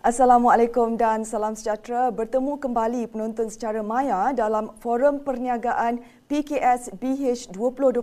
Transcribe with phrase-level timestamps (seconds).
[0.00, 2.08] Assalamualaikum dan salam sejahtera.
[2.08, 8.00] Bertemu kembali penonton secara maya dalam Forum Perniagaan PKS BH 2021.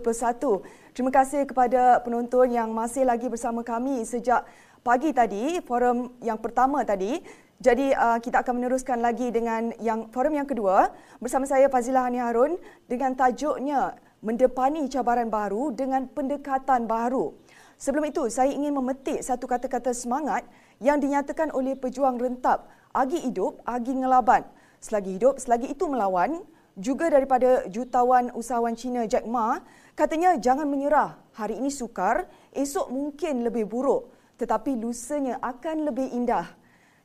[0.94, 4.46] Terima kasih kepada penonton yang masih lagi bersama kami sejak
[4.86, 7.18] pagi tadi, forum yang pertama tadi.
[7.58, 12.22] Jadi uh, kita akan meneruskan lagi dengan yang forum yang kedua bersama saya Fazilah Hani
[12.22, 17.34] Harun dengan tajuknya Mendepani Cabaran Baru dengan Pendekatan Baru.
[17.78, 20.42] Sebelum itu, saya ingin memetik satu kata-kata semangat
[20.78, 24.46] yang dinyatakan oleh pejuang rentap Agi Hidup, Agi Ngelaban.
[24.78, 26.38] Selagi hidup, selagi itu melawan,
[26.78, 29.58] juga daripada jutawan usahawan Cina Jack Ma,
[29.98, 31.18] katanya jangan menyerah.
[31.34, 36.46] Hari ini sukar, esok mungkin lebih buruk, tetapi lusanya akan lebih indah.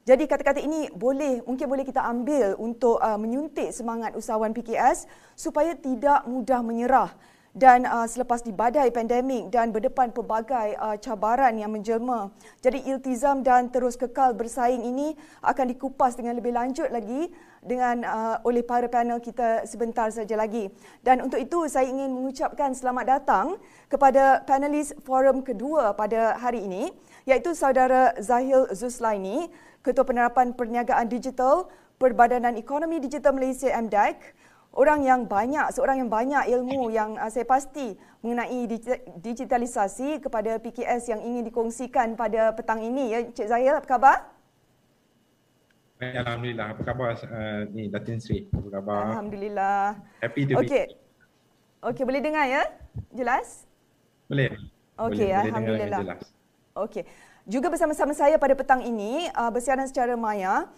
[0.03, 5.73] Jadi kata-kata ini boleh mungkin boleh kita ambil untuk uh, menyuntik semangat usahawan PKS supaya
[5.79, 7.09] tidak mudah menyerah
[7.53, 12.33] dan uh, selepas dibadai pandemik dan berdepan pelbagai uh, cabaran yang menjelma.
[12.65, 15.13] Jadi iltizam dan terus kekal bersaing ini
[15.45, 17.29] akan dikupas dengan lebih lanjut lagi
[17.61, 20.73] dengan uh, oleh para panel kita sebentar saja lagi.
[21.05, 26.89] Dan untuk itu saya ingin mengucapkan selamat datang kepada panelis forum kedua pada hari ini
[27.29, 29.47] iaitu saudara Zahil Zuslaini,
[29.85, 31.69] Ketua Penerapan Perniagaan Digital
[32.01, 34.42] Perbadanan Ekonomi Digital Malaysia MDEC
[34.73, 37.93] orang yang banyak, seorang yang banyak ilmu yang uh, saya pasti
[38.25, 38.65] mengenai
[39.21, 43.13] digitalisasi kepada PKS yang ingin dikongsikan pada petang ini.
[43.13, 44.17] Ya, Cik Zahil, apa khabar?
[46.01, 46.67] Alhamdulillah.
[46.75, 48.49] Apa khabar uh, ni Datin Sri?
[48.51, 49.03] Apa khabar?
[49.13, 50.01] Alhamdulillah.
[50.19, 50.89] Happy to okay.
[50.89, 50.99] be.
[51.83, 52.63] Okey, boleh dengar ya?
[53.11, 53.67] Jelas?
[54.27, 54.55] Boleh.
[54.97, 56.19] Okey, alhamdulillah.
[56.79, 57.03] Okey.
[57.43, 60.71] Juga bersama-sama saya pada petang ini uh, bersiaran secara maya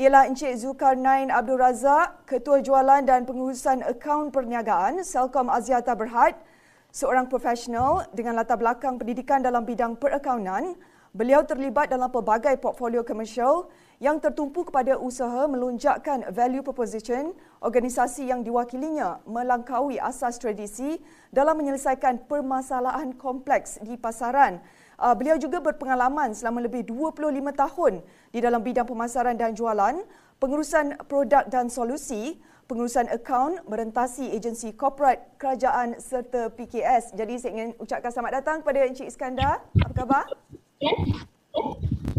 [0.00, 6.40] ialah Encik Zulkarnain Abdul Razak, Ketua Jualan dan Pengurusan Akaun Perniagaan Selcom Aziata Berhad,
[6.88, 10.72] seorang profesional dengan latar belakang pendidikan dalam bidang perakaunan.
[11.12, 13.68] Beliau terlibat dalam pelbagai portfolio komersial
[14.00, 20.96] yang tertumpu kepada usaha melonjakkan value proposition organisasi yang diwakilinya melangkaui asas tradisi
[21.28, 24.64] dalam menyelesaikan permasalahan kompleks di pasaran
[25.00, 30.02] Uh, beliau juga berpengalaman selama lebih 25 tahun di dalam bidang pemasaran dan jualan,
[30.38, 32.38] pengurusan produk dan solusi,
[32.70, 37.18] pengurusan akaun, merentasi agensi korporat, kerajaan serta PKS.
[37.18, 39.66] Jadi saya ingin ucapkan selamat datang kepada Encik Iskandar.
[39.82, 40.24] Apa khabar?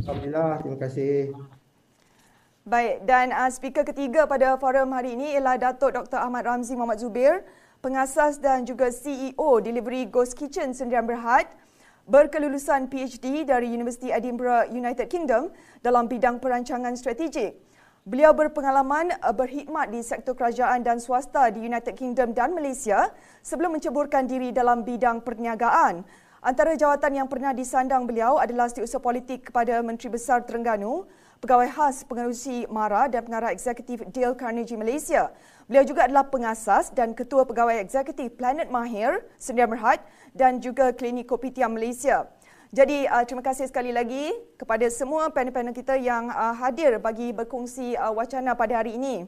[0.04, 1.32] Alhamdulillah, terima kasih.
[2.62, 6.22] Baik, dan uh, speaker ketiga pada forum hari ini ialah Datuk Dr.
[6.22, 7.42] Ahmad Ramzi Muhammad Zubir,
[7.82, 11.50] pengasas dan juga CEO Delivery Ghost Kitchen Sendirian Berhad
[12.10, 15.54] berkelulusan PhD dari Universiti Edinburgh, United Kingdom
[15.86, 17.58] dalam bidang perancangan strategik.
[18.02, 23.14] Beliau berpengalaman uh, berkhidmat di sektor kerajaan dan swasta di United Kingdom dan Malaysia
[23.46, 26.02] sebelum menceburkan diri dalam bidang perniagaan.
[26.42, 31.06] Antara jawatan yang pernah disandang beliau adalah setiausaha politik kepada Menteri Besar Terengganu,
[31.38, 35.30] pegawai khas pengerusi MARA dan pengarah eksekutif Dale Carnegie Malaysia.
[35.70, 40.02] Beliau juga adalah pengasas dan ketua pegawai eksekutif Planet Mahir Sendirian Berhad
[40.34, 42.26] dan juga Klinik Kopi Tiam Malaysia.
[42.72, 48.00] Jadi uh, terima kasih sekali lagi kepada semua panel-panel kita yang uh, hadir bagi berkongsi
[48.00, 49.28] uh, wacana pada hari ini.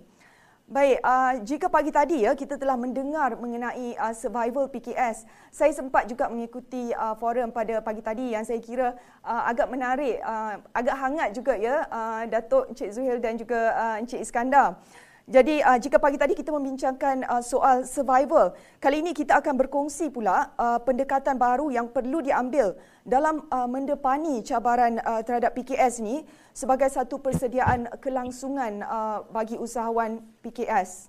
[0.63, 6.07] Baik, uh, jika pagi tadi ya kita telah mendengar mengenai uh, survival PKS, saya sempat
[6.07, 8.95] juga mengikuti uh, forum pada pagi tadi yang saya kira
[9.27, 13.95] uh, agak menarik, uh, agak hangat juga ya uh, Datuk Encik Zuhil dan juga uh,
[13.99, 14.79] Encik Iskandar.
[15.23, 18.51] Jadi uh, jika pagi tadi kita membincangkan uh, soal survival,
[18.83, 22.75] kali ini kita akan berkongsi pula uh, pendekatan baru yang perlu diambil
[23.07, 30.19] dalam uh, mendepani cabaran uh, terhadap PKS ini sebagai satu persediaan kelangsungan uh, bagi usahawan
[30.43, 31.07] PKS.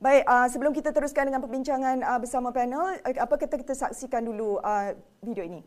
[0.00, 4.56] Baik, uh, sebelum kita teruskan dengan perbincangan uh, bersama panel, apa kata kita saksikan dulu
[4.64, 5.60] uh, video ini?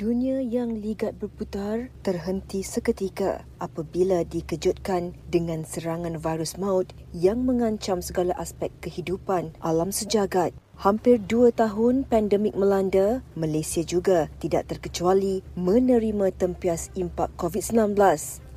[0.00, 8.32] Dunia yang ligat berputar terhenti seketika apabila dikejutkan dengan serangan virus maut yang mengancam segala
[8.40, 10.56] aspek kehidupan alam sejagat.
[10.80, 17.92] Hampir dua tahun pandemik melanda, Malaysia juga tidak terkecuali menerima tempias impak COVID-19.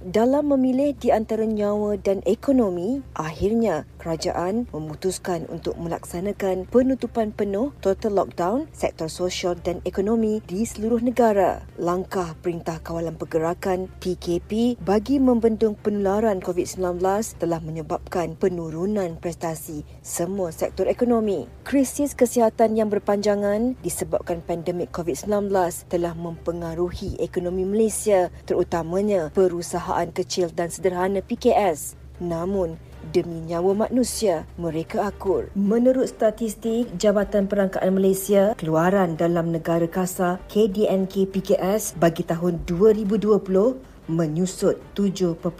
[0.04, 8.20] Dalam memilih di antara nyawa dan ekonomi, akhirnya kerajaan memutuskan untuk melaksanakan penutupan penuh total
[8.20, 11.64] lockdown sektor sosial dan ekonomi di seluruh negara.
[11.80, 17.00] Langkah Perintah Kawalan Pergerakan PKP bagi membendung penularan COVID-19
[17.40, 21.48] telah menyebabkan penurunan prestasi semua sektor ekonomi.
[21.64, 25.48] Krisis kesihatan yang berpanjangan disebabkan pandemik COVID-19
[25.88, 32.78] telah mempengaruhi ekonomi Malaysia terutamanya perusahaan kecil dan sederhana PKS Namun,
[33.12, 35.50] demi nyawa manusia, mereka akur.
[35.58, 44.84] Menurut statistik Jabatan Perangkaan Malaysia, keluaran dalam negara kasar KDNK PKS bagi tahun 2020 menyusut
[45.00, 45.56] 7.3%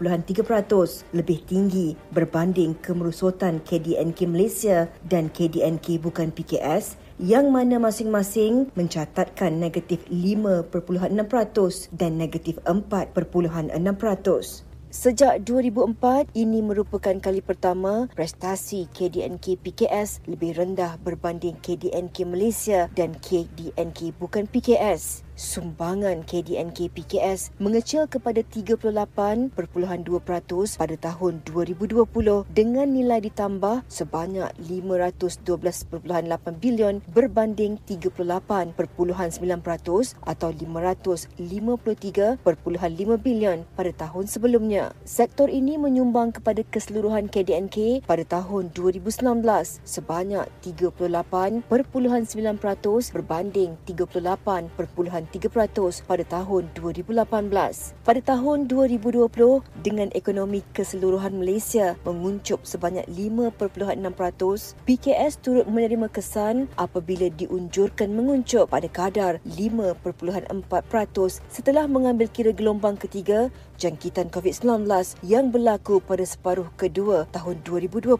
[1.16, 10.04] lebih tinggi berbanding kemerosotan KDNK Malaysia dan KDNK bukan PKS yang mana masing-masing mencatatkan negatif
[10.12, 10.76] 5.6%
[11.96, 13.72] dan negatif 4.6%.
[14.94, 23.16] Sejak 2004, ini merupakan kali pertama prestasi KDNK PKS lebih rendah berbanding KDNK Malaysia dan
[23.18, 29.50] KDNK bukan PKS sumbangan KDNK PKS mengecil kepada 38.2%
[30.78, 38.78] pada tahun 2020 dengan nilai ditambah sebanyak 512.8 bilion berbanding 38.9%
[40.24, 44.94] atau 553.5 bilion pada tahun sebelumnya.
[45.04, 49.24] Sektor ini menyumbang kepada keseluruhan KDNK pada tahun 2019
[49.84, 57.24] sebanyak 38.9% berbanding 38.9% 3% pada tahun 2018.
[58.04, 59.30] Pada tahun 2020,
[59.80, 68.90] dengan ekonomi keseluruhan Malaysia menguncup sebanyak 5.6%, PKS turut menerima kesan apabila diunjurkan menguncup pada
[68.92, 70.50] kadar 5.4%
[71.48, 74.86] setelah mengambil kira gelombang ketiga jangkitan COVID-19
[75.26, 78.18] yang berlaku pada separuh kedua tahun 2020.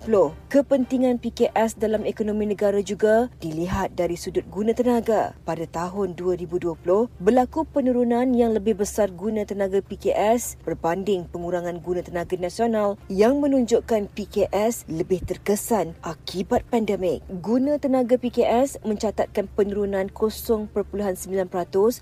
[0.50, 5.34] Kepentingan PKS dalam ekonomi negara juga dilihat dari sudut guna tenaga.
[5.44, 12.38] Pada tahun 2020, berlaku penurunan yang lebih besar guna tenaga PKS berbanding pengurangan guna tenaga
[12.38, 17.26] nasional yang menunjukkan PKS lebih terkesan akibat pandemik.
[17.42, 20.70] Guna tenaga PKS mencatatkan penurunan 0.9%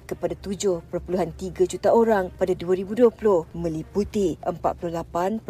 [0.05, 5.41] kepada 7.3 juta orang pada 2020 meliputi 48.0%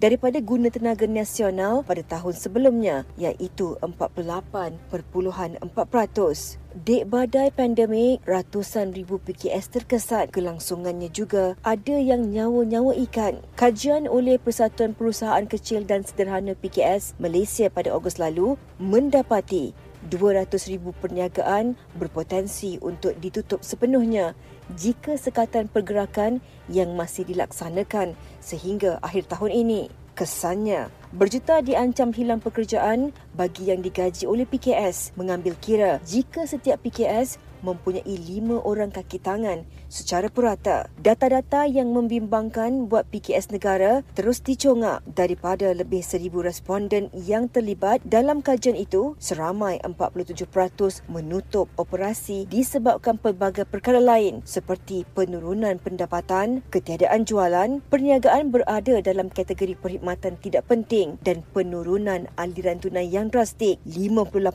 [0.00, 6.58] daripada guna tenaga nasional pada tahun sebelumnya iaitu 48.4%.
[6.76, 10.28] Dek badai pandemik, ratusan ribu PKS terkesan.
[10.28, 13.40] Kelangsungannya juga ada yang nyawa-nyawa ikan.
[13.56, 19.72] Kajian oleh Persatuan Perusahaan Kecil dan Sederhana PKS Malaysia pada Ogos lalu mendapati
[20.06, 24.36] 200,000 perniagaan berpotensi untuk ditutup sepenuhnya
[24.74, 29.82] jika sekatan pergerakan yang masih dilaksanakan sehingga akhir tahun ini.
[30.16, 37.36] Kesannya, berjuta diancam hilang pekerjaan bagi yang digaji oleh PKS mengambil kira jika setiap PKS
[37.60, 40.90] mempunyai lima orang kaki tangan secara purata.
[40.98, 48.42] Data-data yang membimbangkan buat PKS negara terus dicongak daripada lebih seribu responden yang terlibat dalam
[48.42, 57.78] kajian itu, seramai 47% menutup operasi disebabkan pelbagai perkara lain seperti penurunan pendapatan, ketiadaan jualan,
[57.86, 63.78] perniagaan berada dalam kategori perkhidmatan tidak penting dan penurunan aliran tunai yang drastik.
[63.86, 64.50] 58%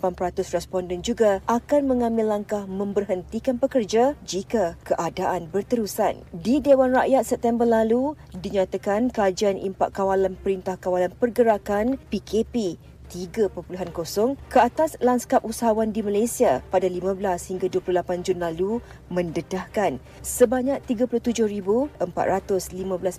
[0.51, 5.20] responden juga akan mengambil langkah memberhentikan pekerja jika keadaan
[5.53, 6.25] berterusan.
[6.33, 13.51] Di Dewan Rakyat September lalu, dinyatakan kajian impak kawalan Perintah Kawalan Pergerakan PKP 3.0
[14.47, 17.19] ke atas lanskap usahawan di Malaysia pada 15
[17.51, 18.79] hingga 28 Jun lalu
[19.11, 21.99] mendedahkan sebanyak 37,415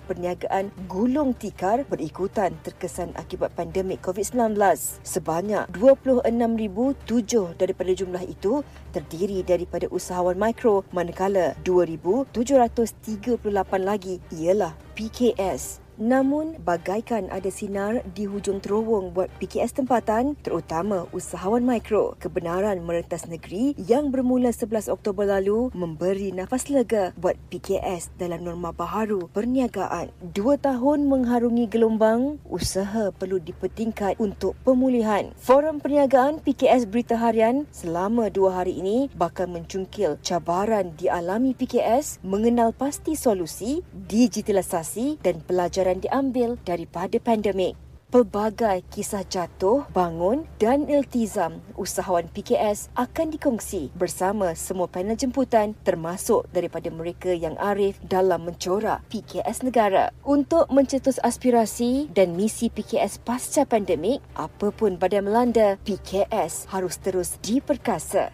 [0.09, 4.57] perniagaan gulung tikar berikutan terkesan akibat pandemik COVID-19.
[5.05, 13.45] Sebanyak 26,007 daripada jumlah itu terdiri daripada usahawan mikro manakala 2,738
[13.77, 21.61] lagi ialah PKS Namun, bagaikan ada sinar di hujung terowong buat PKS tempatan, terutama usahawan
[21.61, 22.17] mikro.
[22.17, 28.73] Kebenaran merentas negeri yang bermula 11 Oktober lalu memberi nafas lega buat PKS dalam norma
[28.73, 30.09] baharu perniagaan.
[30.33, 35.29] Dua tahun mengharungi gelombang, usaha perlu dipertingkat untuk pemulihan.
[35.37, 42.73] Forum Perniagaan PKS Berita Harian selama dua hari ini bakal mencungkil cabaran dialami PKS mengenal
[42.73, 47.75] pasti solusi, digitalisasi dan pelajaran pelajaran diambil daripada pandemik.
[48.07, 56.45] Pelbagai kisah jatuh, bangun dan iltizam usahawan PKS akan dikongsi bersama semua panel jemputan termasuk
[56.53, 60.13] daripada mereka yang arif dalam mencorak PKS negara.
[60.23, 68.29] Untuk mencetus aspirasi dan misi PKS pasca pandemik, apapun badai melanda, PKS harus terus diperkasa.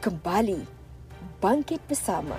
[0.00, 0.62] Kembali,
[1.42, 2.38] bangkit bersama.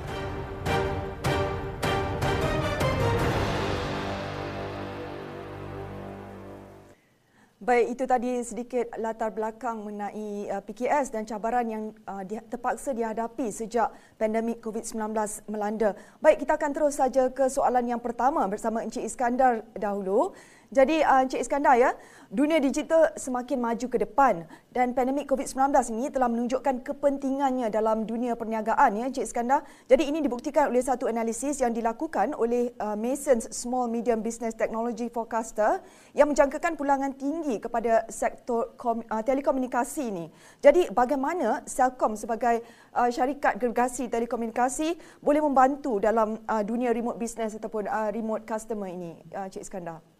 [7.62, 13.54] Baik, itu tadi sedikit latar belakang mengenai uh, PKS dan cabaran yang uh, terpaksa dihadapi
[13.54, 15.14] sejak pandemik COVID-19
[15.46, 15.94] melanda.
[16.26, 20.34] Baik, kita akan terus saja ke soalan yang pertama bersama Encik Iskandar dahulu.
[20.72, 21.92] Jadi uh, Encik Iskandar ya,
[22.32, 28.40] dunia digital semakin maju ke depan dan pandemik COVID-19 ini telah menunjukkan kepentingannya dalam dunia
[28.40, 29.68] perniagaan ya Encik Iskandar.
[29.92, 35.12] Jadi ini dibuktikan oleh satu analisis yang dilakukan oleh uh, Masons Small Medium Business Technology
[35.12, 35.84] Forecaster
[36.16, 40.32] yang menjangkakan pulangan tinggi kepada sektor kom, uh, telekomunikasi ini.
[40.64, 42.64] Jadi bagaimana Celcom sebagai
[42.96, 48.88] uh, syarikat gergasi telekomunikasi boleh membantu dalam uh, dunia remote business ataupun uh, remote customer
[48.88, 50.11] ini uh, Encik Iskandar?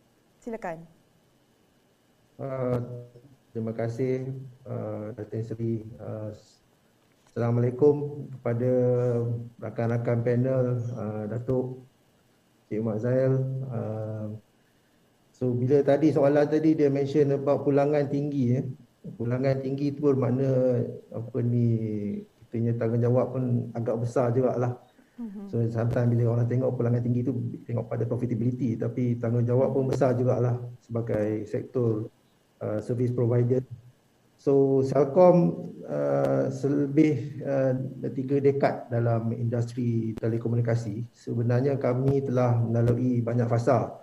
[0.42, 0.82] Silakan.
[2.42, 2.82] Uh,
[3.54, 4.34] terima kasih
[4.66, 5.86] uh, Datin Seri.
[6.02, 6.34] Uh,
[7.30, 8.74] Assalamualaikum kepada
[9.62, 11.86] rakan-rakan panel uh, Datuk
[12.74, 13.38] Cik Mak Zail.
[13.70, 14.34] Uh,
[15.30, 18.62] so bila tadi soalan tadi dia mention about pulangan tinggi ya.
[19.22, 20.82] Pulangan tinggi tu bermakna
[21.14, 21.70] apa ni
[22.50, 23.44] kita punya tanggungjawab pun
[23.78, 24.74] agak besar juga lah.
[25.20, 25.46] Mm-hmm.
[25.52, 27.36] So sometimes bila orang tengok pulangan tinggi tu
[27.68, 32.08] tengok pada profitability tapi tanggungjawab pun besar jugalah sebagai sektor
[32.64, 33.60] uh, service provider.
[34.42, 37.78] So Celcom uh, selebih uh,
[38.16, 41.06] tiga dekad dalam industri telekomunikasi.
[41.14, 44.02] Sebenarnya kami telah melalui banyak fasa.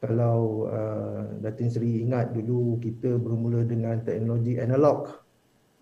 [0.00, 5.12] Kalau uh, Datin Seri ingat dulu kita bermula dengan teknologi analog.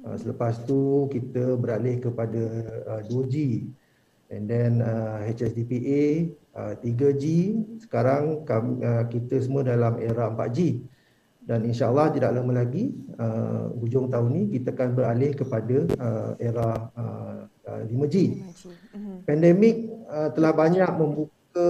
[0.02, 2.43] Uh, selepas tu kita beralih kepada
[2.99, 3.35] uh, 2G
[4.32, 7.24] and then uh, HSDPA uh, 3G
[7.84, 10.88] sekarang kami, uh, kita semua dalam era 4G
[11.44, 16.88] dan insyaallah tidak lama lagi uh, hujung tahun ni kita akan beralih kepada uh, era
[16.96, 18.16] uh, uh, 5G.
[18.40, 18.62] 5G.
[18.96, 19.16] Mm-hmm.
[19.28, 21.68] Pandemik uh, telah banyak membuka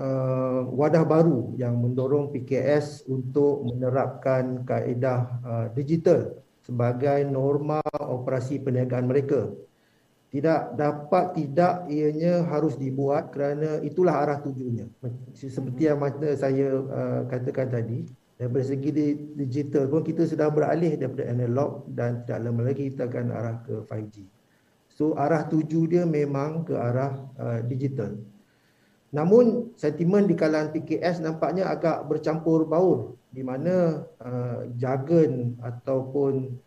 [0.00, 9.08] uh, wadah baru yang mendorong PKS untuk menerapkan kaedah uh, digital sebagai norma operasi perniagaan
[9.08, 9.52] mereka
[10.28, 14.92] tidak dapat tidak ianya harus dibuat kerana itulah arah tujuannya
[15.32, 18.04] seperti yang mana saya uh, katakan tadi
[18.38, 18.90] dari segi
[19.34, 23.74] digital pun kita sudah beralih daripada analog dan tidak lama lagi kita akan arah ke
[23.88, 24.38] 5G
[24.98, 28.18] so arah tuju dia memang ke arah uh, digital.
[29.14, 36.58] Namun sentimen di kalangan PKS nampaknya agak bercampur baur di mana uh, jargon ataupun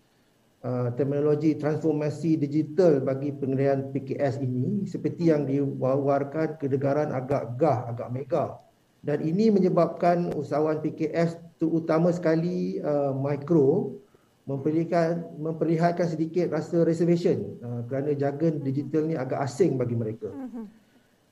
[0.61, 8.13] Uh, terminologi transformasi digital bagi pengendalian PKS ini seperti yang diwawarkan kedegaran agak gah, agak
[8.13, 8.61] mega.
[9.01, 13.97] Dan ini menyebabkan usahawan PKS terutama sekali uh, mikro
[14.45, 20.29] memperlihatkan, memperlihatkan sedikit rasa reservation uh, kerana jargon digital ni agak asing bagi mereka.
[20.29, 20.69] Mhm.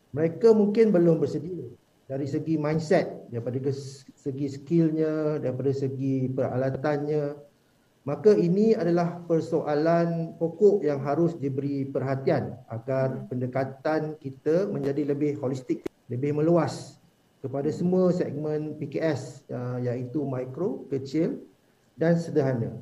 [0.09, 1.69] Mereka mungkin belum bersedia
[2.09, 3.61] dari segi mindset, daripada
[4.17, 7.48] segi skillnya, daripada segi peralatannya,
[8.07, 13.25] maka ini adalah persoalan pokok yang harus diberi perhatian agar hmm.
[13.27, 16.99] pendekatan kita menjadi lebih holistik, lebih meluas
[17.43, 21.43] kepada semua segmen PKS uh, iaitu mikro, kecil
[21.99, 22.79] dan sederhana.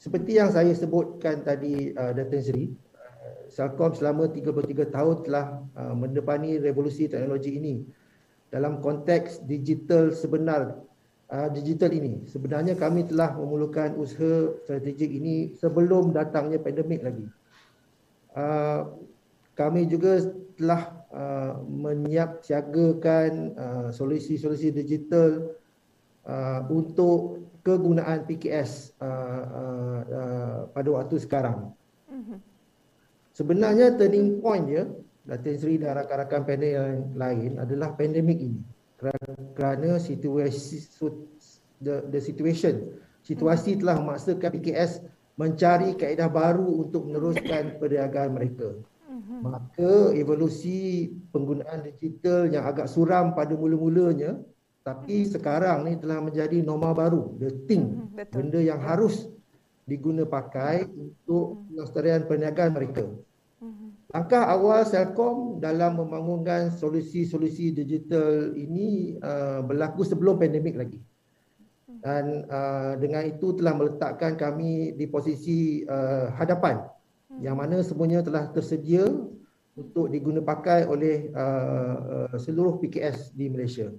[0.00, 5.94] Seperti yang saya sebutkan tadi uh, Datin Seri, uh, Celcom selama 33 tahun telah uh,
[5.96, 7.84] mendepani revolusi teknologi ini
[8.48, 10.78] dalam konteks digital sebenar
[11.34, 12.22] uh, digital ini.
[12.30, 17.26] Sebenarnya kami telah memulakan usaha strategik ini sebelum datangnya pandemik lagi.
[18.34, 18.94] Uh,
[19.54, 20.18] kami juga
[20.58, 25.54] telah uh, menyiap siagakan uh, solusi-solusi digital
[26.26, 31.70] uh, untuk kegunaan PKS uh, uh, uh, pada waktu sekarang.
[32.10, 32.38] Mhm.
[33.34, 34.86] Sebenarnya turning point dia,
[35.26, 38.73] Datin Sri dan rakan-rakan panel yang lain adalah pandemik ini
[39.54, 40.86] kerana situasi
[41.82, 45.02] the, the situation situasi telah memaksakan PKS
[45.34, 48.70] mencari kaedah baru untuk meneruskan perniagaan mereka.
[49.14, 49.46] Mhm.
[49.46, 54.42] maka evolusi penggunaan digital yang agak suram pada mula-mulanya
[54.82, 58.10] tapi sekarang ni telah menjadi norma baru the thing.
[58.10, 59.30] Mhm, benda yang harus
[59.86, 61.64] diguna pakai untuk mhm.
[61.72, 63.04] pelestarian perniagaan mereka
[64.14, 71.02] Langkah awal Selcom dalam membangunkan solusi-solusi digital ini uh, berlaku sebelum pandemik lagi.
[71.98, 76.86] Dan uh, dengan itu telah meletakkan kami di posisi uh, hadapan
[77.42, 79.02] yang mana semuanya telah tersedia
[79.74, 83.90] untuk diguna pakai oleh uh, uh, seluruh PKS di Malaysia.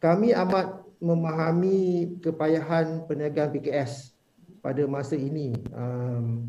[0.00, 4.16] Kami amat memahami kepayahan perniagaan PKS
[4.64, 5.52] pada masa ini.
[5.76, 6.48] Um,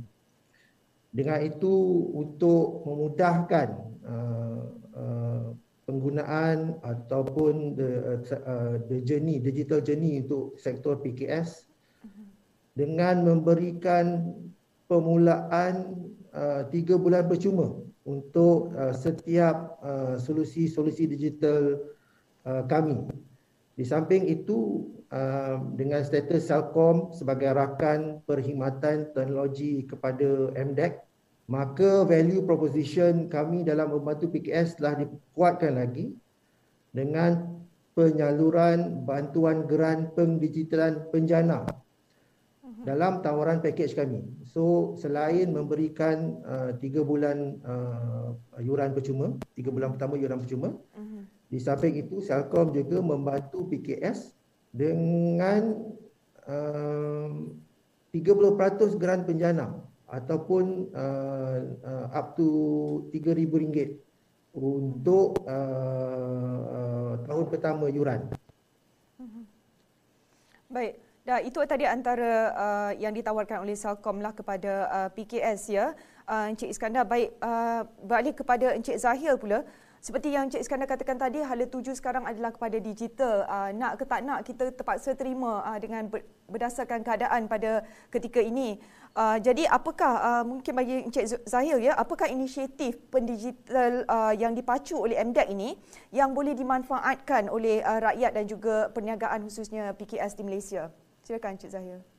[1.11, 1.73] dengan itu
[2.13, 3.67] untuk memudahkan
[4.03, 4.61] uh,
[4.95, 5.45] uh,
[5.87, 11.67] pengguna penggunaan ataupun the, uh, the journey, digital journey untuk sektor PKS
[12.75, 14.35] dengan memberikan
[14.91, 21.79] permulaan uh, tiga bulan percuma untuk uh, setiap uh, solusi-solusi digital
[22.47, 23.03] uh, kami.
[23.77, 30.97] Di samping itu, uh, dengan status Selcom sebagai rakan perkhidmatan teknologi kepada MDEC,
[31.45, 36.11] maka value proposition kami dalam membantu PKS telah dikuatkan lagi
[36.89, 37.61] dengan
[37.93, 41.69] penyaluran bantuan geran pengdigitalan penjana
[42.85, 44.21] dalam tawaran package kami.
[44.53, 51.23] So selain memberikan uh, tiga bulan uh, yuran percuma, tiga bulan pertama yuran percuma, uh-huh.
[51.47, 54.35] Di samping itu Selcom juga membantu PKS
[54.75, 55.79] dengan
[56.43, 57.31] uh,
[58.11, 62.47] 30% geran penjana ataupun uh, uh, up to
[63.11, 63.99] RM3,000
[64.57, 68.25] untuk uh, uh, tahun pertama yuran.
[69.19, 69.43] Mhm.
[70.71, 70.93] Baik,
[71.27, 75.85] dah itu tadi antara uh, yang ditawarkan oleh Salcom lah kepada uh, PKS ya.
[76.27, 79.63] Uh, Encik Iskandar, baik uh, balik kepada Encik Zahir pula.
[79.97, 83.43] Seperti yang Encik Iskandar katakan tadi, hala tuju sekarang adalah kepada digital.
[83.49, 86.05] Uh, nak ke tak nak, kita terpaksa terima uh, dengan
[86.47, 87.81] berdasarkan keadaan pada
[88.13, 88.77] ketika ini.
[89.17, 94.93] Uh, jadi apakah, uh, mungkin bagi Encik Zahir ya, apakah inisiatif pendigital uh, yang dipacu
[95.01, 95.73] oleh MDEC ini
[96.13, 100.93] yang boleh dimanfaatkan oleh uh, rakyat dan juga perniagaan khususnya PKS di Malaysia?
[101.25, 102.16] Silakan Encik Zahir.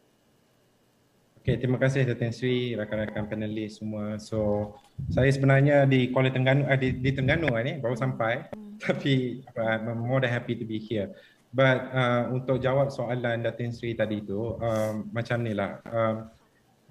[1.48, 4.20] Okay, terima kasih Datin Sri, rakan-rakan panelis semua.
[4.20, 4.76] So,
[5.08, 8.52] saya sebenarnya di Kuala Tengganu, uh, di, di Tengganu uh, ni baru sampai.
[8.52, 8.76] Hmm.
[8.76, 11.08] Tapi uh, I'm more than happy to be here.
[11.56, 15.80] But uh, untuk jawab soalan Datin Sri tadi tu, um, macam ni lah.
[15.88, 16.28] Um,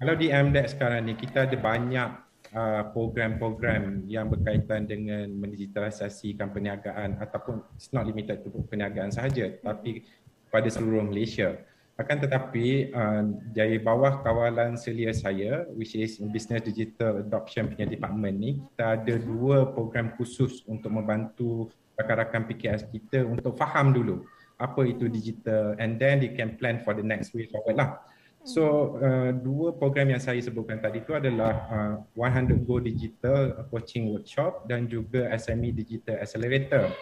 [0.02, 2.10] kalau di MDEC sekarang ni, kita ada banyak
[2.50, 10.02] uh, program-program yang berkaitan dengan mendigitalisasikan perniagaan ataupun it's not limited to perniagaan sahaja, tapi
[10.50, 11.62] pada seluruh Malaysia.
[11.98, 18.38] Akan tetapi uh, dari bawah kawalan selia saya which is Business Digital Adoption punya department
[18.38, 21.66] ni kita ada dua program khusus untuk membantu
[21.98, 24.22] rakan-rakan PKS kita untuk faham dulu
[24.62, 27.98] apa itu digital and then they can plan for the next way forward lah.
[28.46, 34.14] So uh, dua program yang saya sebutkan tadi itu adalah uh, 100 Go Digital Coaching
[34.14, 36.94] Workshop dan juga SME Digital Accelerator.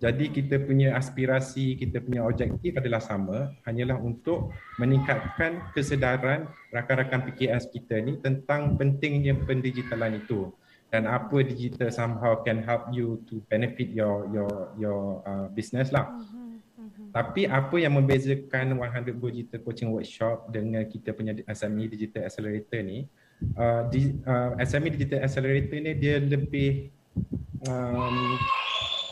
[0.00, 4.48] Jadi kita punya aspirasi, kita punya objektif adalah sama, hanyalah untuk
[4.80, 10.48] meningkatkan kesedaran rakan-rakan PKS kita ni tentang pentingnya pendigitalan itu
[10.88, 16.08] dan apa digital somehow can help you to benefit your your your uh, business lah.
[16.10, 17.12] Mm-hmm.
[17.12, 22.80] Tapi apa yang membezakan 100 Go Digital Coaching Workshop dengan kita punya SME Digital Accelerator
[22.86, 23.04] ni,
[23.58, 26.88] uh, di, uh, SME Digital Accelerator ni dia lebih
[27.66, 28.38] um,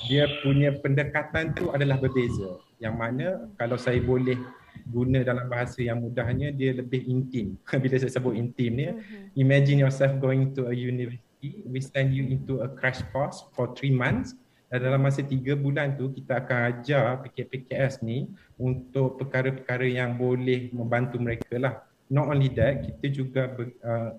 [0.06, 2.62] dia punya pendekatan tu adalah berbeza.
[2.78, 3.26] Yang mana
[3.58, 4.38] kalau saya boleh
[4.87, 7.58] guna dalam bahasa yang mudahnya dia lebih intim.
[7.82, 9.34] Bila saya sebut intim ni, mhm.
[9.34, 13.92] imagine yourself going to a university, we send you into a crash course for three
[13.92, 14.38] months.
[14.68, 18.28] Dan dalam masa tiga bulan tu kita akan ajar PKS ni
[18.61, 21.74] untuk perkara-perkara yang boleh membantu mereka lah.
[22.12, 23.48] Not only that, kita juga
[23.80, 24.12] uh,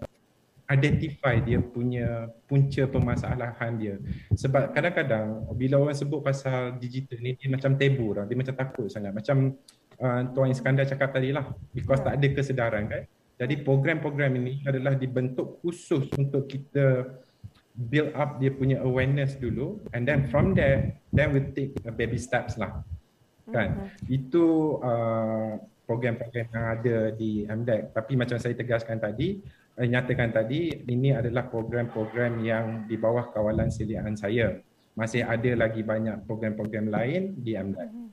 [0.70, 3.96] identify dia punya punca permasalahan dia.
[4.38, 8.30] Sebab kadang-kadang bila orang sebut pasal digital ni dia macam tabu lah.
[8.30, 9.12] Dia macam takut sangat.
[9.12, 9.58] Macam
[9.98, 11.50] uh, Tuan Iskandar cakap tadi lah.
[11.74, 13.04] Because tak ada kesedaran kan.
[13.40, 17.18] Jadi program-program ini adalah dibentuk khusus untuk kita
[17.88, 22.60] build up dia punya awareness dulu and then from there then we take baby steps
[22.60, 22.84] lah
[23.48, 24.12] kan uh-huh.
[24.12, 25.56] itu uh,
[25.88, 29.40] program-program yang ada di MDEC tapi macam saya tegaskan tadi
[29.88, 34.60] nyatakan tadi ini adalah program-program yang di bawah kawalan siliaan saya.
[35.00, 37.88] Masih ada lagi banyak program-program lain di MDAC.
[37.88, 38.08] Mhm.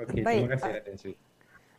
[0.00, 1.12] Okey, terima kasih Datin Sri.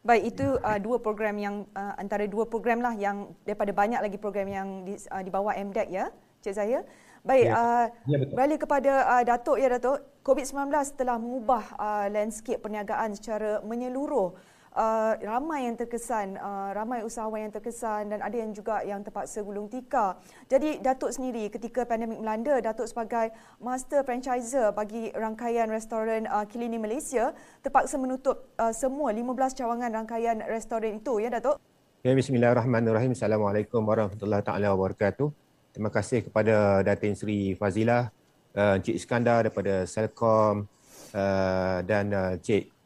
[0.01, 4.17] Baik, itu uh, dua program yang uh, antara dua program lah yang daripada banyak lagi
[4.17, 6.09] program yang di, uh, di bawah MDEC ya,
[6.41, 6.81] Cik Zahir.
[7.21, 10.01] Baik, ya, uh, ya, balik kepada uh, Datuk ya Datuk.
[10.21, 14.33] COVID-19 telah mengubah uh, landscape perniagaan secara menyeluruh
[14.75, 19.43] uh, ramai yang terkesan, uh, ramai usahawan yang terkesan dan ada yang juga yang terpaksa
[19.43, 20.19] gulung tikar.
[20.47, 26.79] Jadi Datuk sendiri ketika pandemik melanda, Datuk sebagai master franchiser bagi rangkaian restoran uh, Kilini
[26.79, 31.60] Malaysia terpaksa menutup uh, semua 15 cawangan rangkaian restoran itu ya Datuk.
[32.01, 33.13] Ya, bismillahirrahmanirrahim.
[33.13, 35.29] Assalamualaikum warahmatullahi taala wabarakatuh.
[35.71, 38.10] Terima kasih kepada Datin Sri Fazilah,
[38.57, 40.65] uh, Encik Iskandar daripada Selcom
[41.13, 42.80] uh, dan uh, Encik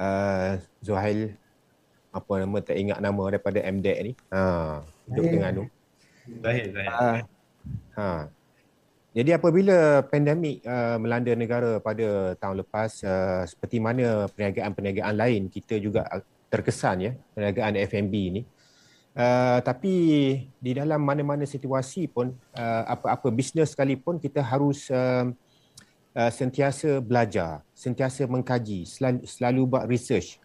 [0.00, 1.36] uh, Zuhail
[2.10, 4.12] apa nama tak ingat nama daripada MDEC ni.
[4.34, 5.32] Ha, duduk yeah.
[5.36, 5.64] dengan tu.
[6.42, 6.90] Zahir, Zahir.
[6.90, 7.18] Uh,
[7.94, 8.08] ha.
[9.10, 15.82] Jadi apabila pandemik uh, melanda negara pada tahun lepas uh, seperti mana perniagaan-perniagaan lain kita
[15.82, 16.06] juga
[16.46, 18.42] terkesan ya perniagaan F&B ini
[19.18, 19.94] uh, tapi
[20.62, 25.26] di dalam mana-mana situasi pun uh, apa-apa bisnes sekalipun kita harus uh,
[26.14, 30.38] uh, sentiasa belajar sentiasa mengkaji selalu, selalu buat research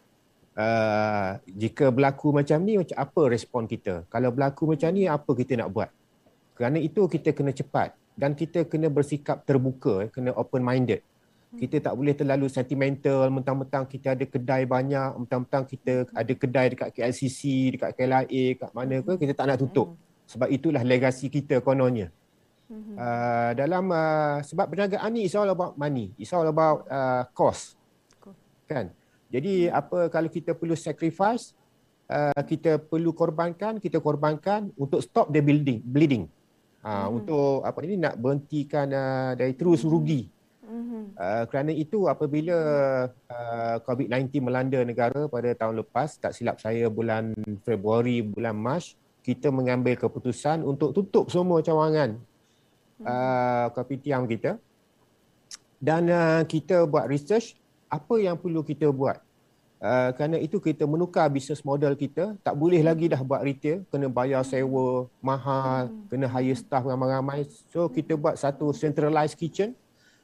[0.58, 5.58] uh, jika berlaku macam ni macam apa respon kita kalau berlaku macam ni apa kita
[5.60, 5.90] nak buat
[6.56, 11.04] kerana itu kita kena cepat dan kita kena bersikap terbuka, eh, kena open minded.
[11.56, 16.90] Kita tak boleh terlalu sentimental, mentang-mentang kita ada kedai banyak, mentang-mentang kita ada kedai dekat
[16.92, 19.96] KLCC, dekat KLIA, kat mana ke, kita tak nak tutup.
[20.28, 22.12] Sebab itulah legasi kita kononnya.
[22.66, 26.10] Uh, dalam uh, sebab perniagaan ni it's all about money.
[26.18, 27.78] It's all about uh, cost.
[28.66, 28.90] Kan?
[29.30, 31.54] Jadi apa kalau kita perlu sacrifice,
[32.10, 36.26] uh, kita perlu korbankan, kita korbankan untuk stop the building bleeding
[36.82, 37.18] uh, hmm.
[37.22, 40.26] untuk apa ini nak berhentikan uh, dari terus rugi.
[40.66, 41.14] Hmm.
[41.14, 42.58] Uh, kerana itu apabila
[43.30, 49.54] uh, COVID-19 melanda negara pada tahun lepas, tak silap saya bulan Februari, bulan Mac, kita
[49.54, 52.18] mengambil keputusan untuk tutup semua cawangan
[53.04, 54.56] uh, kopi tiam kita.
[55.82, 57.60] Dan uh, kita buat research
[57.92, 59.20] apa yang perlu kita buat.
[59.86, 62.34] Uh, kerana itu kita menukar bisnes model kita.
[62.42, 63.84] Tak boleh lagi dah buat retail.
[63.92, 66.08] Kena bayar sewa mahal hmm.
[66.08, 67.44] kena hire staff ramai-ramai.
[67.70, 69.76] So kita buat satu centralized kitchen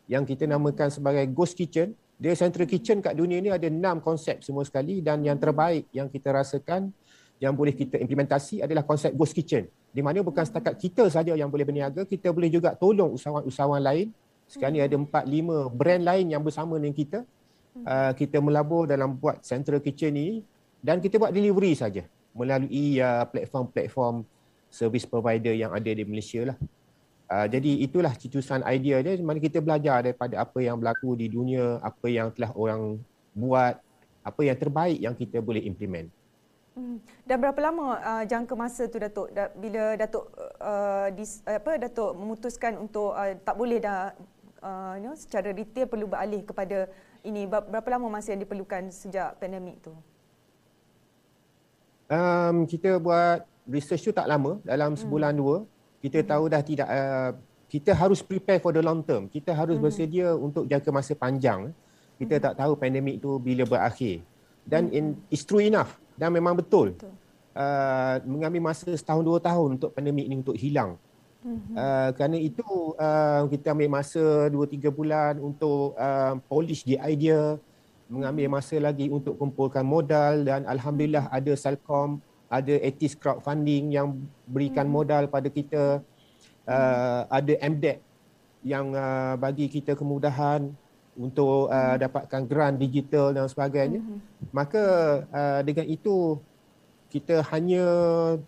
[0.07, 1.93] yang kita namakan sebagai ghost kitchen.
[2.21, 6.05] Dia central kitchen kat dunia ni ada enam konsep semua sekali dan yang terbaik yang
[6.05, 6.93] kita rasakan
[7.41, 9.65] yang boleh kita implementasi adalah konsep ghost kitchen.
[9.89, 14.08] Di mana bukan setakat kita saja yang boleh berniaga kita boleh juga tolong usahawan-usahawan lain.
[14.45, 17.19] Sekarang ni ada empat lima brand lain yang bersama dengan kita
[17.82, 20.43] uh, kita melabur dalam buat central kitchen ini
[20.84, 24.23] dan kita buat delivery saja melalui uh, platform-platform
[24.71, 26.58] service provider yang ada di Malaysia lah.
[27.32, 29.15] Uh, jadi itulah cetusan idea dia.
[29.23, 32.99] Mana kita belajar daripada apa yang berlaku di dunia, apa yang telah orang
[33.32, 33.80] buat,
[34.21, 36.12] apa yang terbaik yang kita boleh implement.
[36.71, 37.03] Hmm.
[37.27, 40.31] Dan berapa lama uh, jangka masa tu Datuk da, bila Datuk
[40.63, 44.15] uh, dis, apa Datuk memutuskan untuk uh, tak boleh dah
[44.63, 46.88] uh, you know, secara retail perlu beralih kepada
[47.27, 49.93] ini berapa lama masa yang diperlukan sejak pandemik tu?
[52.12, 55.39] Um, kita buat research tu tak lama, dalam sebulan hmm.
[55.39, 55.55] dua.
[56.01, 56.27] Kita hmm.
[56.27, 57.31] tahu dah tidak, uh,
[57.69, 59.29] kita harus prepare for the long term.
[59.29, 59.86] Kita harus hmm.
[59.86, 61.69] bersedia untuk jangka masa panjang.
[62.17, 62.43] Kita hmm.
[62.43, 64.25] tak tahu pandemik tu bila berakhir.
[64.65, 64.97] Dan hmm.
[64.97, 66.01] in, it's true enough.
[66.21, 66.93] Dan memang betul.
[66.93, 67.10] betul.
[67.51, 71.01] Uh, mengambil masa setahun dua tahun untuk pandemik ni untuk hilang.
[71.41, 74.21] Uh, kerana itu uh, kita ambil masa
[74.53, 77.57] 2-3 bulan untuk uh, polish the idea,
[78.05, 84.86] mengambil masa lagi untuk kumpulkan modal dan Alhamdulillah ada Salcom, ada Etis Crowdfunding yang berikan
[84.86, 84.93] hmm.
[84.93, 86.05] modal pada kita,
[86.69, 87.97] uh, ada MDEC
[88.62, 90.69] yang uh, bagi kita kemudahan
[91.21, 94.01] untuk uh, dapatkan grant digital dan sebagainya.
[94.01, 94.19] Hmm.
[94.49, 94.84] Maka
[95.29, 96.41] uh, dengan itu
[97.12, 97.84] kita hanya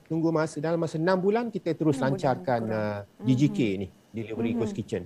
[0.08, 3.80] tunggu masa dalam masa enam bulan kita terus lancarkan uh, DGK mm-hmm.
[3.84, 4.64] ni delivery mm-hmm.
[4.64, 5.04] ghost kitchen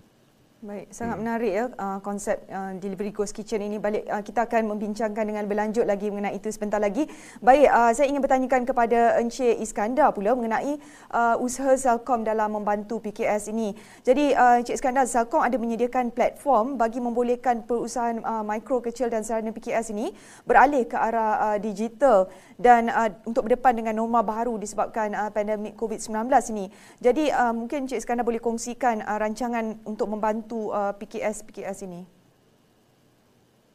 [0.57, 1.21] Baik, sangat hmm.
[1.21, 3.77] menarik ya uh, konsep uh, delivery ghost kitchen ini.
[3.77, 7.05] Balik uh, kita akan membincangkan dengan berlanjut lagi mengenai itu sebentar lagi.
[7.45, 10.81] Baik, uh, saya ingin bertanyakan kepada Encik Iskandar pula mengenai
[11.13, 13.77] uh, usaha Salcom dalam membantu PKS ini.
[14.01, 19.21] Jadi uh, Encik Iskandar, Salcom ada menyediakan platform bagi membolehkan perusahaan uh, mikro kecil dan
[19.21, 20.09] sederhana PKS ini
[20.41, 25.77] beralih ke arah uh, digital dan uh, untuk berdepan dengan norma baru disebabkan uh, pandemik
[25.77, 26.65] COVID-19 ini.
[26.97, 31.77] Jadi uh, mungkin Encik Iskandar boleh kongsikan uh, rancangan untuk membantu membantu uh, PKS PKS
[31.83, 32.07] ini?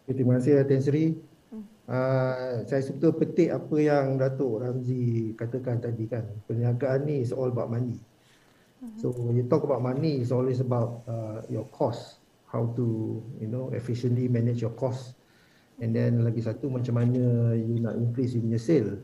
[0.03, 1.05] Okay, terima kasih Tan Sri.
[1.53, 1.65] Hmm.
[1.85, 6.25] Uh, saya sebetul petik apa yang Datuk Ramzi katakan tadi kan.
[6.49, 8.01] Perniagaan ni is all about money.
[8.81, 8.97] Hmm.
[8.97, 12.19] So when you talk about money, it's always about uh, your cost.
[12.49, 15.17] How to you know efficiently manage your cost.
[15.81, 18.97] And then lagi satu macam mana you nak increase your sale.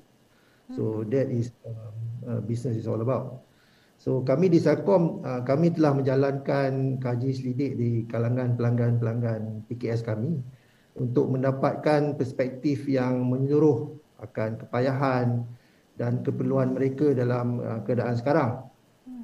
[0.72, 1.12] So hmm.
[1.12, 1.92] that is um,
[2.24, 3.47] uh, business is all about.
[3.98, 10.38] So kami di Selcom uh, kami telah menjalankan kaji selidik di kalangan pelanggan-pelanggan PKS kami
[10.94, 13.90] untuk mendapatkan perspektif yang menyeluruh
[14.22, 15.42] akan kepayahan
[15.98, 18.52] dan keperluan mereka dalam uh, keadaan sekarang.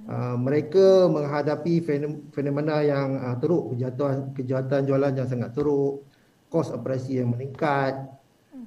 [0.05, 1.81] Uh, mereka menghadapi
[2.35, 6.03] fenomena yang uh, teruk, kejahatan, kejahatan jualan yang sangat teruk,
[6.51, 7.95] kos operasi yang meningkat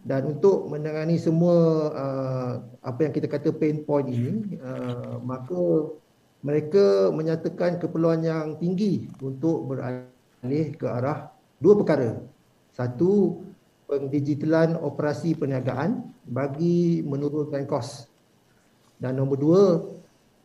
[0.07, 1.57] dan untuk menangani semua
[1.91, 5.91] uh, apa yang kita kata pain point ini uh, maka
[6.39, 11.27] mereka menyatakan keperluan yang tinggi untuk beralih ke arah
[11.59, 12.23] dua perkara
[12.71, 13.43] satu
[13.91, 18.07] pengdigitalan operasi perniagaan bagi menurunkan kos
[19.03, 19.63] dan nombor dua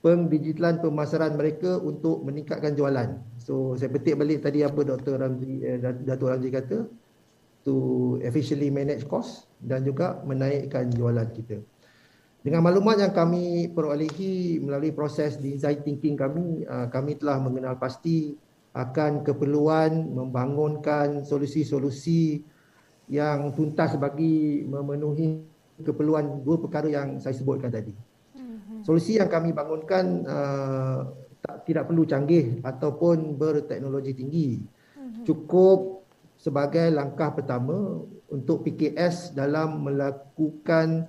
[0.02, 3.22] pengdigitalan pemasaran mereka untuk meningkatkan jualan.
[3.38, 5.14] So saya petik balik tadi apa Dr.
[5.14, 6.78] Ramzi eh, Datuk Ramzi kata
[7.62, 11.62] to efficiently manage cost dan juga menaikkan jualan kita.
[12.42, 18.34] Dengan maklumat yang kami perolehi melalui proses design thinking kami, uh, kami telah mengenal pasti
[18.74, 22.42] akan keperluan membangunkan solusi-solusi
[23.06, 25.44] yang tuntas bagi memenuhi
[25.86, 27.94] keperluan dua perkara yang saya sebutkan tadi.
[28.82, 30.98] Solusi yang kami bangunkan uh,
[31.38, 34.48] tak tidak perlu canggih ataupun berteknologi tinggi.
[34.98, 35.22] Mhm.
[35.22, 36.01] Cukup
[36.42, 41.06] sebagai langkah pertama untuk PKS dalam melakukan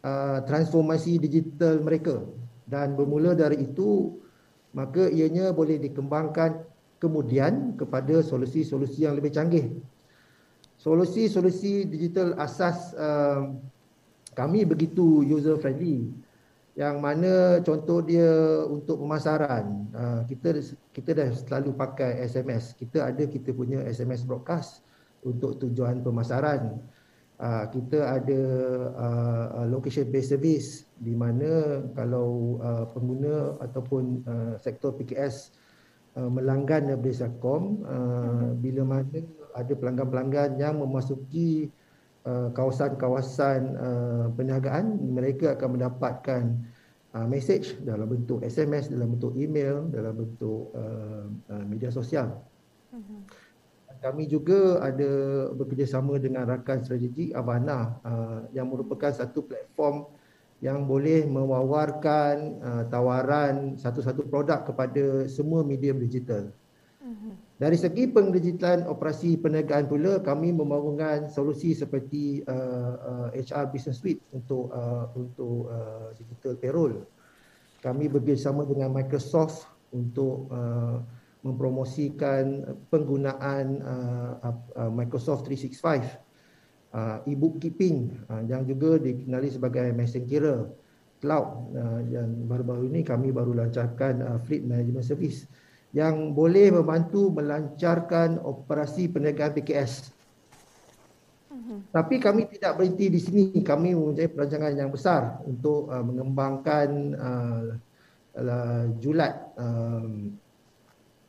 [0.00, 2.24] uh, transformasi digital mereka
[2.64, 4.16] dan bermula dari itu
[4.72, 6.64] maka ianya boleh dikembangkan
[6.96, 9.68] kemudian kepada solusi-solusi yang lebih canggih.
[10.80, 13.52] Solusi-solusi digital asas uh,
[14.32, 16.08] kami begitu user friendly
[16.80, 20.64] yang mana contoh dia untuk pemasaran uh, kita
[20.96, 24.80] kita dah selalu pakai SMS kita ada kita punya SMS broadcast
[25.24, 26.80] untuk tujuan pemasaran.
[27.40, 28.42] Uh, kita ada
[29.00, 35.48] uh, location based service di mana kalau uh, pengguna ataupun uh, sektor PKS
[36.20, 39.24] uh, melanggan daripada Sakom uh, bila mana
[39.56, 41.72] ada pelanggan-pelanggan yang memasuki
[42.28, 46.42] kawasan-kawasan uh, perniagaan mereka akan mendapatkan
[47.14, 52.38] uh, message dalam bentuk SMS dalam bentuk email dalam bentuk uh, uh, media sosial.
[52.90, 53.22] Uh-huh.
[54.00, 55.12] Kami juga ada
[55.52, 60.08] bekerjasama dengan rakan strategi Avana uh, yang merupakan satu platform
[60.60, 66.52] yang boleh mewawarkan uh, tawaran satu-satu produk kepada semua medium digital.
[67.00, 67.36] Uh-huh.
[67.60, 74.24] Dari segi pendigitalan operasi perniagaan pula kami membangunkan solusi seperti uh, uh, HR Business Suite
[74.32, 77.04] untuk uh, untuk uh, digital payroll.
[77.84, 81.04] Kami bekerjasama dengan Microsoft untuk uh,
[81.44, 86.16] mempromosikan penggunaan uh, uh, Microsoft 365
[86.96, 89.92] uh, e-bookkeeping uh, yang juga dikenali sebagai
[90.24, 90.64] kira
[91.20, 95.44] cloud uh, yang baru-baru ini kami baru lancarkan uh, fleet management service
[95.90, 100.14] yang boleh membantu melancarkan operasi perniagaan PKS.
[101.50, 101.78] Mm-hmm.
[101.90, 103.44] Tapi kami tidak berhenti di sini.
[103.58, 107.64] Kami mempunyai perancangan yang besar untuk uh, mengembangkan uh,
[108.38, 110.30] uh, julat um,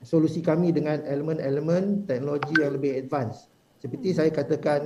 [0.06, 3.50] solusi kami dengan elemen-elemen teknologi yang lebih advance.
[3.82, 4.20] Seperti mm-hmm.
[4.22, 4.82] saya katakan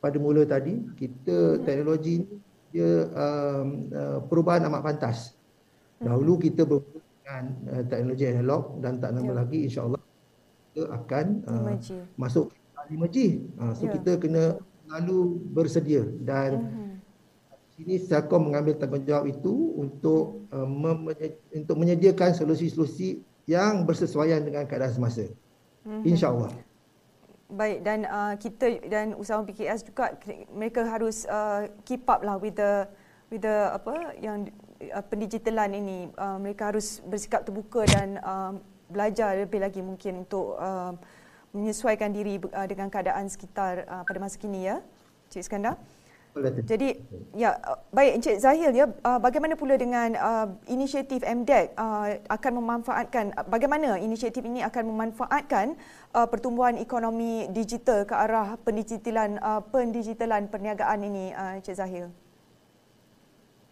[0.00, 1.64] pada mula tadi, kita mm-hmm.
[1.68, 2.16] teknologi
[2.72, 5.36] dia um, uh, perubahan amat pantas.
[6.00, 7.01] Dahulu kita ber-
[7.32, 9.36] dengan uh, teknologi analog dan tak lama yeah.
[9.40, 10.02] lagi insyaallah
[10.72, 11.72] kita akan uh,
[12.20, 12.52] masuk
[12.92, 13.16] 5G.
[13.56, 13.92] Uh, so yeah.
[13.96, 14.44] kita kena
[14.84, 15.18] selalu
[15.52, 16.92] bersedia dan uh-huh.
[17.76, 24.92] sini Selcom mengambil tanggungjawab itu untuk uh, memenye- untuk menyediakan solusi-solusi yang bersesuaian dengan keadaan
[24.92, 25.24] semasa.
[25.88, 26.04] Uh-huh.
[26.04, 26.52] Insya-Allah.
[27.52, 30.16] Baik dan uh, kita dan usahawan PKS juga
[30.56, 32.88] mereka harus uh, keep up lah with the
[33.28, 34.48] with the apa yang
[34.90, 38.52] uh, pendigitalan ini uh, mereka harus bersikap terbuka dan uh,
[38.90, 40.96] belajar lebih lagi mungkin untuk uh,
[41.52, 44.80] menyesuaikan diri uh, dengan keadaan sekitar uh, pada masa kini ya
[45.30, 45.76] Cik Iskandar.
[46.64, 46.96] Jadi
[47.36, 52.52] ya uh, baik Encik Zahil ya uh, bagaimana pula dengan uh, inisiatif MDEC uh, akan
[52.56, 55.76] memanfaatkan uh, bagaimana inisiatif ini akan memanfaatkan
[56.16, 62.08] uh, pertumbuhan ekonomi digital ke arah pendigitalan uh, pendigitalan perniagaan ini uh, Encik Zahil.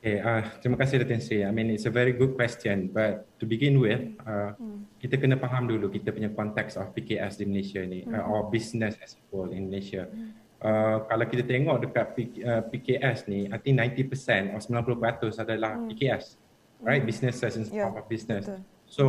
[0.00, 1.44] Okay, uh, terima kasih Datin Sri.
[1.44, 2.88] I mean, it's a very good question.
[2.88, 4.88] But to begin with, uh, hmm.
[4.96, 8.16] kita kena faham dulu kita punya konteks of PKS di Malaysia ni, hmm.
[8.16, 10.08] uh, or business as a whole in Malaysia.
[10.08, 10.32] Hmm.
[10.56, 15.76] Uh, kalau kita tengok dekat P, uh, PKS ni, I think 90% or 90% adalah
[15.76, 15.92] hmm.
[15.92, 16.40] PKS.
[16.80, 17.04] Right?
[17.04, 17.08] Hmm.
[17.12, 17.92] Businesses in yeah.
[17.92, 18.48] of business.
[18.48, 18.64] Betul.
[18.88, 19.04] So,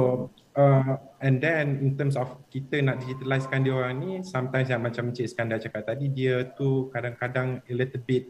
[0.60, 5.16] uh, and then in terms of kita nak digitalizekan dia orang ni, sometimes yang macam
[5.16, 8.28] Encik Iskandar cakap tadi, dia tu kadang-kadang a little bit,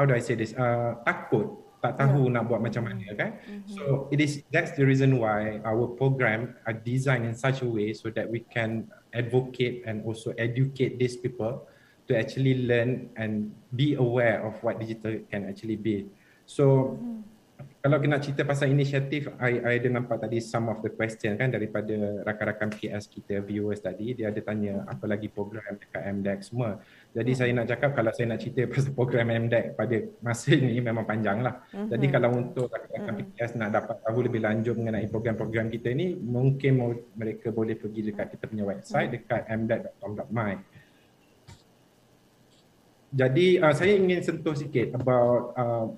[0.00, 2.32] how do I say this, uh, takut tak tahu yeah.
[2.38, 3.72] nak buat macam mana kan mm-hmm.
[3.72, 7.96] so it is that's the reason why our program are designed in such a way
[7.96, 8.84] so that we can
[9.16, 11.64] advocate and also educate these people
[12.04, 16.06] to actually learn and be aware of what digital can actually be
[16.44, 17.30] so mm-hmm
[17.80, 21.48] kalau kena cerita pasal inisiatif, I, I ada nampak tadi some of the question kan
[21.48, 26.76] daripada rakan-rakan PS kita, viewers tadi, dia ada tanya apa lagi program dekat MDEC semua.
[27.10, 31.02] Jadi saya nak cakap kalau saya nak cerita pasal program MDEC pada masa ini memang
[31.02, 31.58] panjang lah.
[31.74, 31.88] Mm-hmm.
[31.90, 33.34] Jadi kalau untuk rakan-rakan mm-hmm.
[33.34, 38.26] PS nak dapat tahu lebih lanjut mengenai program-program kita ni, mungkin mereka boleh pergi dekat
[38.38, 39.26] kita punya website mm-hmm.
[39.26, 40.52] dekat mdec.com.my.
[43.10, 45.90] Jadi uh, saya ingin sentuh sikit about uh,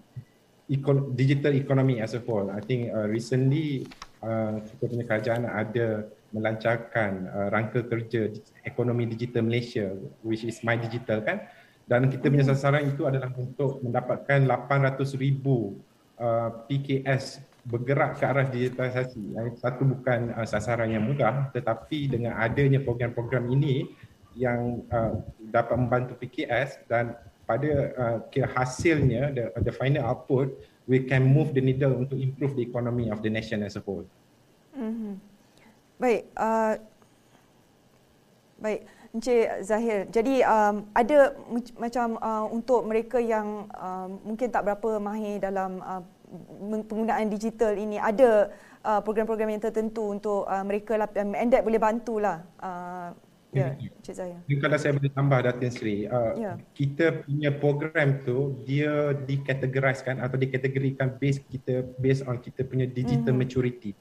[1.12, 2.48] digital economy as a whole.
[2.48, 3.84] I think uh, recently
[4.24, 8.32] uh, kita punya kerajaan ada melancarkan uh, rangka kerja
[8.64, 9.92] ekonomi digital Malaysia
[10.24, 11.46] which is My Digital kan
[11.86, 15.76] dan kita punya sasaran itu adalah untuk mendapatkan 800 ribu
[16.16, 19.38] uh, PKS bergerak ke arah digitalisasi.
[19.38, 23.90] Yang satu bukan uh, sasaran yang mudah tetapi dengan adanya program-program ini
[24.38, 25.20] yang uh,
[25.52, 30.54] dapat membantu PKS dan pada uh, hasilnya the, the final output
[30.88, 34.06] we can move the needle untuk improve the economy of the nation as a whole.
[34.72, 35.31] Mm-hmm.
[36.00, 36.72] Baik, uh,
[38.62, 38.80] baik,
[39.12, 40.08] Encik Zahir.
[40.08, 41.36] Jadi um, ada
[41.76, 46.02] macam uh, untuk mereka yang uh, mungkin tak berapa mahir dalam uh,
[46.88, 48.48] penggunaan digital ini, ada
[48.82, 52.40] uh, program-program yang tertentu untuk uh, mereka lah, um, MDEC boleh bantulah.
[52.56, 53.12] Uh,
[53.52, 54.40] Ya, Cik Zaya.
[54.48, 56.56] Kalau saya boleh tambah Datin Sri, uh, ya.
[56.72, 63.36] kita punya program tu dia dikategoriskan atau dikategorikan base kita based on kita punya digital
[63.36, 63.44] mm-hmm.
[63.44, 63.92] maturity.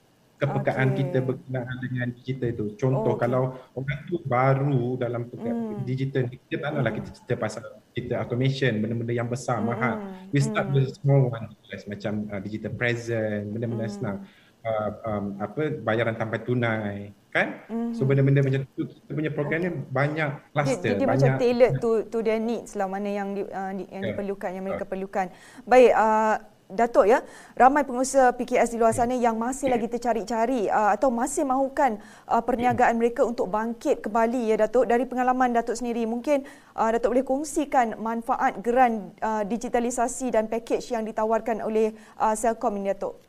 [0.41, 1.05] Kepekaan okay.
[1.05, 2.65] kita berkenaan dengan digital itu.
[2.81, 3.29] Contoh okay.
[3.29, 5.85] kalau orang tu baru dalam mm.
[5.85, 9.65] digital kita tak naklah kita cerita pasal kita automation, benda-benda yang besar, mm.
[9.69, 9.95] mahal.
[10.33, 10.75] We start mm.
[10.81, 11.53] with small one,
[11.85, 13.93] macam uh, digital present, benda-benda mm.
[13.93, 14.17] senang.
[14.61, 17.97] Uh, um, apa bayaran tanpa tunai kan mm-hmm.
[17.97, 21.73] so benda-benda macam tu kita punya program ni banyak cluster dia, dia banyak macam tailored
[21.79, 24.13] to to their needs lah mana yang di, uh, di, yang yeah.
[24.13, 24.91] diperlukan yang mereka yeah.
[24.91, 25.25] perlukan
[25.65, 26.35] baik uh,
[26.71, 27.19] Datuk ya,
[27.53, 32.39] ramai pengusaha PKS di luar sana yang masih lagi tercari-cari uh, atau masih mahukan uh,
[32.39, 34.87] perniagaan mereka untuk bangkit kembali ya Datuk.
[34.87, 36.47] Dari pengalaman Datuk sendiri, mungkin
[36.79, 42.79] uh, Datuk boleh kongsikan manfaat geran uh, digitalisasi dan package yang ditawarkan oleh uh, Selcom
[42.79, 43.19] ini Datuk.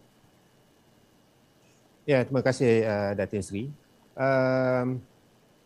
[2.06, 3.82] Ya, terima kasih uh, Datin Sri
[4.16, 5.00] um,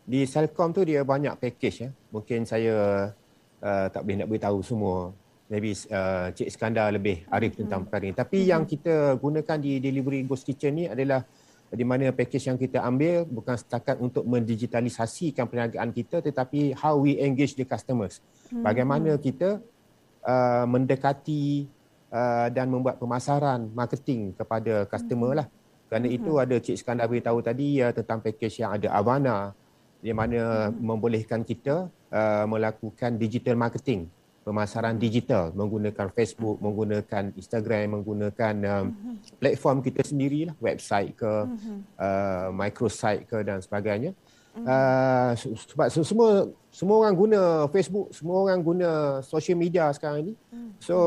[0.07, 1.89] di Selcom tu dia banyak package ya.
[2.13, 2.75] Mungkin saya
[3.59, 5.11] uh, tak boleh nak beritahu semua.
[5.47, 7.59] Maybe uh, Cik Iskandar lebih arif hmm.
[7.63, 8.15] tentang perkara ini.
[8.15, 8.49] Tapi hmm.
[8.51, 11.23] yang kita gunakan di Delivery Ghost Kitchen ni adalah
[11.67, 17.19] di mana package yang kita ambil bukan setakat untuk mendigitalisasikan perniagaan kita tetapi how we
[17.19, 18.23] engage the customers.
[18.51, 18.63] Hmm.
[18.63, 19.59] Bagaimana kita
[20.23, 21.67] uh, mendekati
[22.11, 25.39] uh, dan membuat pemasaran marketing kepada customer hmm.
[25.43, 25.47] lah.
[25.87, 26.43] Kerana itu hmm.
[26.43, 29.55] ada Cik Iskandar beritahu tadi ya, tentang package yang ada Avana
[30.03, 30.83] di mana hmm.
[30.83, 34.11] membolehkan kita uh, melakukan digital marketing,
[34.47, 39.15] pemasaran digital menggunakan Facebook, menggunakan Instagram, menggunakan um, hmm.
[39.43, 41.83] platform kita sendirilah, website ke, hmm.
[41.99, 44.15] uh, microsite ke dan sebagainya.
[44.55, 44.63] Hmm.
[44.63, 45.31] Uh,
[45.67, 46.29] sebab semua
[46.71, 50.33] semua orang guna Facebook, semua orang guna social media sekarang ini.
[50.47, 50.71] Hmm.
[50.79, 50.97] So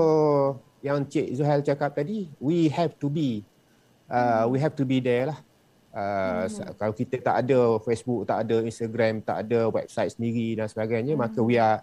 [0.84, 3.40] yang Cik Zuhail cakap tadi, we have to be
[4.12, 5.40] uh, we have to be there lah.
[5.96, 6.76] Uh, hmm.
[6.76, 11.24] Kalau kita tak ada Facebook, tak ada Instagram, tak ada website sendiri dan sebagainya, hmm.
[11.24, 11.80] maka we are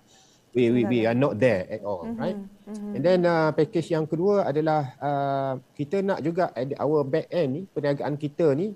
[0.57, 2.17] we, we, we are not there at all, hmm.
[2.17, 2.33] right?
[2.65, 2.97] Hmm.
[2.97, 6.49] And then uh, package yang kedua adalah uh, kita nak juga
[6.81, 8.73] our back end ni, perniagaan kita ni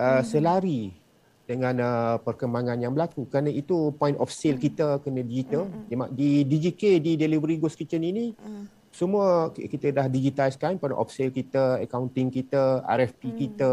[0.00, 0.24] uh, hmm.
[0.24, 0.96] selari
[1.44, 4.64] dengan uh, perkembangan yang berlaku kerana itu point of sale hmm.
[4.64, 5.68] kita kena digital.
[5.68, 6.08] Hmm.
[6.16, 11.78] Di DGK di Delivery Ghost Kitchen ini hmm semua kita dah digitaliskan pada offsale kita,
[11.78, 13.38] accounting kita, RFP hmm.
[13.38, 13.72] kita.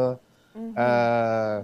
[0.56, 0.72] Hmm.
[0.78, 1.58] Uh,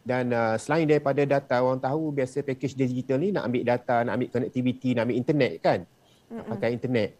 [0.00, 4.12] dan uh, selain daripada data, orang tahu biasa package digital ni nak ambil data, nak
[4.16, 5.78] ambil connectivity, nak ambil internet kan.
[6.32, 6.44] Hmm.
[6.56, 7.10] Pakai internet.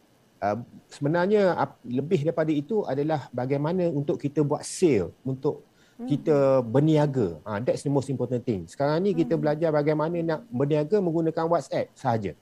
[0.41, 5.69] Uh, sebenarnya uh, lebih daripada itu adalah bagaimana untuk kita buat sale, untuk
[6.01, 6.09] hmm.
[6.09, 7.37] kita berniaga.
[7.45, 8.65] Uh, that's the most important thing.
[8.65, 9.43] Sekarang ni kita hmm.
[9.45, 12.33] belajar bagaimana nak berniaga menggunakan WhatsApp sahaja.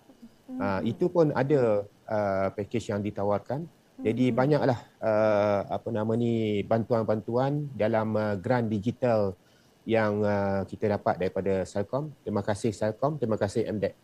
[0.48, 3.68] Uh, itu pun ada uh, package yang ditawarkan.
[3.98, 4.36] Jadi hmm.
[4.38, 9.34] banyaklah uh, apa nama ni bantuan-bantuan dalam uh, grant digital
[9.88, 12.12] yang uh, kita dapat daripada Selcom.
[12.20, 13.96] Terima kasih Selcom, terima kasih MDEC.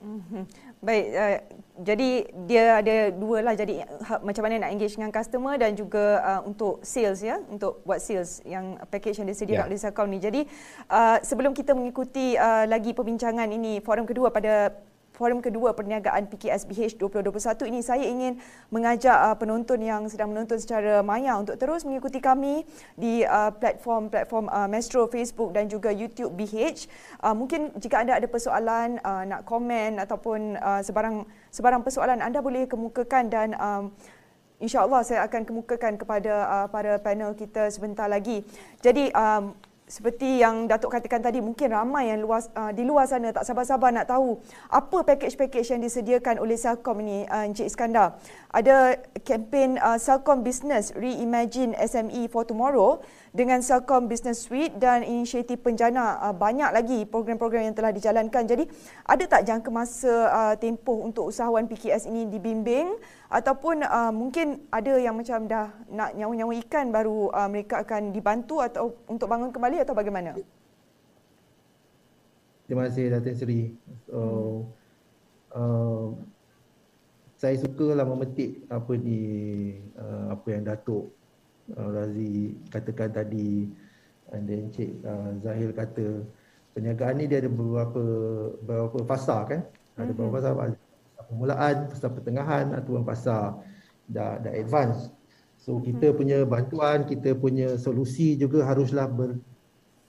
[0.00, 0.44] Mm-hmm.
[0.80, 1.38] Baik, uh,
[1.84, 2.10] jadi
[2.48, 3.52] dia ada dua lah.
[3.56, 7.80] Jadi ha, macam mana nak engage dengan customer dan juga uh, untuk sales ya, untuk
[7.84, 9.68] buat sales yang package yang disediakan yeah.
[9.72, 10.20] oleh Selcom ni.
[10.20, 10.44] Jadi
[10.92, 14.72] uh, sebelum kita mengikuti uh, lagi perbincangan ini forum kedua pada
[15.20, 18.40] forum kedua perniagaan PKSBH 2021 ini saya ingin
[18.72, 22.64] mengajak uh, penonton yang sedang menonton secara maya untuk terus mengikuti kami
[22.96, 26.88] di uh, platform-platform uh, Metro Facebook dan juga YouTube BH.
[27.20, 32.40] Uh, mungkin jika anda ada persoalan uh, nak komen ataupun uh, sebarang sebarang persoalan anda
[32.40, 33.92] boleh kemukakan dan um,
[34.60, 38.40] InsyaAllah saya akan kemukakan kepada uh, para panel kita sebentar lagi.
[38.80, 39.52] Jadi um,
[39.90, 43.90] seperti yang Datuk katakan tadi mungkin ramai yang luas uh, di luar sana tak sabar-sabar
[43.90, 44.38] nak tahu
[44.70, 48.14] apa package-package yang disediakan oleh Selcom ini uh, Encik Iskandar.
[48.54, 55.62] Ada kempen uh, Selcom Business Reimagine SME for Tomorrow dengan Celcom Business Suite dan inisiatif
[55.62, 58.42] penjana uh, banyak lagi program-program yang telah dijalankan.
[58.46, 58.64] Jadi
[59.06, 62.98] ada tak jangka masa uh, tempoh untuk usahawan PKS ini dibimbing
[63.30, 68.98] ataupun uh, mungkin ada yang macam dah nak nyawa-nyawa ikan baru mereka akan dibantu atau
[69.06, 70.34] untuk bangun kembali atau bagaimana?
[72.70, 73.62] Terima kasih Datin Seri.
[74.06, 74.18] So,
[75.54, 76.14] uh,
[77.34, 79.22] saya sukalah memetik apa di
[79.98, 81.10] uh, apa yang Datuk
[81.76, 83.68] uh, Razi katakan tadi
[84.32, 86.24] and then Cik uh, Zahil kata
[86.72, 88.02] perniagaan ni dia ada beberapa
[88.62, 89.60] beberapa fasa kan?
[89.98, 90.76] Ada beberapa fasa fasa
[91.30, 93.54] permulaan fasa pertengahan ataupun fasa
[94.10, 95.10] dah dah advance.
[95.60, 99.36] So kita punya bantuan kita punya solusi juga haruslah ber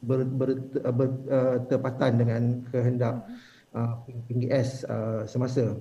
[0.02, 2.42] ber, ber, ber, ber uh, terpatan dengan
[2.74, 3.22] kehendak
[3.76, 5.78] uh, PGS uh, semasa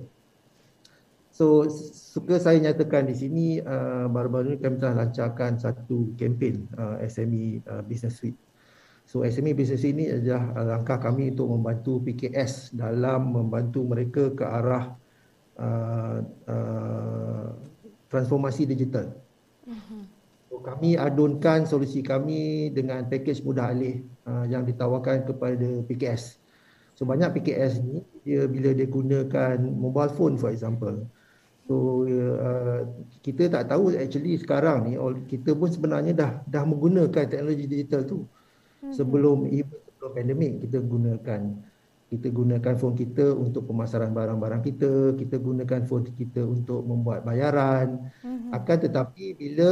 [1.31, 1.63] So
[1.95, 7.63] suka saya nyatakan di sini uh, baru-baru ini kami telah lancarkan satu kempen uh, SME
[7.71, 8.35] uh, Business Suite.
[9.07, 14.43] So SME Business Suite ini adalah langkah kami untuk membantu PKS dalam membantu mereka ke
[14.43, 14.91] arah
[15.55, 16.19] uh,
[16.51, 17.47] uh,
[18.11, 19.15] transformasi digital.
[20.51, 26.43] So, kami adunkan solusi kami dengan pakej mudah alih uh, yang ditawarkan kepada PKS.
[27.01, 31.07] So banyak PKS ni dia bila dia gunakan mobile phone for example,
[31.71, 32.83] So uh,
[33.23, 34.99] kita tak tahu actually sekarang ni
[35.31, 38.27] kita pun sebenarnya dah dah menggunakan teknologi digital tu.
[38.83, 38.91] Hmm.
[38.91, 41.41] Sebelum sebelum pandemik kita gunakan
[42.11, 48.11] kita gunakan phone kita untuk pemasaran barang-barang kita, kita gunakan phone kita untuk membuat bayaran.
[48.19, 48.51] Mm-hmm.
[48.51, 49.71] Akan tetapi bila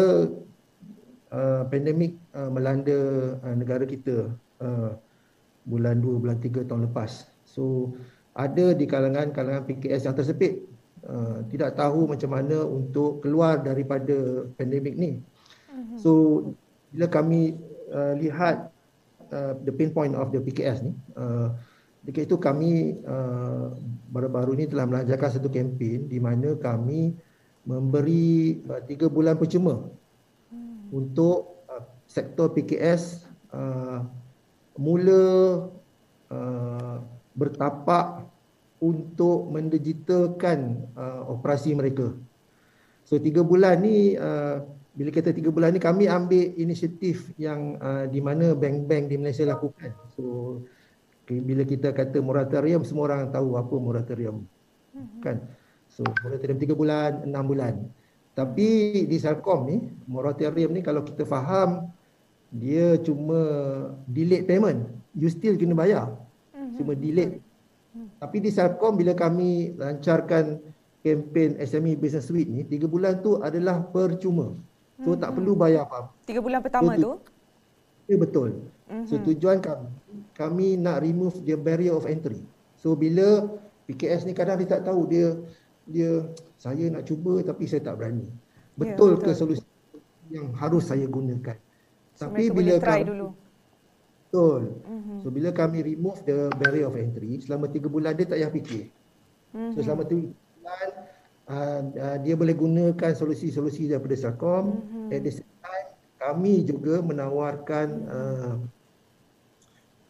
[1.35, 4.31] uh, pandemik uh, melanda uh, negara kita
[4.63, 4.95] uh,
[5.67, 7.27] bulan 2 bulan 3 tahun lepas.
[7.43, 7.91] So
[8.31, 10.63] ada di kalangan-kalangan PKS yang tersepit
[10.99, 15.23] Uh, tidak tahu macam mana untuk keluar daripada pandemik ni.
[15.71, 15.95] Mhm.
[15.95, 16.11] So
[16.91, 17.55] bila kami
[17.93, 18.67] uh, lihat
[19.31, 21.55] uh, the pain point of the PKS ni, uh,
[22.03, 23.75] ketika itu kami uh,
[24.11, 27.15] baru-baru ini telah melancarkan satu kempen di mana kami
[27.63, 29.87] memberi uh, tiga bulan percuma
[30.49, 30.89] hmm.
[30.95, 34.03] untuk uh, sektor PKS uh,
[34.79, 35.23] mula
[36.33, 36.97] uh,
[37.35, 38.25] bertapak
[38.79, 42.15] untuk mendigitalkan uh, operasi mereka.
[43.03, 44.63] So tiga bulan ni, uh,
[44.95, 49.47] bila kita tiga bulan ni kami ambil inisiatif yang uh, di mana bank-bank di Malaysia
[49.47, 49.91] lakukan.
[50.15, 50.23] So
[51.29, 54.47] bila kita kata moratorium, semua orang tahu apa moratorium.
[54.95, 55.21] Mm-hmm.
[55.21, 55.37] Kan?
[55.91, 57.75] So moratorium tiga bulan, enam bulan.
[58.33, 59.77] Tapi di Selcom ni,
[60.07, 61.91] moratorium ni kalau kita faham,
[62.49, 63.37] dia cuma
[64.09, 64.89] delay payment.
[65.13, 66.17] You still kena bayar.
[66.55, 66.75] Mm-hmm.
[66.81, 67.43] Cuma delay
[68.19, 70.59] tapi di Selcom bila kami lancarkan
[70.99, 74.51] kempen SME Business Suite ni, tiga bulan tu adalah percuma.
[74.99, 75.23] So mm-hmm.
[75.23, 76.11] tak perlu bayar apa.
[76.27, 77.11] Tiga bulan pertama so, tu?
[78.11, 78.49] Ya betul.
[78.91, 79.05] Mm-hmm.
[79.07, 79.87] So tujuan kami,
[80.35, 82.43] kami nak remove the barrier of entry.
[82.75, 83.47] So bila
[83.87, 85.39] PKS ni kadang dia tak tahu dia
[85.87, 86.27] dia
[86.59, 88.27] saya nak cuba tapi saya tak berani.
[88.75, 89.25] Betul, ya, betul.
[89.31, 89.65] ke solusi
[90.27, 91.57] yang harus saya gunakan?
[92.19, 93.27] So, tapi bila kami, dulu.
[94.29, 94.77] Betul.
[94.85, 95.17] Mm-hmm.
[95.25, 98.93] So bila kami remove the barrier of entry, selama tiga bulan dia tak payah fikir.
[99.57, 99.73] Mm-hmm.
[99.73, 100.87] So selama tiga bulan
[101.49, 104.85] uh, uh, dia boleh gunakan solusi-solusi daripada Sakom.
[104.85, 105.09] Mm-hmm.
[105.17, 105.89] At the same time,
[106.21, 108.53] kami juga menawarkan uh,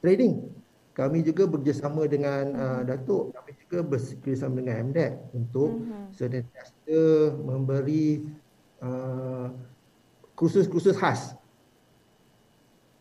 [0.03, 0.51] trading.
[0.99, 6.03] Kami juga bekerjasama dengan uh, Datuk, kami juga bekerjasama dengan MDEC untuk mm-hmm.
[6.11, 6.99] sentiasa
[7.39, 8.28] memberi
[8.84, 9.47] uh,
[10.36, 11.39] kursus-kursus khas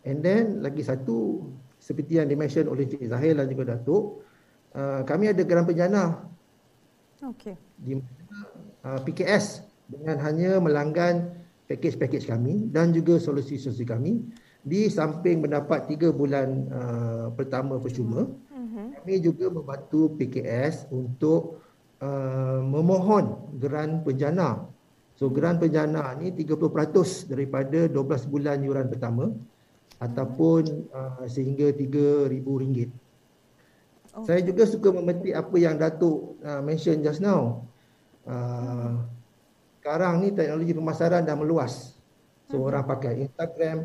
[0.09, 1.44] And then lagi satu
[1.76, 4.24] seperti yang dimention oleh Cik Zahir dan juga Datuk,
[4.72, 6.24] uh, kami ada geran penjana.
[7.20, 7.54] Okey.
[7.76, 11.36] Di uh, PKS dengan hanya melanggan
[11.68, 14.24] pakej-pakej kami dan juga solusi-solusi kami
[14.64, 18.86] di samping mendapat tiga bulan uh, pertama percuma, uh-huh.
[19.00, 21.62] kami juga membantu PKS untuk
[22.00, 24.66] uh, memohon geran penjana.
[25.18, 29.34] So geran penjana ni 30% daripada 12 bulan yuran pertama
[29.99, 32.88] ataupun uh, sehingga RM3,000.
[34.18, 34.26] Okay.
[34.26, 37.66] Saya juga suka memetik apa yang Datuk uh, mention just now.
[38.26, 39.03] Uh,
[39.78, 41.99] sekarang ni teknologi pemasaran dah meluas.
[42.49, 42.68] So hmm.
[42.70, 43.78] orang pakai Instagram,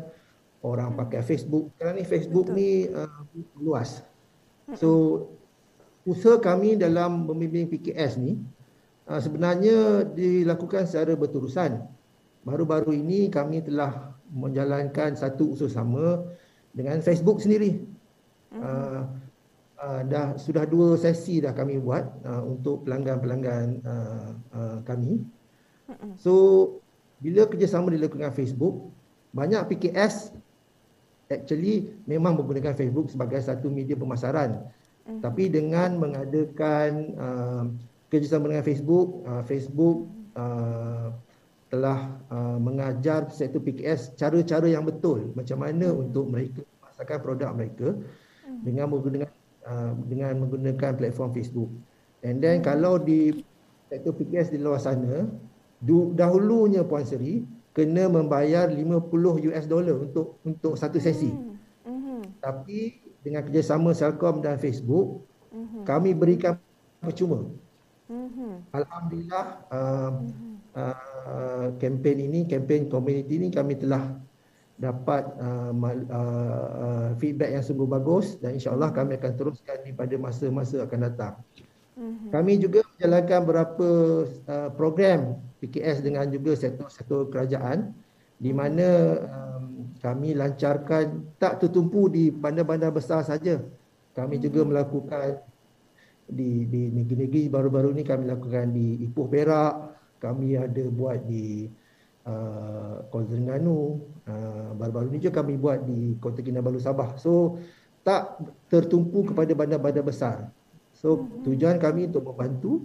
[0.62, 1.00] orang hmm.
[1.04, 1.70] pakai Facebook.
[1.76, 2.58] Sekarang ni Facebook Betul.
[2.58, 3.20] ni uh,
[3.58, 4.06] meluas.
[4.70, 4.76] Hmm.
[4.78, 4.90] So
[6.06, 8.38] usaha kami dalam membimbing PKS ni
[9.10, 11.82] uh, sebenarnya dilakukan secara berterusan.
[12.44, 16.26] Baru-baru ini kami telah menjalankan satu usaha sama
[16.74, 17.86] dengan Facebook sendiri.
[18.50, 18.60] Mm-hmm.
[18.60, 19.02] Uh,
[19.78, 25.22] uh, dah sudah dua sesi dah kami buat uh, untuk pelanggan-pelanggan uh, uh, kami.
[25.86, 26.18] Mm-hmm.
[26.18, 26.34] So
[27.22, 28.90] bila kerjasama dilakukan dengan Facebook,
[29.30, 30.34] banyak PKS
[31.30, 34.66] actually memang menggunakan Facebook sebagai satu media pemasaran.
[35.06, 35.20] Mm-hmm.
[35.22, 37.64] Tapi dengan mengadakan uh,
[38.10, 41.14] kerjasama dengan Facebook, uh, Facebook uh,
[41.74, 46.04] telah uh, mengajar sektor PKS cara-cara yang betul macam mana mm-hmm.
[46.06, 48.58] untuk mereka memasarkan produk mereka mm-hmm.
[48.62, 49.32] dengan menggunakan
[49.66, 51.70] uh, dengan menggunakan platform Facebook.
[52.22, 52.70] And then mm-hmm.
[52.70, 53.42] kalau di
[53.90, 55.26] sektor PKS di luar sana,
[56.14, 57.42] dahulunya Puan Seri,
[57.74, 61.34] kena membayar 50 US dollar untuk untuk satu sesi.
[61.34, 62.38] Mm-hmm.
[62.38, 65.82] Tapi dengan kerjasama Selcom dan Facebook, mm-hmm.
[65.82, 66.54] kami berikan
[67.02, 67.50] percuma.
[68.06, 68.52] Mm-hmm.
[68.70, 69.44] Alhamdulillah
[69.74, 70.53] uh, mm-hmm.
[70.76, 74.14] Uh, kempen ini, kempen community ini kami telah
[74.74, 80.18] dapat uh, uh, uh, feedback yang sungguh bagus dan insyaAllah kami akan teruskan ini pada
[80.18, 81.34] masa-masa akan datang.
[81.94, 82.28] Mm-hmm.
[82.34, 83.88] Kami juga menjalankan beberapa
[84.50, 87.94] uh, program PKS dengan juga sektor-sektor kerajaan
[88.34, 93.62] di mana um, kami lancarkan tak tertumpu di bandar-bandar besar saja.
[94.18, 94.46] Kami mm-hmm.
[94.50, 95.38] juga melakukan
[96.26, 99.93] di di negeri-negeri baru-baru ini kami lakukan di Ipoh Perak,
[100.24, 101.68] kami ada buat di
[102.24, 107.20] uh, Kuala Terengganu, uh, baru-baru ini juga kami buat di Kota Kinabalu Sabah.
[107.20, 107.60] So
[108.00, 108.40] tak
[108.72, 110.48] tertumpu kepada bandar-bandar besar.
[110.96, 112.80] So tujuan kami untuk membantu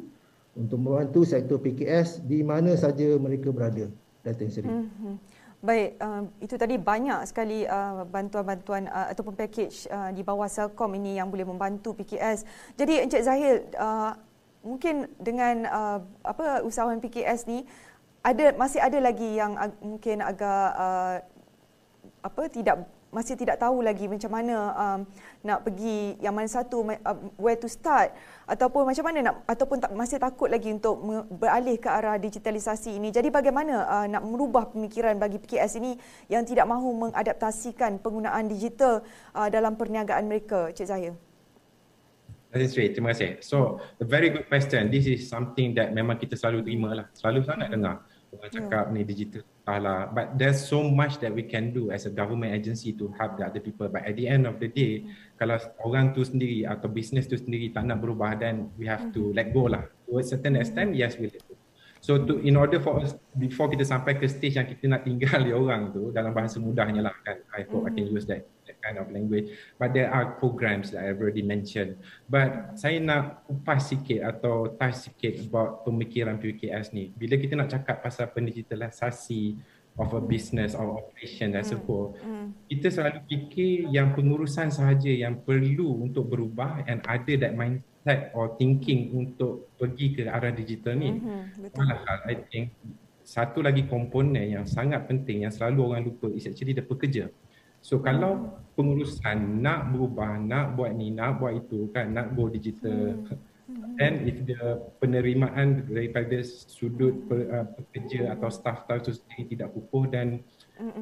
[0.60, 3.88] untuk membantu sektor PKS di mana saja mereka berada
[4.26, 4.68] Datin Seri.
[4.68, 5.16] Mm-hmm.
[5.60, 10.96] Baik, uh, itu tadi banyak sekali uh, bantuan-bantuan uh, ataupun package uh, di bawah Selcom
[10.96, 12.48] ini yang boleh membantu PKS.
[12.80, 14.16] Jadi Encik Zahil, uh,
[14.64, 17.64] mungkin dengan uh, apa usahawan PKS ni
[18.20, 21.16] ada masih ada lagi yang uh, mungkin agak uh,
[22.20, 25.00] apa tidak masih tidak tahu lagi macam mana um,
[25.42, 28.14] nak pergi yang mana satu uh, where to start
[28.46, 31.02] ataupun macam mana nak ataupun tak masih takut lagi untuk
[31.34, 33.10] beralih ke arah digitalisasi ini.
[33.10, 35.98] Jadi bagaimana uh, nak merubah pemikiran bagi PKS ini
[36.30, 39.02] yang tidak mahu mengadaptasikan penggunaan digital
[39.34, 41.29] uh, dalam perniagaan mereka, Cik Zahir?
[42.50, 42.90] That's right.
[42.90, 43.46] Terima kasih.
[43.46, 44.90] So, a very good question.
[44.90, 47.06] This is something that memang kita selalu terima lah.
[47.14, 48.02] Selalu sangat dengar
[48.34, 48.94] orang cakap yeah.
[48.94, 50.10] ni digital lah.
[50.10, 53.46] But there's so much that we can do as a government agency to help the
[53.46, 53.86] other people.
[53.86, 55.38] But at the end of the day, mm.
[55.38, 59.30] kalau orang tu sendiri atau business tu sendiri tak nak berubah, then we have to
[59.30, 59.38] mm.
[59.38, 59.86] let go lah.
[60.10, 61.49] To a certain extent, yes, we let.
[62.00, 65.40] So to, in order for us, before kita sampai ke stage yang kita nak tinggal
[65.44, 67.90] di orang tu, dalam bahasa mudahnya lah kan, I hope mm.
[67.90, 68.48] I can use that
[68.80, 69.52] kind of language.
[69.76, 72.00] But there are programs that I've already mentioned.
[72.32, 77.12] But saya nak kupas sikit atau touch sikit about pemikiran PKS ni.
[77.12, 79.60] Bila kita nak cakap pasal pendigitalisasi
[80.00, 81.84] of a business or operation as a mm.
[81.84, 82.56] whole, mm.
[82.72, 87.60] kita selalu fikir yang pengurusan sahaja yang perlu untuk berubah and ada that
[88.00, 91.20] mindset or thinking untuk pergi ke arah digital ni.
[91.20, 91.42] Mm-hmm.
[91.68, 91.84] Betul.
[92.26, 92.66] I think
[93.24, 97.30] satu lagi komponen yang sangat penting yang selalu orang lupa is actually the pekerja.
[97.80, 103.16] So kalau pengurusan nak berubah, nak buat ni, nak buat itu kan, nak go digital.
[103.16, 103.38] Hmm.
[104.02, 110.10] And if the penerimaan daripada sudut per, uh, pekerja atau staff tahu sendiri tidak kukuh
[110.10, 110.42] dan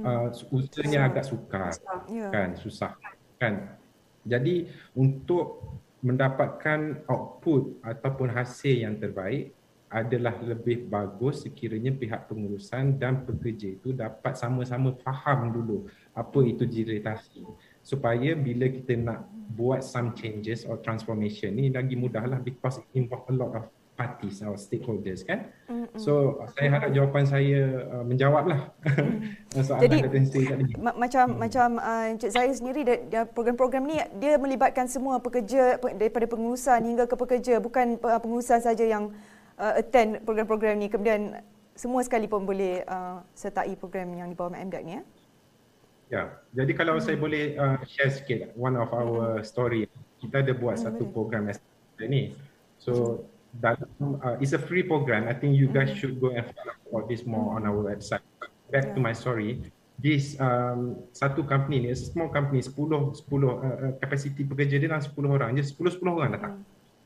[0.03, 1.71] uh, usahanya agak sukar
[2.11, 2.27] ya.
[2.27, 2.91] kan, susah
[3.39, 3.79] kan.
[4.27, 4.67] Jadi
[4.99, 13.71] untuk mendapatkan output ataupun hasil yang terbaik adalah lebih bagus sekiranya pihak pengurusan dan pekerja
[13.71, 17.47] itu dapat sama-sama faham dulu apa itu digitalisasi
[17.79, 19.23] supaya bila kita nak
[19.55, 23.65] buat some changes or transformation ni lagi mudahlah because it involve a lot of
[23.97, 25.97] parties or stakeholders kan mm-hmm.
[25.97, 29.17] so saya harap jawapan saya uh, menjawablah mm.
[29.67, 29.97] soalan jadi
[30.53, 30.73] tadi.
[30.77, 31.39] Ma- macam hmm.
[31.41, 37.09] macam uh, Encik saya sendiri dia, program-program ni dia melibatkan semua pekerja daripada pengurusan hingga
[37.09, 39.09] ke pekerja bukan uh, pengurusan saja yang
[39.57, 41.41] uh, attend program-program ni kemudian
[41.73, 45.03] semua sekali pun boleh uh, sertai program yang di bawah MDAC ni ya
[46.07, 47.03] Ya, jadi kalau hmm.
[47.03, 49.43] saya boleh uh, share sikit one of our hmm.
[49.43, 49.91] story.
[50.23, 50.85] Kita ada buat hmm.
[50.87, 51.51] satu program
[51.99, 52.31] ni.
[52.79, 53.23] So
[53.57, 53.89] dalam
[54.21, 55.25] uh, it's a free program.
[55.27, 55.97] I think you guys hmm.
[55.97, 58.23] should go and follow about this more on our website.
[58.69, 58.95] Back yeah.
[58.95, 59.63] to my story.
[59.97, 65.17] This um, satu company ni, small company, 10 10 uh, capacity pekerja dia dalam 10
[65.25, 65.49] orang.
[65.57, 66.53] Just 10 10 orang datang.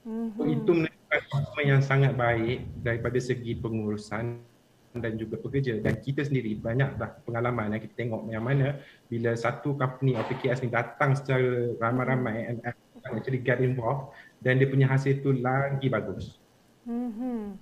[0.04, 0.36] Hmm.
[0.36, 4.44] So itu menunjukkan yang sangat baik daripada segi pengurusan
[4.92, 8.76] dan juga pekerja dan kita sendiri banyaklah pengalaman yang kita tengok yang mana
[9.08, 12.58] bila satu company atau PKS ni datang secara ramai-ramai and
[13.16, 14.12] actually get involved
[14.44, 16.41] dan dia punya hasil tu lagi bagus.
[16.86, 17.58] Hmm.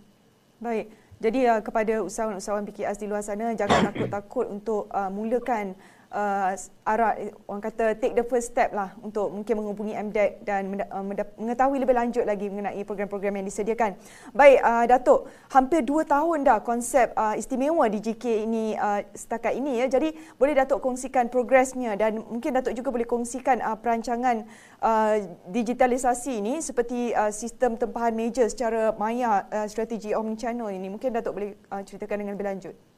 [0.60, 0.92] Baik.
[1.20, 5.76] Jadi uh, kepada usahawan-usahawan PKS di luar sana jangan takut-takut untuk uh, mulakan
[6.14, 6.54] uh,
[6.86, 7.14] arah
[7.46, 11.06] orang kata take the first step lah untuk mungkin menghubungi MDEC dan uh,
[11.38, 13.94] mengetahui lebih lanjut lagi mengenai program-program yang disediakan.
[14.34, 19.82] Baik uh, Datuk, hampir dua tahun dah konsep uh, istimewa DGK ini uh, setakat ini
[19.82, 19.86] ya.
[19.90, 24.50] Jadi boleh Datuk kongsikan progresnya dan mungkin Datuk juga boleh kongsikan uh, perancangan
[24.82, 25.16] uh,
[25.50, 30.90] digitalisasi ini seperti uh, sistem tempahan meja secara maya uh, strategi omni channel ini.
[30.90, 32.89] Mungkin Datuk boleh uh, ceritakan dengan lebih lanjut.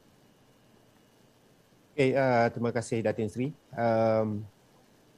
[1.92, 3.52] Okay, uh, terima kasih Datin Sri.
[3.76, 4.48] Um,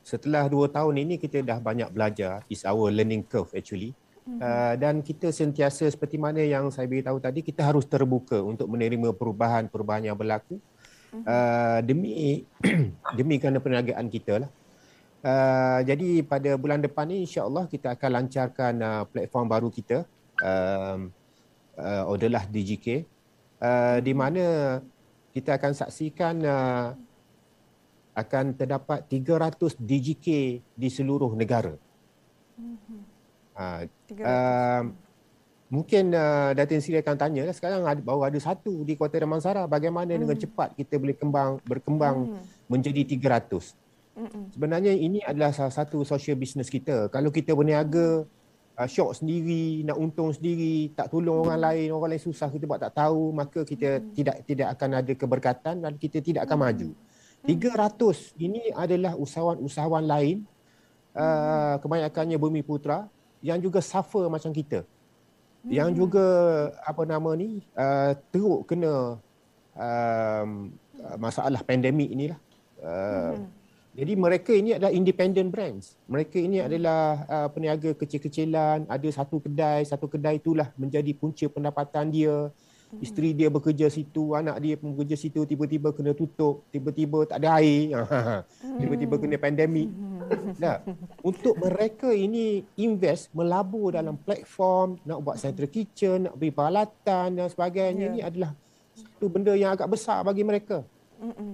[0.03, 2.43] setelah dua tahun ini kita dah banyak belajar.
[2.51, 3.95] It's our learning curve actually.
[4.25, 9.15] Uh, dan kita sentiasa seperti mana yang saya beritahu tadi, kita harus terbuka untuk menerima
[9.15, 10.59] perubahan-perubahan yang berlaku.
[11.15, 12.43] Uh, demi
[13.23, 14.51] demi kerana perniagaan kita lah.
[15.23, 20.03] Uh, jadi pada bulan depan ni insyaAllah kita akan lancarkan uh, platform baru kita.
[20.43, 21.15] Um,
[21.79, 23.07] uh, adalah DGK.
[23.63, 24.45] Uh, di mana
[25.35, 26.95] kita akan saksikan uh,
[28.15, 30.29] akan terdapat 300 DGK
[30.63, 31.75] di seluruh negara.
[32.55, 33.01] Mm-hmm.
[33.55, 33.83] Uh,
[34.23, 34.83] uh,
[35.67, 39.67] mungkin uh, Datin Sri akan tanya lah, sekarang ada, baru ada satu di Kuala Damansara
[39.67, 40.21] bagaimana mm.
[40.23, 42.71] dengan cepat kita boleh kembang berkembang mm.
[42.71, 43.75] menjadi 300.
[44.15, 44.55] Mm-mm.
[44.55, 47.11] Sebenarnya ini adalah salah satu social business kita.
[47.11, 48.23] Kalau kita berniaga
[48.79, 52.83] uh, syok sendiri, nak untung sendiri, tak tolong orang lain, orang lain susah kita buat
[52.83, 54.13] tak tahu, maka kita hmm.
[54.15, 56.67] tidak tidak akan ada keberkatan dan kita tidak akan hmm.
[56.67, 56.91] maju.
[57.45, 60.49] 300 ini adalah usahawan-usahawan lain
[61.13, 63.05] uh, kebanyakannya bumi putra
[63.45, 64.89] yang juga suffer macam kita.
[65.65, 65.99] Yang hmm.
[66.01, 66.27] juga
[66.85, 69.21] apa nama ni uh, teruk kena
[69.77, 70.73] um,
[71.21, 72.41] masalah pandemik inilah.
[72.81, 73.64] Uh, hmm.
[73.95, 75.95] Jadi mereka ini adalah independent brands.
[76.11, 76.67] Mereka ini hmm.
[76.67, 82.51] adalah uh, peniaga kecil-kecilan, ada satu kedai, satu kedai itulah menjadi punca pendapatan dia.
[82.51, 82.99] Hmm.
[82.99, 87.63] Isteri dia bekerja situ, anak dia pun bekerja situ, tiba-tiba kena tutup, tiba-tiba tak ada
[87.63, 88.83] air, hmm.
[88.83, 89.89] tiba-tiba kena pandemik.
[90.59, 90.83] Nah,
[91.23, 97.47] untuk mereka ini invest, melabur dalam platform, nak buat central kitchen, nak beli peralatan dan
[97.47, 98.15] sebagainya, yeah.
[98.19, 98.51] ini adalah
[98.99, 100.83] satu benda yang agak besar bagi mereka.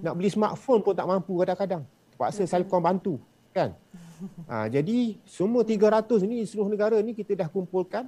[0.01, 1.85] Nak beli smartphone pun tak mampu kadang-kadang
[2.21, 3.17] terpaksa Selcom bantu
[3.57, 3.73] kan
[4.53, 8.05] ha, jadi semua 300 ni seluruh negara ni kita dah kumpulkan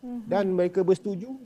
[0.00, 0.24] mhm.
[0.24, 1.36] dan mereka bersetuju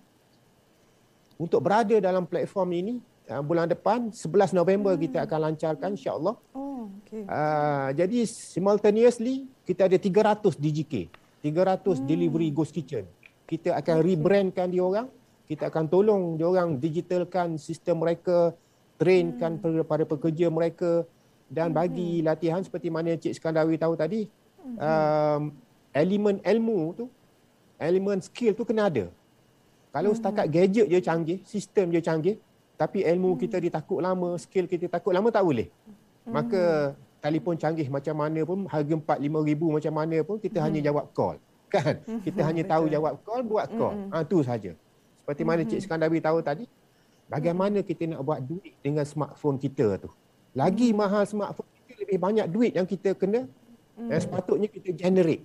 [1.35, 2.95] untuk berada dalam platform ini
[3.27, 5.03] uh, bulan depan 11 November hmm.
[5.11, 7.27] kita akan lancarkan insyaallah oh okay.
[7.27, 11.11] uh, jadi simultaneously kita ada 300 DGK
[11.43, 12.07] 300 hmm.
[12.07, 13.03] delivery ghost kitchen
[13.51, 14.07] kita akan okay.
[14.15, 15.11] rebrandkan dia orang
[15.51, 18.55] kita akan tolong dia orang digitalkan sistem mereka
[18.95, 19.83] trainkan hmm.
[19.83, 21.03] kepada pekerja mereka
[21.55, 22.27] dan bagi hmm.
[22.27, 24.77] latihan seperti mana Cik Skandawi tahu tadi hmm.
[24.77, 25.43] um,
[25.95, 27.05] elemen ilmu tu
[27.79, 29.07] elemen skill tu kena ada
[29.95, 30.19] kalau hmm.
[30.19, 32.37] setakat gadget je canggih sistem je canggih
[32.75, 33.41] tapi ilmu hmm.
[33.47, 36.33] kita ditakut lama skill kita takut lama tak boleh hmm.
[36.35, 36.63] maka
[37.23, 40.67] telefon canggih macam mana pun harga 4 5 ribu macam mana pun kita hmm.
[40.67, 41.39] hanya jawab call
[41.75, 42.21] kan hmm.
[42.27, 44.11] kita hanya tahu jawab call buat call hmm.
[44.11, 44.75] ha tu saja
[45.23, 45.87] seperti mana Cik hmm.
[45.87, 46.67] Skandawi tahu tadi
[47.31, 50.11] bagaimana kita nak buat duit dengan smartphone kita tu
[50.55, 53.45] lagi mahal smartphone kita lebih banyak duit yang kita kena
[53.99, 54.09] mm.
[54.09, 55.45] yang sepatutnya kita generate.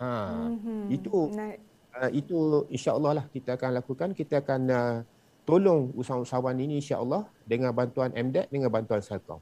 [0.00, 0.80] Ha mm-hmm.
[0.96, 1.12] itu
[1.92, 2.36] uh, itu
[2.72, 4.96] insya-Allah lah kita akan lakukan kita akan uh,
[5.44, 9.40] tolong usahawan-usahawan ini insya-Allah dengan bantuan MDEC dengan bantuan Selcom.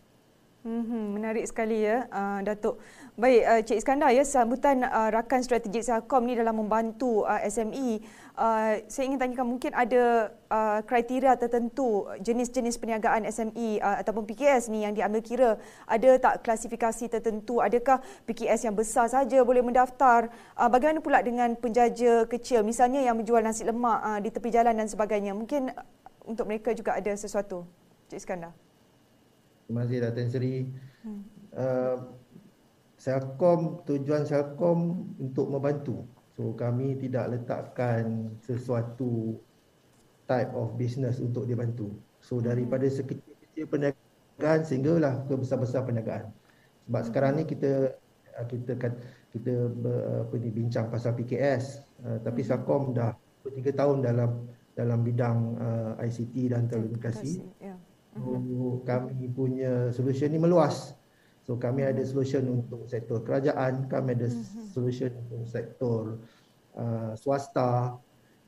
[0.67, 2.83] Mm-hmm, menarik sekali ya uh, Datuk.
[3.15, 8.03] Baik uh, Cik Iskandar ya sambutan uh, rakan strategik Selcom ni dalam membantu uh, SME.
[8.39, 14.71] Uh, saya ingin tanyakan mungkin ada uh, kriteria tertentu jenis-jenis perniagaan SME uh, ataupun PKS
[14.71, 15.51] ni yang diambil kira.
[15.91, 17.59] Ada tak klasifikasi tertentu?
[17.59, 17.99] Adakah
[18.31, 20.31] PKS yang besar saja boleh mendaftar?
[20.55, 24.79] Uh, bagaimana pula dengan penjaja kecil misalnya yang menjual nasi lemak uh, di tepi jalan
[24.79, 25.35] dan sebagainya?
[25.35, 25.75] Mungkin
[26.23, 27.67] untuk mereka juga ada sesuatu.
[28.07, 28.55] Cik Iskandar.
[29.67, 30.55] Terima kasih Datin Seri.
[31.03, 31.27] Hmm.
[31.51, 31.97] Uh,
[33.03, 36.07] Selcom, tujuan Selcom untuk membantu.
[36.39, 39.43] So kami tidak letakkan sesuatu
[40.31, 41.91] type of business untuk dibantu.
[42.23, 42.95] So daripada hmm.
[42.95, 46.31] sekecil-kecil perniagaan sehinggalah ke besar-besar perniagaan.
[46.87, 47.09] Sebab hmm.
[47.11, 47.91] sekarang ni kita
[48.39, 48.95] uh, kita kan
[49.35, 49.67] kita
[50.23, 52.49] apa ni bincang pasal PKS uh, tapi hmm.
[52.55, 54.47] Selcom dah 3 tahun dalam
[54.79, 57.43] dalam bidang uh, ICT dan telekomunikasi.
[57.59, 57.83] Yeah.
[58.15, 60.95] So, kami punya solution ni meluas.
[61.49, 64.69] So kami ada solution untuk sektor kerajaan, kami ada mhm.
[64.69, 66.21] solution untuk sektor
[66.77, 67.97] uh, swasta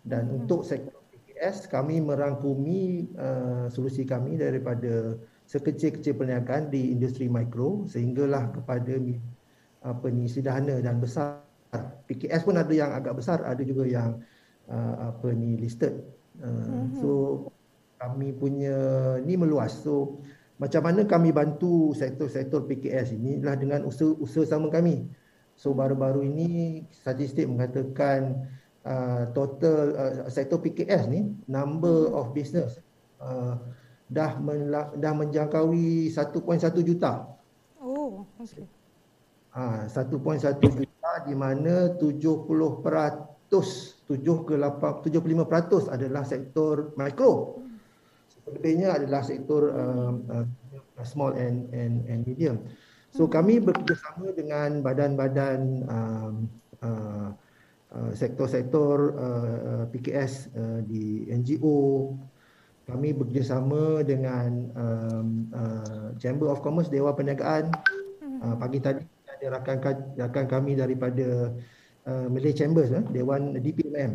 [0.05, 0.39] dan mm-hmm.
[0.45, 5.17] untuk sektor PKS kami merangkumi uh, solusi kami daripada
[5.49, 9.01] sekecil-kecil perniagaan di industri mikro sehinggalah kepada
[9.81, 11.41] apa ni sederhana dan besar.
[12.05, 14.21] PKS pun ada yang agak besar, ada juga yang
[14.69, 16.05] uh, apa ni listed.
[16.37, 16.85] Uh.
[17.01, 17.11] So
[17.97, 18.77] kami punya
[19.25, 19.73] ni meluas.
[19.81, 20.21] So
[20.61, 25.09] macam mana kami bantu sektor-sektor PKS ini adalah dengan usaha-usaha sama kami.
[25.57, 28.45] So baru-baru ini statistik mengatakan
[28.85, 32.77] uh, total uh, sektor PKS ni number of business
[33.25, 33.57] uh,
[34.11, 36.45] dah menla- dah menjangkaui 1.1
[36.85, 37.25] juta.
[37.81, 38.69] Oh, okey.
[39.51, 47.60] Ah, 1.1 juta di mana 70% 7 ke 8 75% adalah sektor mikro.
[48.49, 50.47] Lebihnya adalah sektor uh, uh,
[51.05, 52.65] small and and and medium.
[53.11, 55.61] So kami bekerjasama dengan badan-badan
[55.91, 56.35] um,
[56.79, 57.35] uh,
[57.91, 62.15] uh, sektor-sektor uh, uh, PKS uh, di NGO.
[62.87, 67.71] Kami bekerjasama dengan um, uh, Chamber of Commerce Dewan Perniagaan.
[68.41, 69.05] Uh, pagi tadi
[69.41, 69.79] ada rakan
[70.17, 71.55] rakan kami daripada
[72.07, 74.13] uh, Malay Chambers eh, Dewan DPMM.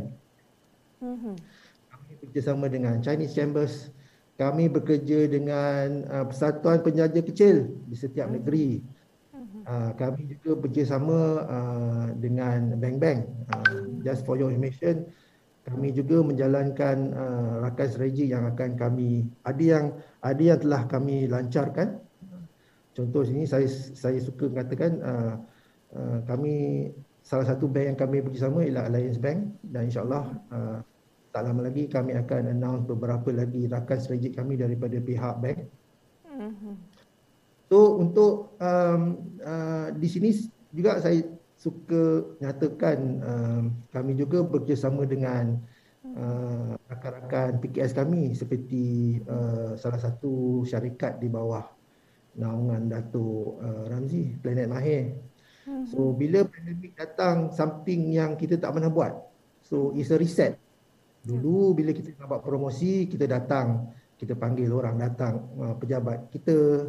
[1.91, 3.91] Kami bekerjasama dengan Chinese Chambers.
[4.35, 8.43] Kami bekerja dengan uh, persatuan penjaja kecil di setiap mm-hmm.
[8.43, 8.69] negeri.
[9.65, 13.25] Uh, kami juga bekerjasama uh, dengan bank-bank.
[13.49, 15.09] Uh, just for your information,
[15.65, 19.85] kami juga menjalankan uh, rakan strategi yang akan kami ada yang
[20.21, 21.97] ada yang telah kami lancarkan
[22.93, 23.65] contoh sini saya
[23.97, 25.33] saya suka mengatakan uh,
[25.97, 26.87] uh, kami
[27.25, 30.77] salah satu bank yang kami bekerjasama ialah Alliance Bank dan insyaallah uh,
[31.35, 35.67] tak lama lagi kami akan announce beberapa lagi rakan strategik kami daripada pihak bank.
[36.31, 36.73] Mm-hmm.
[37.67, 40.31] So untuk um, uh, di sini
[40.71, 41.27] juga saya
[41.59, 45.59] suka nyatakan um, kami juga bekerjasama dengan
[46.07, 51.67] uh, rakan-rakan PKS kami seperti uh, salah satu syarikat di bawah
[52.39, 55.19] naungan Datuk uh, Ramzi, Planet Mahir.
[55.91, 59.19] So bila pandemik datang something yang kita tak pernah buat.
[59.65, 60.64] So it's a reset.
[61.25, 66.85] Dulu bila kita nak buat promosi, kita datang, kita panggil orang datang uh, pejabat kita,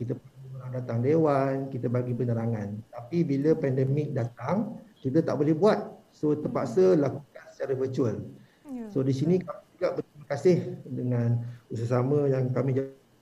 [0.00, 2.80] kita panggil orang datang dewan, kita bagi penerangan.
[2.90, 5.78] Tapi bila pandemik datang, kita tak boleh buat.
[6.16, 8.16] So terpaksa lakukan secara virtual.
[8.64, 8.88] Ya.
[8.88, 10.56] So di sini kami juga berterima kasih
[10.88, 11.28] dengan
[11.68, 12.80] usaha sama yang kami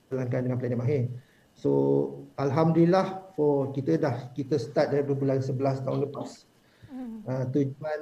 [0.08, 1.04] jalankan dengan Planet Mahir.
[1.58, 1.70] So
[2.38, 6.46] alhamdulillah for kita dah kita start dari bulan 11 tahun lepas.
[7.24, 8.00] Uh, tujuan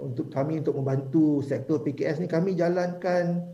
[0.00, 3.44] untuk kami untuk membantu sektor PKS ni kami jalankan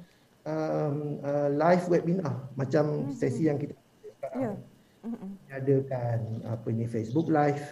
[0.46, 3.14] um, uh, live webinar macam hmm.
[3.14, 3.74] sesi yang kita
[4.22, 4.56] sekarang.
[4.56, 4.56] Yeah.
[5.54, 7.62] adakan apa ni Facebook live.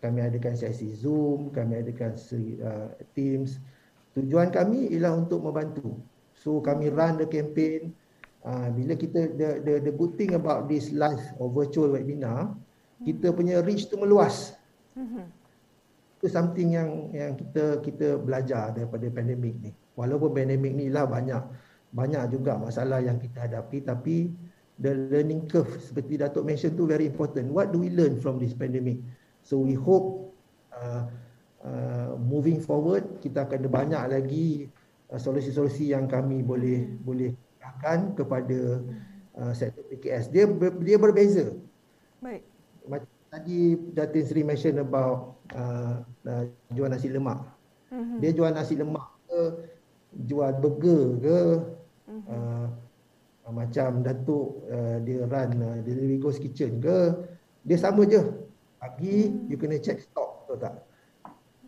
[0.00, 3.60] Kami adakan sesi Zoom, kami adakan uh, Teams.
[4.16, 5.98] Tujuan kami ialah untuk membantu.
[6.38, 7.92] So kami run the campaign
[8.46, 12.54] uh, bila kita the, the the good thing about this live or virtual webinar
[13.02, 14.54] kita punya reach tu meluas
[14.94, 15.26] hmm.
[16.18, 21.40] Itu something yang yang kita kita belajar daripada pandemik ni walaupun pandemik ni lah banyak
[21.94, 24.16] banyak juga masalah yang kita hadapi tapi
[24.82, 28.52] the learning curve seperti Datuk mention tu very important what do we learn from this
[28.52, 28.98] pandemic
[29.46, 30.34] so we hope
[30.74, 31.06] uh,
[31.62, 34.48] uh, moving forward kita akan ada banyak lagi
[35.14, 37.30] uh, solusi-solusi yang kami boleh boleh
[37.62, 38.82] akan kepada
[39.38, 40.32] uh, sektor PKS.
[40.34, 40.44] Dia
[40.82, 41.54] dia berbeza.
[42.18, 42.42] Baik.
[42.88, 47.40] Macam tadi Datin Sri mention about uh, uh, jual nasi lemak.
[47.92, 48.18] Mm-hmm.
[48.20, 49.40] Dia jual nasi lemak ke
[50.24, 51.38] jual burger ke
[52.08, 52.28] mm-hmm.
[52.28, 52.66] uh,
[53.48, 57.16] macam Datuk uh, dia run uh, delivery ghost kitchen ke
[57.64, 58.20] dia sama je.
[58.80, 59.48] Pagi mm-hmm.
[59.52, 60.74] you kena check stock betul tak?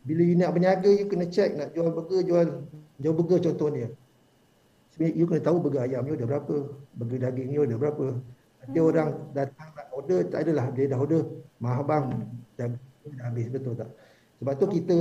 [0.00, 2.46] Bila you nak berniaga you kena check nak jual burger jual
[3.00, 3.92] jual burger contohnya
[5.00, 8.20] you kena tahu burger ayam you ada berapa, burger daging you ada berapa.
[8.60, 8.88] Nanti hmm.
[8.92, 9.68] orang datang
[10.00, 11.22] order, tak adalah dia dah order.
[11.60, 12.06] Mahal bang,
[12.56, 13.90] daging dah habis, betul tak?
[14.40, 14.96] Sebab tu kita,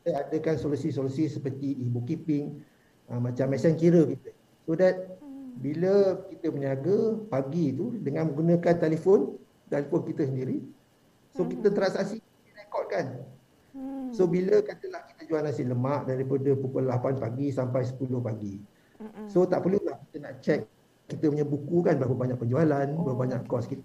[0.00, 2.62] kita adakan solusi-solusi seperti ibu keeping,
[3.10, 4.30] uh, macam mesin kira kita.
[4.64, 5.18] So that
[5.56, 9.34] bila kita berniaga pagi tu dengan menggunakan telefon,
[9.66, 10.62] telefon kita sendiri,
[11.34, 11.76] so kita hmm.
[11.76, 12.22] transaksi,
[12.54, 13.26] rekodkan.
[13.74, 14.14] Hmm.
[14.14, 18.62] So bila katalah kita jual nasi lemak daripada pukul 8 pagi sampai 10 pagi.
[19.28, 20.64] So tak perlulah kita nak check
[21.06, 23.02] kita punya buku kan berapa banyak penjualan, oh.
[23.06, 23.82] berapa banyak kos kita.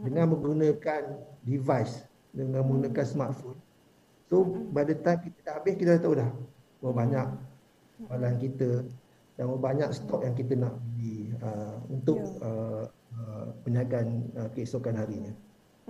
[0.00, 1.02] Dengan menggunakan
[1.44, 3.58] device, dengan menggunakan smartphone.
[4.30, 6.30] So pada time kita dah habis kita dah tahu dah
[6.80, 7.26] berapa banyak
[7.98, 8.70] penjualan kita
[9.34, 12.46] dan berapa banyak stok yang kita nak beli uh, untuk yeah.
[12.46, 12.84] uh,
[13.18, 15.34] uh, perniagaan uh, keesokan harinya.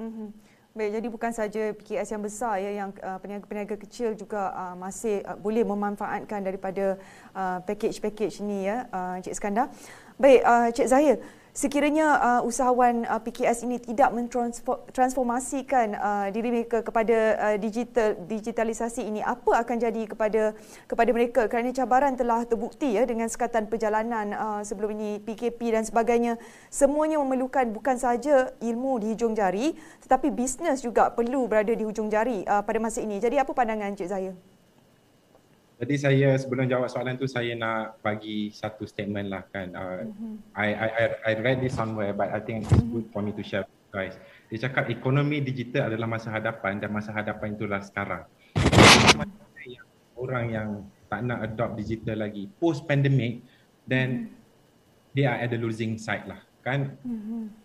[0.01, 0.29] Mm-hmm.
[0.71, 5.19] Baik, jadi bukan saja PKS yang besar ya yang uh, peniaga-peniaga kecil juga uh, masih
[5.27, 6.95] uh, boleh memanfaatkan daripada
[7.35, 9.67] uh, package-package ini ya uh, Cik Skandar.
[10.15, 11.19] Baik, uh, Cik Zahir,
[11.51, 19.07] sekiranya uh, usahawan uh, PKS ini tidak mentransformasikan uh, diri mereka kepada uh, digital digitalisasi
[19.07, 20.55] ini apa akan jadi kepada
[20.87, 21.41] kepada mereka?
[21.51, 26.39] Kerana cabaran telah terbukti ya dengan sekatan perjalanan uh, sebelum ini PKP dan sebagainya.
[26.71, 29.75] Semuanya memerlukan bukan sahaja ilmu di hujung jari
[30.07, 33.19] tetapi bisnes juga perlu berada di hujung jari uh, pada masa ini.
[33.19, 34.50] Jadi apa pandangan Cik Zaya
[35.81, 39.72] jadi saya sebelum jawab soalan tu saya nak bagi satu statement lah kan.
[39.72, 40.35] Uh, mm-hmm.
[40.53, 40.89] I, I
[41.24, 44.20] I read this somewhere but I think it's good for me to share with guys.
[44.53, 48.28] Dia cakap ekonomi digital adalah masa hadapan dan masa hadapan itulah sekarang.
[48.61, 50.20] Mm-hmm.
[50.20, 50.68] Orang yang
[51.09, 53.41] tak nak adopt digital lagi post pandemic
[53.89, 55.16] then mm-hmm.
[55.16, 56.93] they are at the losing side lah kan.
[57.09, 57.57] Mm-hmm.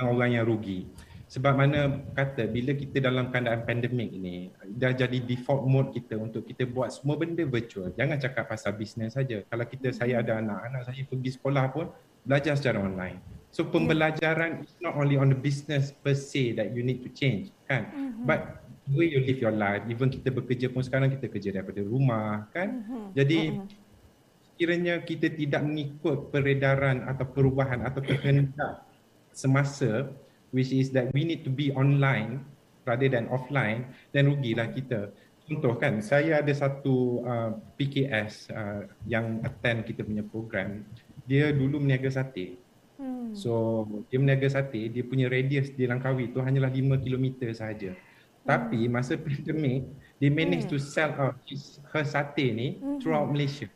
[0.00, 0.88] Orang yang rugi.
[1.30, 6.42] Sebab mana kata bila kita dalam keadaan pandemik ini dah jadi default mode kita untuk
[6.42, 7.94] kita buat semua benda virtual.
[7.94, 9.46] Jangan cakap pasal bisnes saja.
[9.46, 11.86] Kalau kita saya ada anak, anak saya pergi sekolah pun
[12.26, 13.22] belajar secara online.
[13.54, 17.54] So pembelajaran is not only on the business per se that you need to change
[17.70, 17.94] kan.
[17.94, 18.26] Mm-hmm.
[18.26, 21.78] But the way you live your life, even kita bekerja pun sekarang kita kerja daripada
[21.86, 22.82] rumah kan.
[22.82, 23.04] Mm-hmm.
[23.14, 23.66] Jadi mm-hmm.
[24.58, 28.82] kiranya kita tidak mengikut peredaran atau perubahan atau kehendak
[29.30, 30.10] semasa
[30.50, 32.42] which is that we need to be online
[32.86, 35.10] rather than offline then rugilah kita
[35.46, 40.86] contoh kan saya ada satu uh, PKS uh, yang attend kita punya program
[41.26, 42.58] dia dulu meniaga sate
[42.98, 43.34] hmm.
[43.34, 48.46] so dia meniaga sate dia punya radius di Langkawi tu hanyalah 5 km sahaja hmm.
[48.46, 49.90] tapi masa pandemic
[50.22, 50.72] dia manage hmm.
[50.72, 53.02] to sell out his, her sate ni hmm.
[53.02, 53.66] throughout Malaysia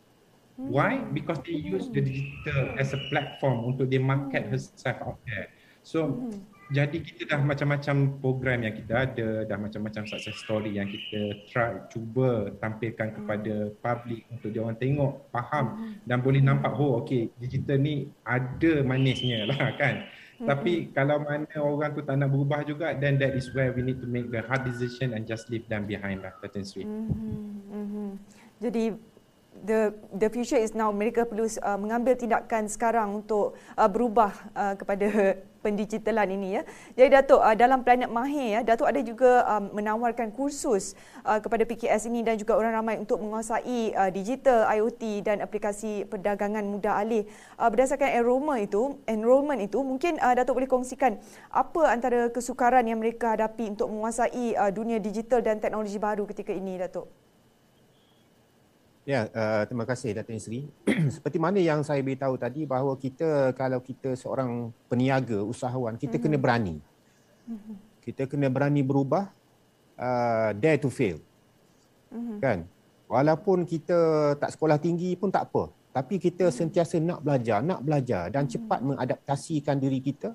[0.57, 1.03] Why?
[1.03, 1.14] Hmm.
[1.14, 4.55] Because they use the digital as a platform untuk dia market hmm.
[4.55, 5.51] herself out there.
[5.83, 6.31] So
[6.73, 11.77] jadi kita dah macam-macam program yang kita ada, dah macam-macam success story yang kita try
[11.93, 15.93] cuba tampilkan kepada public untuk dia orang tengok, faham hmm.
[16.09, 20.09] dan boleh nampak oh okey digital ni ada manisnya lah kan.
[20.41, 20.49] Hmm.
[20.51, 24.01] Tapi kalau mana orang tu tak nak berubah juga then that is where we need
[24.01, 26.89] to make the hard decision and just leave them behind lah Captain Sri.
[26.89, 27.61] Hmm.
[27.69, 28.11] Hmm.
[28.65, 28.97] Jadi
[29.62, 34.75] the the future is now mereka perlu uh, mengambil tindakan sekarang untuk uh, berubah uh,
[34.75, 36.62] kepada pendigitalan ini ya.
[36.93, 40.93] Jadi Datuk uh, dalam Planet Mahir ya, Datuk ada juga um, menawarkan kursus
[41.25, 46.05] uh, kepada PKS ini dan juga orang ramai untuk menguasai uh, digital, IoT dan aplikasi
[46.05, 47.25] perdagangan mudah alih.
[47.57, 51.17] Uh, berdasarkan enrollment itu, enrollment itu mungkin uh, Datuk boleh kongsikan
[51.49, 56.53] apa antara kesukaran yang mereka hadapi untuk menguasai uh, dunia digital dan teknologi baru ketika
[56.53, 57.24] ini Datuk.
[59.05, 60.65] Ya, uh, terima kasih Datin Sri.
[61.15, 66.25] Seperti mana yang saya beritahu tadi bahawa kita kalau kita seorang peniaga, usahawan, kita mm-hmm.
[66.25, 66.77] kena berani.
[67.45, 67.77] Mm-hmm.
[68.01, 69.29] Kita kena berani berubah,
[70.01, 71.21] uh, dare to fail.
[72.17, 72.39] Mm-hmm.
[72.41, 72.65] Kan?
[73.05, 75.69] Walaupun kita tak sekolah tinggi pun tak apa.
[75.93, 76.59] Tapi kita mm-hmm.
[76.65, 78.57] sentiasa nak belajar, nak belajar dan mm-hmm.
[78.57, 80.33] cepat mengadaptasikan diri kita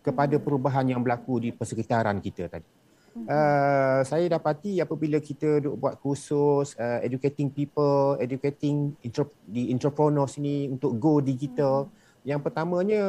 [0.00, 0.44] kepada mm-hmm.
[0.48, 2.85] perubahan yang berlaku di persekitaran kita tadi.
[3.24, 10.36] Uh, saya dapati apabila kita duk buat kursus uh, educating people, educating intra- di entrepreneurs
[10.36, 11.88] ini untuk go digital.
[11.88, 12.28] Hmm.
[12.28, 13.02] Yang pertamanya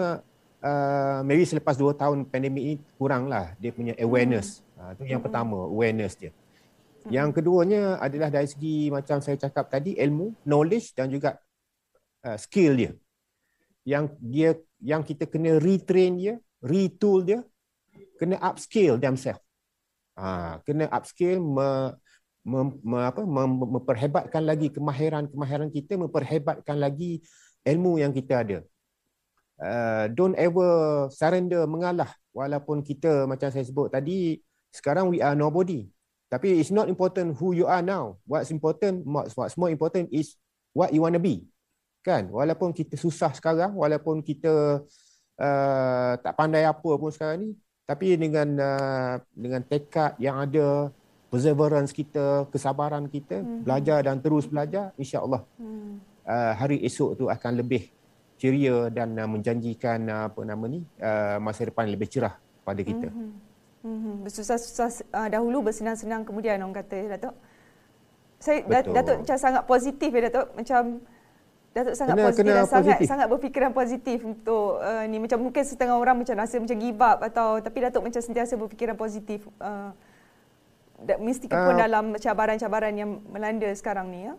[0.64, 4.64] uh, maybe selepas 2 tahun pandemik ini kuranglah dia punya awareness.
[4.80, 4.80] Hmm.
[4.80, 5.28] Uh, itu yang hmm.
[5.28, 6.32] pertama, awareness dia.
[6.32, 7.12] Hmm.
[7.12, 11.36] Yang keduanya adalah dari segi macam saya cakap tadi ilmu, knowledge dan juga
[12.24, 12.92] uh, skill dia.
[13.84, 14.50] Yang dia
[14.80, 17.44] yang kita kena retrain dia, retool dia,
[18.16, 19.47] kena upskill themselves.
[20.18, 21.94] Ha, kena upskill me,
[22.42, 23.44] me, me, apa, me,
[23.78, 27.22] memperhebatkan lagi kemahiran-kemahiran kita, memperhebatkan lagi
[27.62, 28.60] ilmu yang kita ada.
[29.58, 32.10] Uh, don't ever surrender mengalah.
[32.34, 34.42] Walaupun kita macam saya sebut tadi
[34.74, 35.86] sekarang we are nobody.
[36.28, 38.18] Tapi it's not important who you are now.
[38.26, 40.38] What's important what's more important is
[40.74, 41.46] what you want to be.
[42.06, 42.30] Kan?
[42.30, 44.82] Walaupun kita susah sekarang walaupun kita
[45.42, 47.50] uh, tak pandai apa pun sekarang ni
[47.88, 50.92] tapi dengan uh, dengan tekad yang ada
[51.32, 53.64] perseverance kita kesabaran kita hmm.
[53.64, 55.96] belajar dan terus belajar insyaallah hmm.
[56.28, 57.88] uh, hari esok tu akan lebih
[58.36, 62.36] ceria dan uh, menjanjikan uh, apa nama ni uh, masa depan lebih cerah
[62.68, 63.32] pada kita hmm.
[63.88, 64.16] Hmm.
[64.28, 67.36] bersusah-susah uh, dahulu bersenang-senang kemudian orang kata Datuk
[68.38, 69.00] saya Betul.
[69.00, 70.82] Datuk macam sangat positif ya Datuk macam
[71.76, 72.78] Datuk sangat kena, positif kena dan positif.
[72.82, 77.02] sangat sangat berfikiran positif untuk uh, ni macam mungkin setengah orang macam rasa macam give
[77.04, 79.94] up atau tapi Datuk macam sentiasa berfikiran positif uh,
[81.22, 84.34] mesti pun uh, dalam cabaran-cabaran yang melanda sekarang ni ya.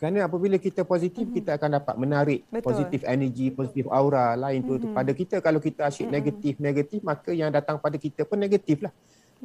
[0.00, 1.38] Kerana apabila kita positif mm-hmm.
[1.44, 4.96] kita akan dapat menarik positif energi, positif aura lain tu mm-hmm.
[4.96, 6.16] pada kita kalau kita asyik mm-hmm.
[6.16, 8.92] negatif negatif maka yang datang pada kita pun negatif lah.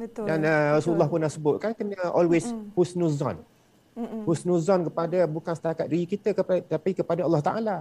[0.00, 0.24] Betul.
[0.24, 2.72] Dan uh, Rasulullah pun dah sebut kan kena always mm-hmm.
[2.72, 3.36] husnuzan.
[3.96, 4.22] Mm-mm.
[4.28, 7.76] husnuzan kepada bukan setakat diri kita kepada, tapi kepada Allah Taala.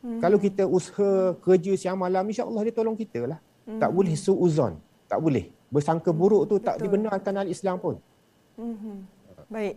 [0.00, 3.38] Kalau kita usaha kerja siang malam, insya-Allah dia tolong kita lah.
[3.68, 3.76] Hmm.
[3.76, 4.80] Tak boleh suuzon.
[5.04, 5.52] Tak boleh.
[5.68, 6.64] Bersangka buruk tu Betul.
[6.64, 8.00] tak dibenarkan dalam Islam pun.
[8.56, 9.04] Hmm.
[9.52, 9.76] Baik.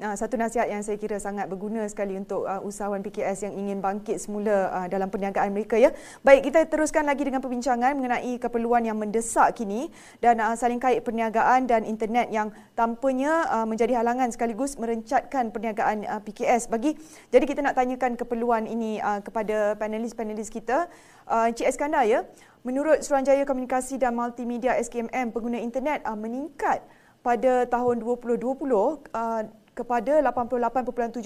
[0.00, 3.84] Uh, satu nasihat yang saya kira sangat berguna sekali untuk uh, usahawan PKS yang ingin
[3.84, 5.92] bangkit semula uh, dalam perniagaan mereka ya.
[6.24, 9.92] Baik, kita teruskan lagi dengan perbincangan mengenai keperluan yang mendesak kini
[10.24, 16.08] dan uh, saling kait perniagaan dan internet yang tampaknya uh, menjadi halangan sekaligus merencatkan perniagaan
[16.08, 16.72] uh, PKS.
[16.72, 16.96] Bagi
[17.28, 20.88] jadi kita nak tanyakan keperluan ini uh, kepada panelis-panelis kita.
[21.30, 22.26] Encik Eskandar ya,
[22.64, 26.82] menurut Suruhanjaya Komunikasi dan Multimedia SKMM pengguna internet uh, meningkat
[27.20, 29.44] pada tahun 2020 uh,
[29.74, 31.20] kepada 88.7%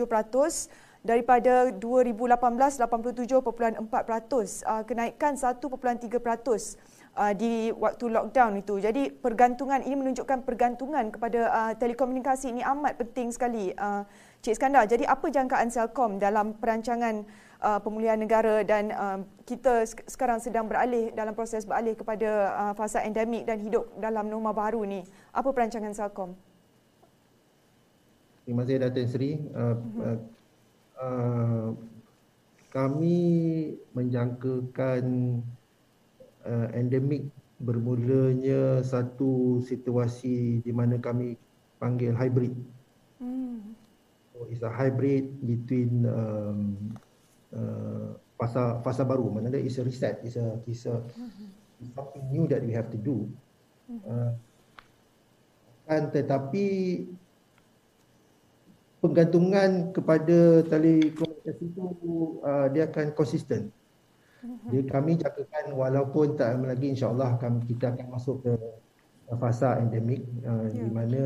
[1.05, 8.81] daripada 2018 87.4% uh, kenaikan 1.3% uh, di waktu lockdown itu.
[8.81, 13.77] Jadi pergantungan ini menunjukkan pergantungan kepada uh, telekomunikasi ini amat penting sekali
[14.41, 14.89] Cik Skandar.
[14.89, 17.25] Jadi apa jangkaan Selcom dalam perancangan
[17.81, 18.93] pemulihan negara dan
[19.49, 24.85] kita sekarang sedang beralih dalam proses beralih kepada fasa endemik dan hidup dalam norma baru
[24.85, 25.01] ni.
[25.33, 26.37] Apa perancangan Selcom?
[28.45, 29.31] Terima kasih Datin Sri.
[29.57, 30.19] Uh, uh,
[31.01, 31.69] uh,
[32.69, 33.17] kami
[33.97, 35.05] menjangkakan
[36.45, 41.41] uh, endemik bermulanya satu situasi di mana kami
[41.81, 42.53] panggil hybrid.
[43.17, 43.73] Hmm.
[44.37, 46.93] So it's a hybrid between um,
[47.49, 49.33] uh, fasa fasa baru.
[49.33, 51.49] Mana ada is a reset, is a is a mm-hmm.
[51.97, 53.25] something new that we have to do.
[53.89, 54.05] Mm-hmm.
[54.05, 54.33] Uh,
[55.89, 56.67] kan tetapi
[59.05, 61.85] penggantungan kepada telekomunikasi itu
[62.41, 63.69] uh, dia akan konsisten.
[64.41, 64.93] Jadi mhm.
[64.93, 68.53] kami jangkakan walaupun tak lama lagi insyaAllah kami, kita akan masuk ke
[69.37, 70.85] fasa endemik uh, yeah.
[70.85, 71.23] di mana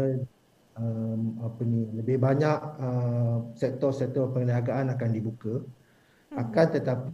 [0.74, 5.62] um, apa ni lebih banyak uh, sektor-sektor perniagaan akan dibuka.
[5.62, 6.34] Mhm.
[6.34, 7.10] Akan tetapi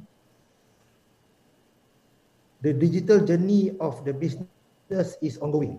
[2.64, 5.76] the digital journey of the business is ongoing.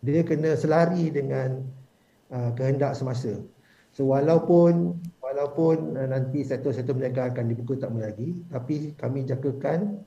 [0.00, 1.60] Dia kena selari dengan
[2.32, 3.36] uh, kehendak semasa.
[3.94, 10.02] So walaupun walaupun uh, nanti sektor-sektor perniagaan akan dibuka tak lagi, tapi kami jangkakan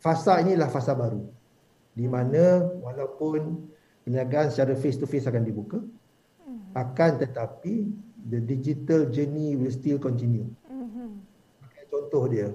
[0.00, 1.20] fasa inilah fasa baru
[1.96, 3.68] di mana walaupun
[4.04, 5.80] perniagaan secara face to face akan dibuka
[6.76, 7.88] akan tetapi
[8.28, 10.44] the digital journey will still continue.
[10.68, 11.08] Mm-hmm.
[11.88, 12.52] Contoh dia,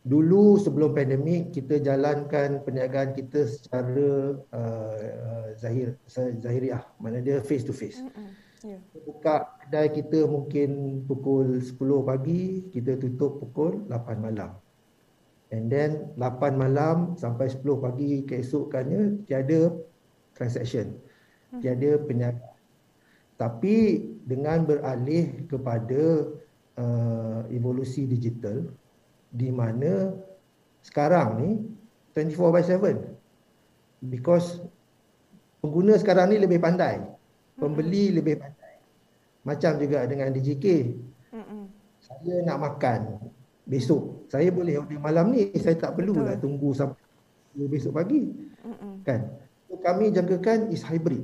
[0.00, 5.92] dulu sebelum pandemik kita jalankan perniagaan kita secara uh, zahir
[6.40, 8.00] zahiriah mana dia face to face.
[8.60, 8.80] Yeah.
[9.08, 14.52] Buka kedai kita mungkin pukul 10 pagi, kita tutup pukul 8 malam.
[15.48, 19.72] And then 8 malam sampai 10 pagi keesokannya tiada
[20.36, 20.96] transaction.
[21.60, 22.52] Tiada perniagaan.
[23.40, 23.76] Tapi
[24.28, 26.28] dengan beralih kepada
[26.76, 28.68] uh, evolusi digital,
[29.30, 30.14] di mana
[30.82, 31.50] sekarang ni
[32.14, 34.58] 24 by 7 because
[35.62, 37.00] pengguna sekarang ni lebih pandai.
[37.56, 38.18] Pembeli mm-hmm.
[38.18, 38.74] lebih pandai.
[39.46, 40.66] Macam juga dengan DJK
[41.32, 41.62] mm-hmm.
[42.02, 43.00] saya nak makan
[43.64, 44.26] besok.
[44.26, 45.52] Saya boleh order malam ni.
[45.56, 48.26] Saya tak perlu lah tunggu sampai besok pagi.
[48.66, 48.92] Mm-hmm.
[49.06, 49.30] kan?
[49.70, 51.22] So, kami jangkakan is hybrid.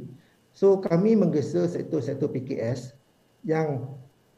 [0.56, 2.96] So kami menggesa sektor-sektor PKS
[3.44, 3.92] yang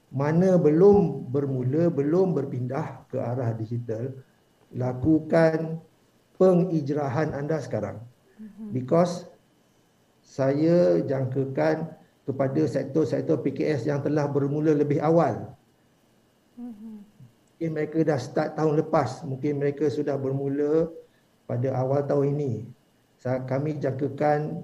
[0.08, 4.16] mana belum bermula, belum berpindah ke arah digital,
[4.72, 5.80] lakukan
[6.40, 8.00] pengijrahan anda sekarang.
[8.40, 8.72] Mhm.
[8.72, 9.28] Because
[10.24, 11.92] saya jangkakan
[12.24, 15.56] kepada sektor-sektor PKS yang telah bermula lebih awal.
[16.56, 17.04] Mhm.
[17.58, 20.88] Mungkin mereka dah start tahun lepas, mungkin mereka sudah bermula
[21.48, 22.52] pada awal tahun ini.
[23.24, 24.62] Kami jangkakan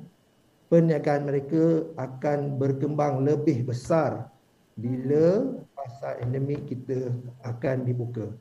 [0.70, 4.30] perniagaan mereka akan berkembang lebih besar
[4.74, 7.14] bila fasa endemik kita
[7.46, 8.34] akan dibuka.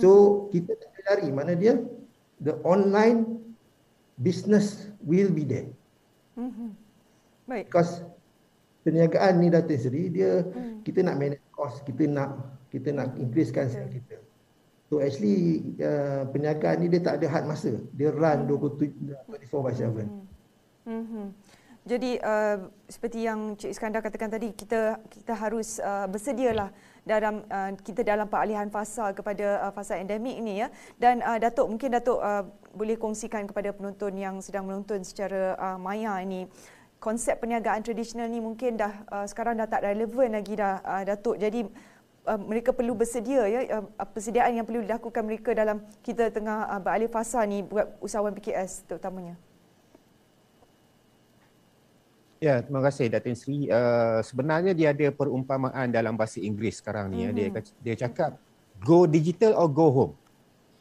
[0.00, 1.76] So kita tak lari mana dia
[2.40, 3.44] the online
[4.16, 5.68] business will be there.
[6.40, 6.70] Mm-hmm.
[7.44, 7.68] Baik.
[7.68, 8.00] Because
[8.86, 10.84] perniagaan ni data sendiri dia mm.
[10.86, 14.00] kita nak manage cost, kita nak kita nak increasekan sales okay.
[14.00, 14.16] kita.
[14.88, 17.76] So actually uh, perniagaan ni dia tak ada had masa.
[17.92, 19.84] Dia run 27 24 by 7.
[19.84, 20.22] Mm-hmm.
[20.84, 21.26] Mm-hmm.
[21.84, 26.72] Jadi uh, seperti yang Cik Iskandar katakan tadi kita kita harus uh, bersedialah
[27.04, 30.72] dalam uh, kita dalam peralihan fasa kepada uh, fasa endemik ini ya.
[30.96, 35.76] Dan uh, Datuk mungkin Datuk uh, boleh kongsikan kepada penonton yang sedang menonton secara uh,
[35.76, 36.48] maya ini
[37.04, 41.36] konsep perniagaan tradisional ni mungkin dah uh, sekarang dah tak relevan lagi dah uh, Datuk.
[41.36, 41.68] Jadi
[42.24, 46.80] uh, mereka perlu bersedia ya uh, persediaan yang perlu dilakukan mereka dalam kita tengah uh,
[46.80, 49.36] beralih fasa ni buat usahawan PKS terutamanya.
[52.44, 53.72] Ya, terima kasih Datin Sri.
[53.72, 57.24] Uh, sebenarnya dia ada perumpamaan dalam bahasa Inggeris sekarang ni.
[57.24, 57.36] Mm-hmm.
[57.40, 57.48] Dia
[57.80, 58.36] dia cakap
[58.84, 60.14] go digital or go home.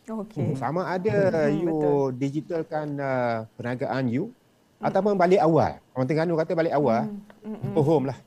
[0.03, 0.59] Okay.
[0.59, 2.19] Sama ada you Betul.
[2.19, 4.91] digitalkan uh, perniagaan you mm.
[4.91, 5.79] ataupun balik awal.
[5.95, 7.07] Orang Terengganu kata balik awal,
[7.47, 7.71] mm.
[7.71, 8.19] go home lah.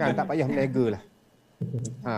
[0.00, 1.02] Kan tak payah meniaga lah.
[2.08, 2.16] Ha.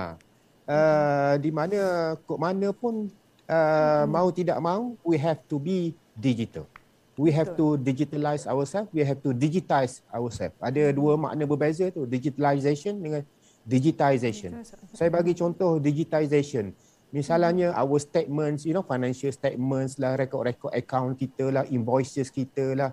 [0.66, 1.78] Uh, di mana
[2.22, 3.10] kok mana pun
[3.50, 4.06] uh, mm.
[4.06, 6.70] mau tidak mau we have to be digital.
[7.16, 7.80] We have Betul.
[7.80, 10.52] to digitalize ourselves, we have to digitize ourselves.
[10.60, 13.24] Ada dua makna berbeza tu, digitalization dengan
[13.64, 14.60] digitization.
[14.92, 16.76] Saya bagi contoh digitization.
[17.08, 17.80] Misalnya hmm.
[17.80, 22.90] our statements, you know, financial statements lah, rekod-rekod account kita lah, invoices kita lah,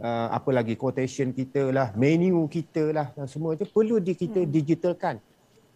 [0.00, 4.48] uh, apa lagi, quotation kita lah, menu kita lah, semua itu perlu di, kita hmm.
[4.48, 5.20] digitalkan.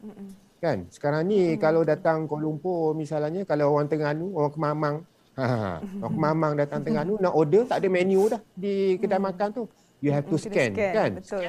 [0.01, 0.33] Hmm.
[0.57, 0.89] Kan?
[0.89, 1.61] Sekarang ni hmm.
[1.61, 4.97] kalau datang Kuala Lumpur misalnya, kalau orang Terengganu, orang Kemamang,
[5.35, 9.27] Ha, waktu mamang datang tengah tu nak order tak ada menu dah di kedai hmm.
[9.27, 9.65] makan tu.
[9.99, 11.11] You have to scan, scan kan?
[11.17, 11.43] Betul.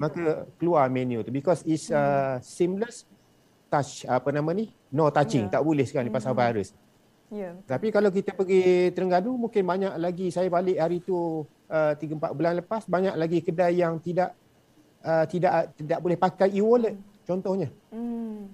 [0.00, 0.22] Maka
[0.56, 3.06] keluar menu tu because it's uh, seamless
[3.70, 4.72] touch apa nama ni?
[4.90, 5.52] No touching, yeah.
[5.54, 6.74] tak boleh sekarang ni pasal virus.
[7.32, 7.56] Yeah.
[7.64, 12.36] Tapi kalau kita pergi Terengganu mungkin banyak lagi saya balik hari tu uh, 3 4
[12.36, 14.36] bulan lepas banyak lagi kedai yang tidak
[15.00, 17.24] uh, tidak tidak boleh pakai e-wallet mm.
[17.24, 17.68] contohnya.
[17.88, 18.52] Mm.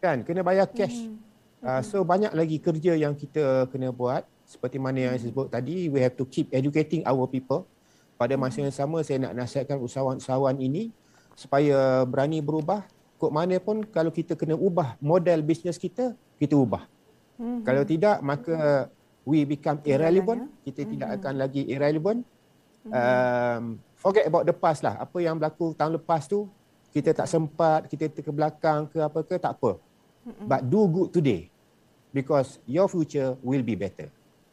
[0.00, 1.04] Kan kena bayar cash.
[1.04, 1.29] Mm.
[1.60, 4.24] Uh, so banyak lagi kerja yang kita kena buat.
[4.48, 7.68] Seperti mana yang saya sebut tadi we have to keep educating our people.
[8.16, 10.90] Pada masa yang sama saya nak nasihatkan usahawan-usahawan ini
[11.36, 12.84] supaya berani berubah.
[13.20, 16.88] Kok mana pun kalau kita kena ubah model bisnes kita kita ubah.
[17.40, 17.64] Mm-hmm.
[17.64, 18.56] kalau tidak maka
[19.24, 20.48] we become irrelevant.
[20.60, 20.92] kita mm-hmm.
[20.96, 22.20] tidak akan lagi irrelevant.
[22.88, 22.96] Mm-hmm.
[22.96, 23.62] um,
[24.00, 24.96] forget about the past lah.
[24.96, 26.48] Apa yang berlaku tahun lepas tu
[26.90, 29.76] kita tak sempat kita ke belakang ke apa ke tak apa.
[30.44, 31.49] But do good today
[32.10, 34.10] because your future will be better.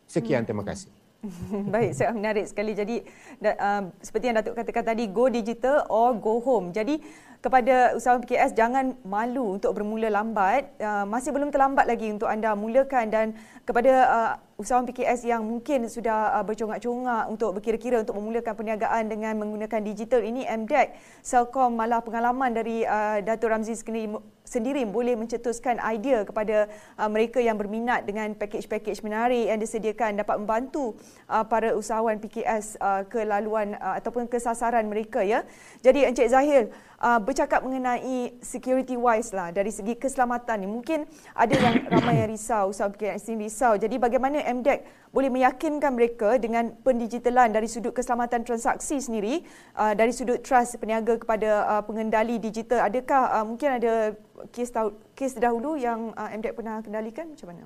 [0.08, 0.89] Sekian, terima kasih.
[1.74, 2.72] Baik, sangat menarik sekali.
[2.78, 3.01] Jadi
[3.43, 6.70] uh, seperti yang Datuk katakan tadi, go digital or go home.
[6.72, 7.01] Jadi
[7.38, 10.74] kepada usahawan PKS jangan malu untuk bermula lambat.
[10.78, 13.28] Uh, masih belum terlambat lagi untuk anda mulakan dan
[13.66, 19.34] kepada uh, usahawan PKS yang mungkin sudah uh, bercongak-congak untuk berkira-kira untuk memulakan perniagaan dengan
[19.38, 24.18] menggunakan digital ini MDEC Selcom malah pengalaman dari uh, Dato Ramzi sendiri,
[24.48, 30.39] sendiri boleh mencetuskan idea kepada uh, mereka yang berminat dengan package-package menarik yang disediakan dapat
[30.39, 30.95] membantu
[31.28, 35.43] uh, para usahawan PKS uh, ke laluan uh, ataupun ke sasaran mereka ya.
[35.84, 36.72] Jadi Encik Zahir
[37.04, 42.30] uh, bercakap mengenai security wise lah dari segi keselamatan ni mungkin ada yang ramai yang
[42.32, 47.95] risau usaha PKS ini risau jadi bagaimana MDEC boleh meyakinkan mereka dengan pendigitalan dari sudut
[47.95, 49.43] keselamatan transaksi sendiri
[49.80, 54.16] uh, dari sudut trust peniaga kepada uh, pengendali digital adakah uh, mungkin ada
[54.51, 54.72] kes
[55.16, 57.66] kes dahulu yang uh, MDEC pernah kendalikan macam mana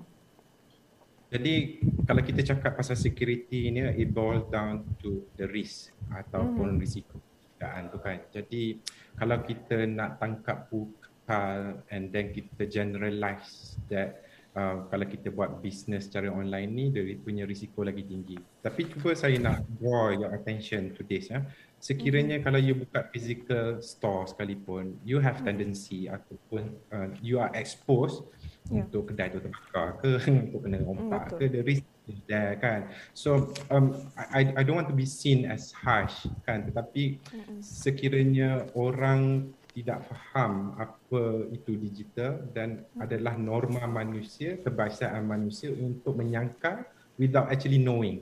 [1.31, 6.81] jadi kalau kita cakap pasal security ni it boils down to the risk ataupun hmm.
[6.83, 7.23] risiko
[7.61, 8.17] keadaan tu kan.
[8.33, 8.81] Jadi
[9.13, 14.25] kalau kita nak tangkap bukal and then kita generalize that
[14.55, 18.35] uh, kalau kita buat bisnes secara online ni dia punya risiko lagi tinggi.
[18.63, 21.43] Tapi cuba saya nak draw your attention to this ya.
[21.81, 22.45] Sekiranya mm-hmm.
[22.45, 25.49] kalau you buka physical store sekalipun, you have mm-hmm.
[25.49, 28.21] tendency ataupun uh, you are exposed
[28.69, 28.85] yeah.
[28.85, 30.11] untuk kedai tu terbakar ke,
[30.45, 31.85] untuk kena rompak mm, ke, the risk
[32.27, 37.23] there kan so um, I, I don't want to be seen as harsh kan tetapi
[37.63, 46.85] sekiranya orang tidak faham apa itu digital dan adalah norma manusia kebiasaan manusia untuk menyangka
[47.15, 48.21] without actually knowing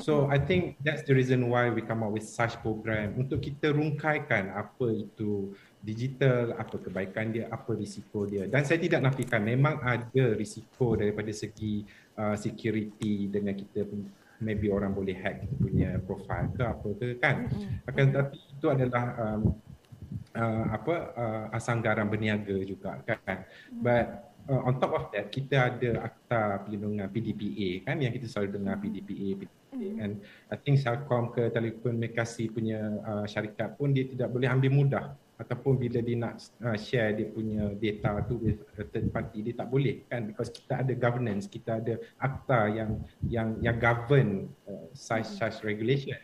[0.00, 3.72] so I think that's the reason why we come up with such program untuk kita
[3.72, 8.46] rungkaikan apa itu digital, apa kebaikan dia, apa risiko dia.
[8.46, 11.82] Dan saya tidak nafikan memang ada risiko daripada segi
[12.14, 13.82] uh, security dengan kita
[14.42, 17.50] maybe orang boleh hack kita punya profile ke apa ke kan.
[17.86, 19.54] Akan tetapi itu adalah um,
[20.36, 23.44] uh, apa uh, asam garam berniaga juga kan.
[23.70, 28.60] But uh, on top of that kita ada akta perlindungan PDPA kan yang kita selalu
[28.60, 29.60] dengar PDPA, PDPA.
[29.72, 30.20] And
[30.52, 35.06] I think Selcom ke telekomunikasi punya uh, syarikat pun dia tidak boleh ambil mudah.
[35.40, 39.72] Ataupun bila dia nak uh, share dia punya data tu with third party dia tak
[39.72, 40.28] boleh kan.
[40.28, 46.20] Because kita ada governance kita ada akta yang yang yang govern uh, such such regulation.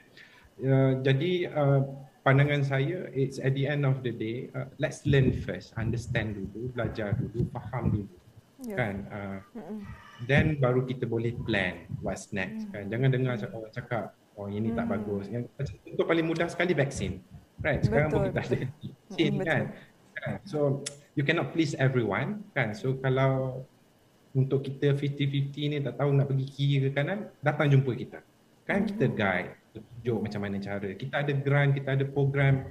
[0.60, 1.82] Uh, jadi uh,
[2.28, 6.68] pandangan saya it's at the end of the day uh, let's learn first understand dulu
[6.76, 8.16] belajar dulu faham dulu
[8.68, 8.76] yeah.
[8.76, 9.38] kan uh,
[10.28, 12.76] then baru kita boleh plan what's next mm.
[12.76, 14.76] kan jangan dengar orang cakap oh ini mm.
[14.76, 15.48] tak bagus yang
[15.88, 17.24] untuk paling mudah sekali vaksin
[17.58, 19.62] Right, sekarang betul, pun kita ada vaksin kan?
[20.14, 20.32] kan.
[20.46, 20.86] So,
[21.18, 22.70] you cannot please everyone kan.
[22.70, 23.66] So, kalau
[24.30, 28.22] untuk kita 50-50 ni tak tahu nak pergi kiri ke kanan, datang jumpa kita.
[28.62, 29.18] Kan kita mm-hmm.
[29.18, 29.50] guide
[29.80, 30.88] tunjuk macam mana cara.
[30.94, 32.66] Kita ada grant, kita ada program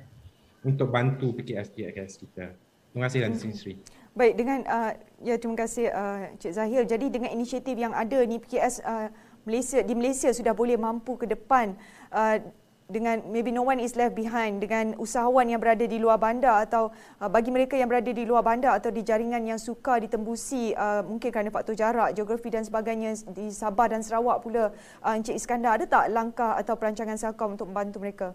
[0.66, 2.46] untuk bantu PKS PKS kita.
[2.92, 3.74] Terima kasih dan Datin Sri.
[4.18, 6.84] Baik, dengan uh, ya terima kasih uh, Cik Zahir.
[6.90, 9.08] Jadi dengan inisiatif yang ada ni PKS uh,
[9.46, 11.78] Malaysia di Malaysia sudah boleh mampu ke depan
[12.10, 12.42] uh,
[12.88, 16.88] dengan maybe no one is left behind dengan usahawan yang berada di luar bandar atau
[17.20, 21.04] uh, bagi mereka yang berada di luar bandar atau di jaringan yang suka ditembusi uh,
[21.04, 24.72] mungkin kerana faktor jarak, geografi dan sebagainya di Sabah dan Sarawak pula
[25.04, 28.28] uh, Encik Iskandar ada tak langkah atau perancangan Selcom untuk membantu mereka?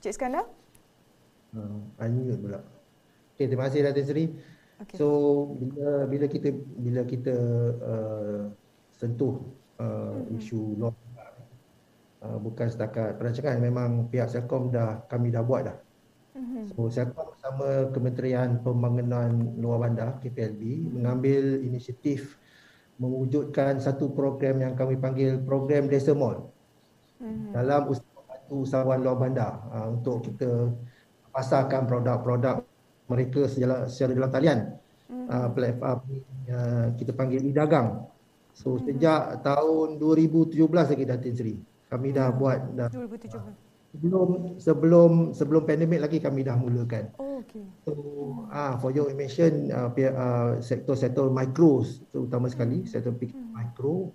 [0.00, 0.48] Encik Iskandar?
[1.52, 2.64] Uh, unmute pula.
[3.36, 4.24] Okay, terima kasih Datin Seri.
[4.80, 4.96] Okay.
[4.96, 5.08] So
[5.60, 7.36] bila bila kita bila kita
[7.84, 8.48] uh,
[9.00, 9.40] sentuh
[9.80, 10.36] uh, mm-hmm.
[10.36, 10.92] isu law
[12.20, 15.78] uh, bukan setakat perancangan memang pihak Selcom dah kami dah buat dah.
[16.36, 16.76] Mm-hmm.
[16.76, 22.36] So Selcom bersama Kementerian Pembangunan Luar Bandar KPLB mengambil inisiatif
[23.00, 26.52] mewujudkan satu program yang kami panggil program Desa Mall.
[27.24, 27.56] Mm-hmm.
[27.56, 30.68] Dalam usaha bantu usahawan luar bandar uh, untuk kita
[31.32, 32.60] pasarkan produk-produk
[33.08, 34.58] mereka secara, secara dalam talian.
[35.10, 35.26] Mm-hmm.
[35.26, 35.98] Uh, platform
[36.52, 38.09] uh, kita panggil e-dagang.
[38.54, 38.86] So hmm.
[38.86, 41.56] sejak tahun 2017 lagi Datin Seri.
[41.90, 42.38] Kami dah hmm.
[42.38, 43.70] buat dah 2017.
[43.90, 47.10] Sebelum sebelum sebelum pandemik lagi kami dah mulakan.
[47.18, 47.66] Oh okey.
[47.82, 47.92] So
[48.54, 51.82] ah for your information uh, uh, sektor-sektor mikro
[52.14, 53.50] terutama sekali sektor hmm.
[53.50, 54.14] mikro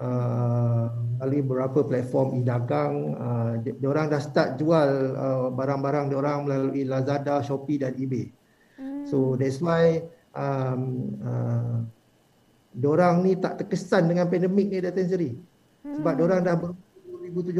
[0.00, 0.88] uh,
[1.20, 3.52] melalui beberapa platform e-dagang uh,
[3.84, 8.32] orang dah start jual uh, barang-barang dia orang melalui Lazada, Shopee dan eBay.
[8.80, 9.04] Hmm.
[9.04, 10.00] So that's why
[10.32, 11.84] um, uh,
[12.70, 15.30] Diorang ni tak terkesan dengan pandemik ni Datin Seri.
[15.82, 16.18] Sebab hmm.
[16.18, 16.70] diorang dah ber
[17.30, 17.58] 2017.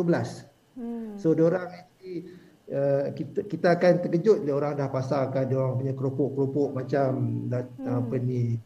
[0.79, 1.19] Hmm.
[1.19, 2.31] So diorang actually
[2.71, 7.09] uh, kita kita akan terkejut diorang dah pasarkan diorang punya keropok-keropok macam
[7.51, 7.87] hmm.
[7.87, 8.59] apa ni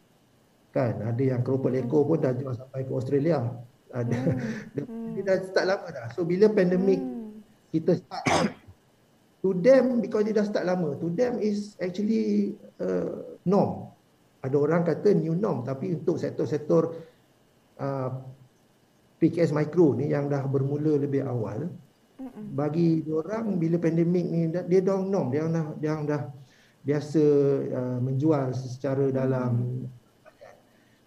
[0.75, 3.41] kan ada yang keropok leko pun dah jual sampai ke Australia.
[3.95, 4.17] Ada
[4.85, 5.15] hmm.
[5.17, 6.07] dia dah start lama dah.
[6.13, 7.41] So bila pandemik hmm.
[7.71, 8.25] kita start
[9.41, 10.99] to them because dia dah start lama.
[10.99, 13.94] To them is actually uh, norm
[14.45, 16.93] ada orang kata new norm tapi untuk sektor-sektor
[17.81, 18.11] uh,
[19.17, 21.73] PKS mikro ni yang dah bermula lebih awal
[22.53, 26.23] bagi orang bila pandemik ni dia dah norm dia dah dia dah
[26.85, 27.25] biasa
[27.73, 29.83] uh, menjual secara dalam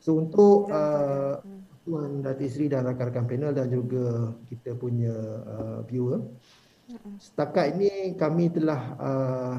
[0.02, 1.38] so untuk uh,
[1.86, 5.14] tuan Datuk Sri dan rakan-rakan panel dan juga kita punya
[5.46, 6.26] uh, viewer
[7.22, 9.56] setakat ini kami telah uh,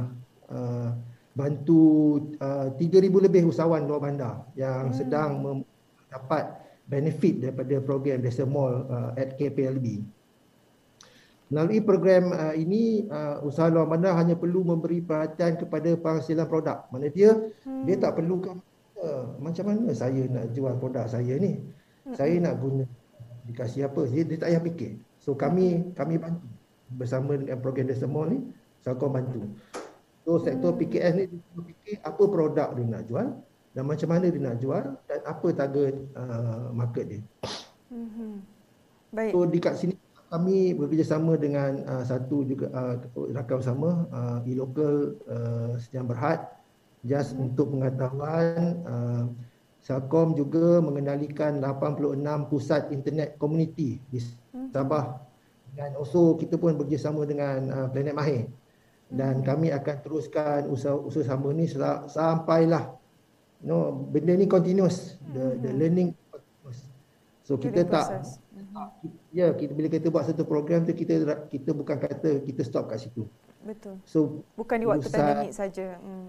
[0.51, 0.91] uh,
[1.39, 4.97] bantu uh, 3000 lebih usahawan luar bandar yang hmm.
[4.99, 6.59] sedang mendapat
[6.91, 10.03] benefit daripada program Desa Mall uh, at KPLB.
[11.49, 16.91] Melalui program uh, ini uh, usaha luar bandar hanya perlu memberi perhatian kepada penghasilan produk.
[16.91, 17.87] Mana dia hmm.
[17.87, 18.59] dia tak perlukan
[18.99, 21.63] uh, macam mana saya nak jual produk saya ni.
[22.03, 22.19] Hmm.
[22.19, 22.85] Saya nak guna
[23.47, 24.93] dikasih apa dia, dia tak payah fikir.
[25.23, 26.45] So kami kami bantu
[26.93, 28.39] bersama dengan program Desa Mall ni
[28.83, 29.49] Selcom bantu.
[30.29, 33.33] So sektor PKS ni dia fikir apa produk dia nak jual
[33.73, 37.21] dan macam mana dia nak jual dan apa target uh, market dia.
[37.89, 38.33] Mm-hmm.
[39.17, 39.33] Baik.
[39.33, 39.97] So di kat sini
[40.29, 43.01] kami bekerjasama dengan uh, satu juga uh,
[43.33, 46.45] rakan sama uh, e-local uh, Sdn Berhad
[47.09, 47.49] just mm-hmm.
[47.49, 49.25] untuk pengetahuan uh,
[49.81, 52.21] Selcom juga mengendalikan 86
[52.53, 54.77] pusat internet community di mm-hmm.
[54.77, 55.25] Sabah
[55.73, 58.45] dan also kita pun bekerjasama dengan uh, Planet Mahir
[59.09, 59.45] dan hmm.
[59.45, 61.65] kami akan teruskan usaha-usaha sama ni
[62.13, 62.93] sampailah
[63.65, 65.17] no benda ni continuous.
[65.33, 65.79] The the hmm.
[65.81, 66.79] learning continuous.
[67.43, 69.33] So kita tak hmm.
[69.33, 73.09] ya kita bila kita buat satu program tu kita kita bukan kata kita stop kat
[73.09, 73.25] situ.
[73.65, 73.97] Betul.
[74.05, 75.97] So bukan di waktu pandemik saja.
[75.99, 76.29] Hmm.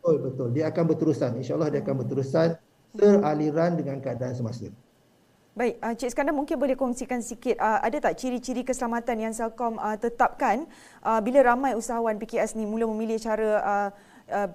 [0.00, 0.48] betul betul.
[0.56, 1.30] Dia akan berterusan.
[1.40, 2.56] Insyaallah dia akan berterusan
[2.94, 4.72] seraliran dengan keadaan semasa
[5.54, 9.78] Baik, uh, Cik Iskandar mungkin boleh kongsikan sikit uh, ada tak ciri-ciri keselamatan yang Selcom
[9.78, 10.66] uh, tetapkan
[11.06, 13.88] uh, bila ramai usahawan PKS ni mula memilih cara uh,
[14.34, 14.48] uh,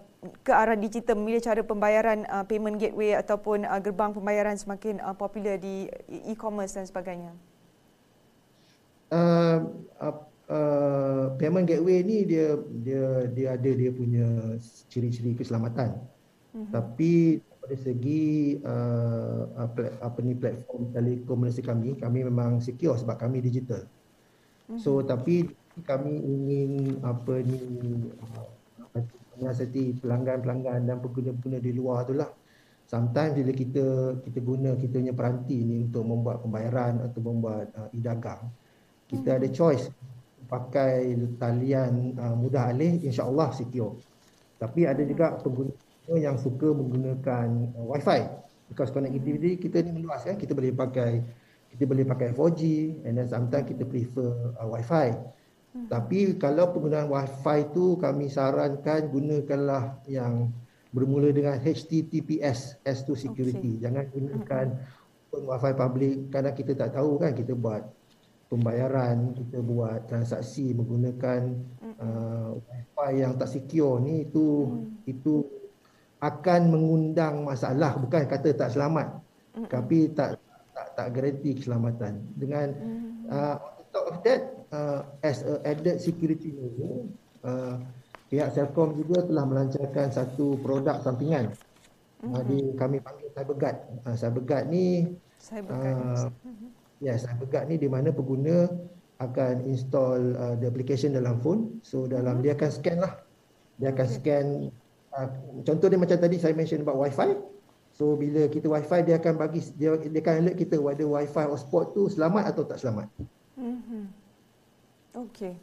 [0.43, 5.15] ke arah digital, memilih cara pembayaran uh, payment gateway ataupun uh, gerbang pembayaran semakin uh,
[5.15, 5.87] popular di
[6.27, 7.31] e-commerce dan sebagainya?
[9.07, 9.71] Uh,
[10.03, 10.15] uh,
[10.51, 14.27] uh, payment gateway ni dia dia dia ada dia punya
[14.91, 15.95] ciri-ciri keselamatan.
[16.51, 16.75] Mm-hmm.
[16.75, 17.39] Tapi
[17.69, 19.45] dari segi uh,
[20.01, 23.85] apa ni platform telekomunikasi kami kami memang secure sebab kami digital.
[24.81, 25.05] So mm-hmm.
[25.05, 25.35] tapi
[25.85, 27.61] kami ingin apa ni
[28.09, 28.49] uh,
[29.37, 32.33] menyiasati pelanggan-pelanggan dan pengguna-pengguna di luar tu lah.
[32.89, 37.93] Sometimes bila kita kita guna kita punya peranti ni untuk membuat pembayaran atau membuat uh,
[37.93, 38.49] e-dagang,
[39.05, 39.45] kita mm-hmm.
[39.45, 39.93] ada choice
[40.49, 43.93] pakai talian uh, mudah alih insya-Allah secure.
[44.57, 45.69] Tapi ada juga pengguna
[46.17, 48.25] yang suka menggunakan uh, wifi
[48.69, 51.21] because connectivity kita ni meluas kan kita boleh pakai
[51.69, 52.61] kita boleh pakai 4G
[53.05, 55.13] and then sometimes kita prefer uh, wifi
[55.75, 55.89] hmm.
[55.89, 60.53] tapi kalau penggunaan wifi tu kami sarankan gunakanlah yang
[60.89, 63.81] bermula dengan HTTPS S2 security okay.
[63.85, 65.45] jangan gunakan hmm.
[65.45, 67.85] wifi public kadang kita tak tahu kan kita buat
[68.49, 71.53] pembayaran kita buat transaksi menggunakan
[71.85, 71.95] hmm.
[72.01, 75.05] uh, wifi yang tak secure ni itu hmm.
[75.05, 75.58] itu
[76.19, 79.07] akan mengundang masalah bukan kata tak selamat
[79.55, 79.71] mm-hmm.
[79.71, 80.35] tapi tak
[80.75, 83.31] tak tak garanti keselamatan dengan mm-hmm.
[83.31, 83.55] uh,
[83.95, 84.41] top of that
[84.75, 87.07] uh, as a added security measure
[87.47, 87.79] uh,
[88.27, 92.35] pihak Selcom juga telah melancarkan satu produk sampingan mm-hmm.
[92.35, 95.07] uh, di kami panggil CyberGuard uh, CyberGuard ni
[95.39, 96.69] CyberGuard uh, mm-hmm.
[96.99, 98.67] ya CyberGuard ni di mana pengguna
[99.23, 102.43] akan install uh, the application dalam phone so dalam mm-hmm.
[102.43, 103.13] dia akan scan lah
[103.79, 104.15] dia akan okay.
[104.19, 104.47] scan
[105.19, 105.27] uh,
[105.67, 107.35] contoh dia macam tadi saya mention about wifi.
[107.91, 111.91] So bila kita wifi dia akan bagi dia dia akan alert kita whether wifi hotspot
[111.91, 113.11] tu selamat atau tak selamat.
[113.59, 114.03] Mm-hmm.
[115.27, 115.59] okey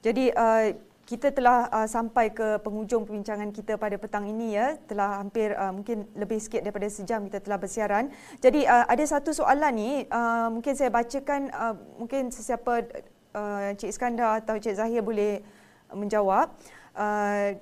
[0.00, 0.66] jadi uh,
[1.04, 4.78] kita telah uh, sampai ke penghujung perbincangan kita pada petang ini ya.
[4.88, 8.08] Telah hampir uh, mungkin lebih sikit daripada sejam kita telah bersiaran.
[8.40, 12.72] Jadi uh, ada satu soalan ni uh, mungkin saya bacakan uh, mungkin sesiapa
[13.36, 15.44] uh, Cik Iskandar atau Cik Zahir boleh
[15.92, 16.54] menjawab.
[16.96, 17.58] Uh,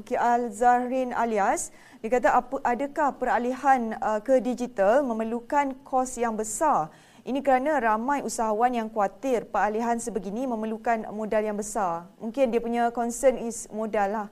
[0.00, 2.32] Okey, Al-Zahrin alias, dia kata
[2.64, 6.88] adakah peralihan uh, ke digital memerlukan kos yang besar?
[7.20, 12.08] Ini kerana ramai usahawan yang khawatir peralihan sebegini memerlukan modal yang besar.
[12.16, 14.28] Mungkin dia punya concern is modal lah.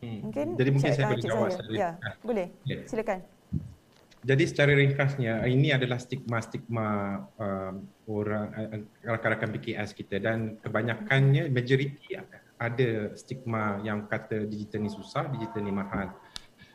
[0.00, 0.32] Hmm.
[0.32, 1.68] Mungkin Jadi mungkin saya boleh jawab saya.
[1.76, 1.90] Ya,
[2.24, 2.48] boleh.
[2.64, 2.88] Yeah.
[2.88, 3.20] Silakan.
[4.24, 6.88] Jadi secara ringkasnya, ini adalah stigma-stigma
[7.36, 7.76] uh,
[8.08, 12.16] orang uh, rakan-rakan BKS kita dan kebanyakannya majoriti
[12.56, 16.12] ada stigma yang kata digital ni susah, digital ni mahal.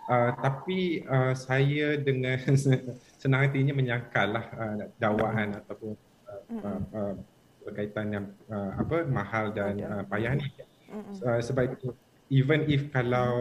[0.09, 2.37] Uh, tapi uh, saya dengan
[3.21, 5.93] senang hatinya menyangkallah uh, dakwaan ataupun
[6.25, 7.13] uh, uh, uh,
[7.61, 10.47] berkaitan yang uh, apa mahal dan uh, payah ni.
[11.23, 11.95] Uh, sebab itu
[12.33, 13.31] even if kalau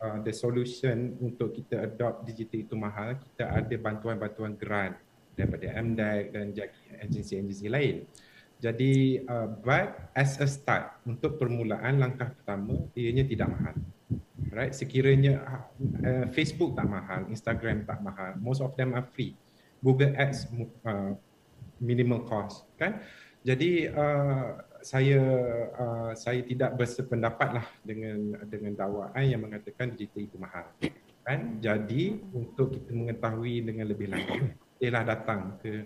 [0.00, 4.96] uh, the solution untuk kita adopt digital itu mahal, kita ada bantuan-bantuan grant
[5.34, 6.46] daripada MDEC dan
[7.02, 8.06] agensi-agensi lain.
[8.64, 13.76] Jadi uh, but as a start untuk permulaan langkah pertama ianya tidak mahal.
[14.48, 14.72] Right?
[14.72, 15.44] Sekiranya
[16.00, 19.36] uh, Facebook tak mahal, Instagram tak mahal, most of them are free.
[19.84, 20.48] Google Ads
[20.88, 21.12] uh,
[21.76, 23.04] minimal cost, kan?
[23.44, 25.20] Jadi uh, saya
[25.76, 30.64] uh, saya tidak bersependapat lah dengan dengan dakwaan yang mengatakan digital itu mahal.
[31.24, 31.60] Kan?
[31.60, 35.84] Jadi untuk kita mengetahui dengan lebih lanjut, ialah datang ke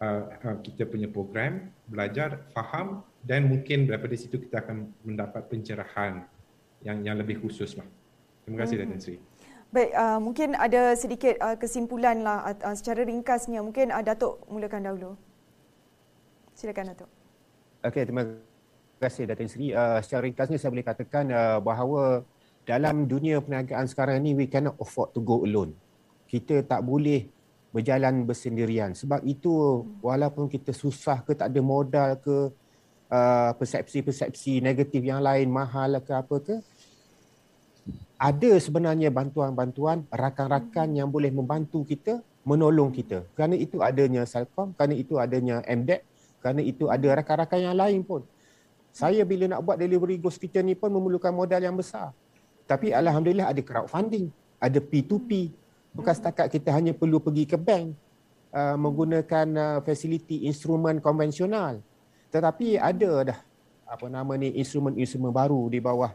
[0.00, 6.24] uh, uh, kita punya program, belajar, faham dan mungkin daripada situ kita akan mendapat pencerahan
[6.84, 7.86] yang yang lebih khusus lah.
[8.46, 9.16] Terima kasih Datin Sri.
[9.74, 13.58] Baik, uh, mungkin ada sedikit uh, kesimpulan lah uh, secara ringkasnya.
[13.60, 15.10] Mungkin uh, Datuk mulakan dahulu.
[16.54, 17.10] Silakan Datuk.
[17.82, 18.22] Okey, terima
[19.02, 19.74] kasih Datin Sri.
[19.74, 22.22] Uh, secara ringkasnya saya boleh katakan uh, bahawa
[22.62, 25.74] dalam dunia perniagaan sekarang ini we cannot afford to go alone.
[26.30, 27.26] Kita tak boleh
[27.76, 28.96] berjalan bersendirian.
[28.96, 32.48] Sebab itu walaupun kita susah ke tak ada modal ke
[33.12, 36.56] uh, persepsi-persepsi negatif yang lain mahal ke apa ke
[38.16, 43.28] ada sebenarnya bantuan-bantuan rakan-rakan yang boleh membantu kita menolong kita.
[43.36, 46.00] Kerana itu adanya Selcom, kerana itu adanya MDEC,
[46.40, 48.24] kerana itu ada rakan-rakan yang lain pun.
[48.96, 52.16] Saya bila nak buat delivery ghost kitchen ni pun memerlukan modal yang besar.
[52.64, 55.52] Tapi alhamdulillah ada crowdfunding, ada P2P,
[55.96, 57.96] bukan setakat kita hanya perlu pergi ke bank
[58.52, 61.80] uh, menggunakan uh, fasiliti instrumen konvensional.
[62.28, 63.38] Tetapi ada dah
[63.86, 66.12] apa nama ni instrumen-instrumen baru di bawah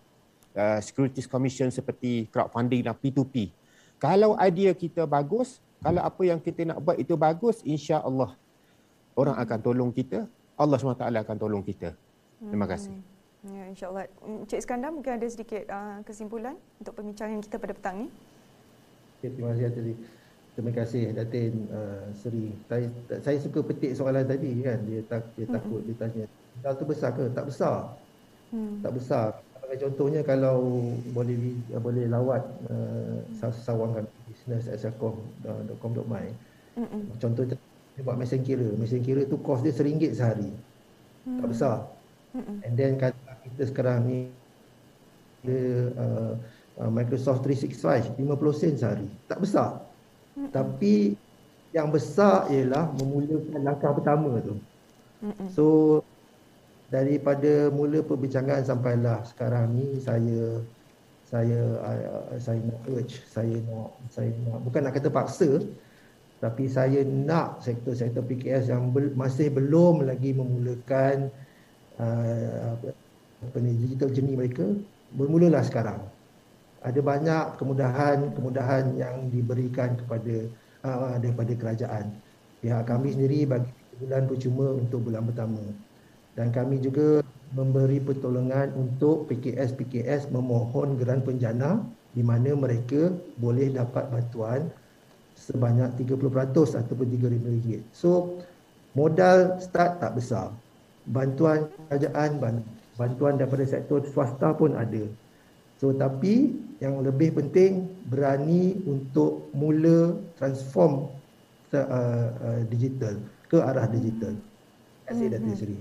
[0.54, 3.50] uh, Securities Commission seperti crowdfunding dan P2P
[4.02, 8.34] kalau idea kita bagus kalau apa yang kita nak buat itu bagus insya-Allah
[9.16, 10.28] orang akan tolong kita
[10.58, 11.98] Allah SWT akan tolong kita.
[12.38, 12.94] Terima kasih.
[13.42, 13.54] Hmm.
[13.58, 14.06] ya insya-Allah.
[14.22, 18.10] Encik Iskandar mungkin ada sedikit uh, kesimpulan untuk perbincangan kita pada petang ini
[19.22, 19.94] Okay, terima kasih tadi.
[20.58, 22.50] Terima kasih Datin uh, Seri.
[22.66, 22.90] Saya,
[23.22, 24.82] saya suka petik soalan tadi kan.
[24.90, 25.54] Dia tak dia hmm.
[25.54, 26.26] takut dia tanya.
[26.58, 27.30] Modal tu besar ke?
[27.30, 27.94] Tak besar.
[28.50, 28.82] Hmm.
[28.82, 29.38] Tak besar.
[29.78, 32.42] Contohnya kalau boleh boleh lawat
[32.74, 33.46] uh,
[34.74, 36.26] asalcom.com.my.
[36.82, 37.06] Hmm.
[37.22, 38.74] Contoh dia buat mesin kira.
[38.74, 40.50] Mesin kira tu kos dia seringgit sehari.
[41.30, 41.46] Hmm.
[41.46, 41.78] Tak besar.
[42.34, 42.66] Hmm.
[42.66, 44.34] And then kata kita sekarang ni
[45.46, 46.34] dia uh, Uh,
[46.90, 49.08] Microsoft 365 50 sen sehari.
[49.30, 49.84] Tak besar.
[50.34, 50.50] Mm-mm.
[50.50, 51.14] Tapi
[51.76, 54.56] yang besar ialah memulakan langkah pertama tu.
[55.22, 55.48] Mm-mm.
[55.54, 55.66] So
[56.92, 60.60] daripada mula perbincangan sampailah sekarang ni saya
[61.32, 65.64] saya uh, saya nak urge saya nak saya nak bukan nak kata paksa
[66.44, 71.32] tapi saya nak sektor-sektor PKS yang be, masih belum lagi memulakan
[71.96, 74.68] uh, apa ni digital journey mereka
[75.16, 76.04] bermulalah sekarang
[76.82, 80.50] ada banyak kemudahan-kemudahan yang diberikan kepada
[80.86, 82.10] uh, daripada kerajaan
[82.62, 83.70] pihak kami sendiri bagi
[84.02, 85.62] bulan percuma untuk bulan pertama
[86.34, 87.22] dan kami juga
[87.52, 91.84] memberi pertolongan untuk PKS-PKS memohon geran penjana
[92.16, 94.72] di mana mereka boleh dapat bantuan
[95.36, 97.82] sebanyak 30% ataupun RM3,000.
[97.92, 98.40] So
[98.96, 100.52] modal start tak besar.
[101.08, 102.38] Bantuan kerajaan,
[102.96, 105.04] bantuan daripada sektor swasta pun ada.
[105.82, 111.10] So tapi yang lebih penting berani untuk mula transform
[111.74, 113.18] uh, uh, digital
[113.50, 114.38] ke arah digital.
[114.38, 115.42] Terima kasih mm-hmm.
[115.42, 115.78] Datin Seri.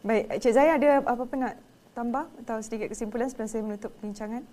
[0.00, 1.54] Baik, Cik Zaya ada apa-apa nak
[1.92, 4.48] tambah atau sedikit kesimpulan sebelum saya menutup perbincangan?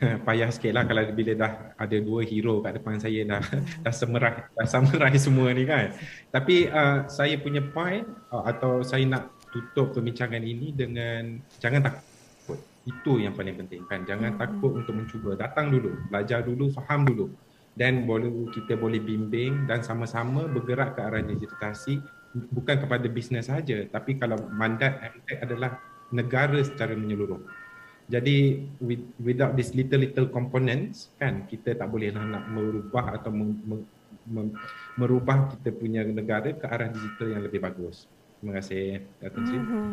[0.00, 3.44] payah sikit lah kalau bila dah ada dua hero kat depan saya dah
[3.84, 5.92] dah semerah dah samurai semua ni kan
[6.32, 12.09] tapi uh, saya punya point uh, atau saya nak tutup perbincangan ini dengan jangan takut
[12.88, 14.40] itu yang paling penting kan jangan hmm.
[14.40, 17.28] takut untuk mencuba datang dulu belajar dulu faham dulu
[17.76, 22.00] dan boleh kita boleh bimbing dan sama-sama bergerak ke arah digitalisasi
[22.50, 25.76] bukan kepada bisnes saja tapi kalau mandat MTech adalah
[26.10, 27.42] negara secara menyeluruh
[28.10, 33.30] jadi with, without this little little components kan kita tak boleh lah nak merubah atau
[33.30, 33.80] mem, mem,
[34.26, 34.48] mem,
[34.98, 38.10] merubah kita punya negara ke arah digital yang lebih bagus.
[38.42, 39.58] Terima kasih Datuk Sri.
[39.62, 39.86] Mm-hmm.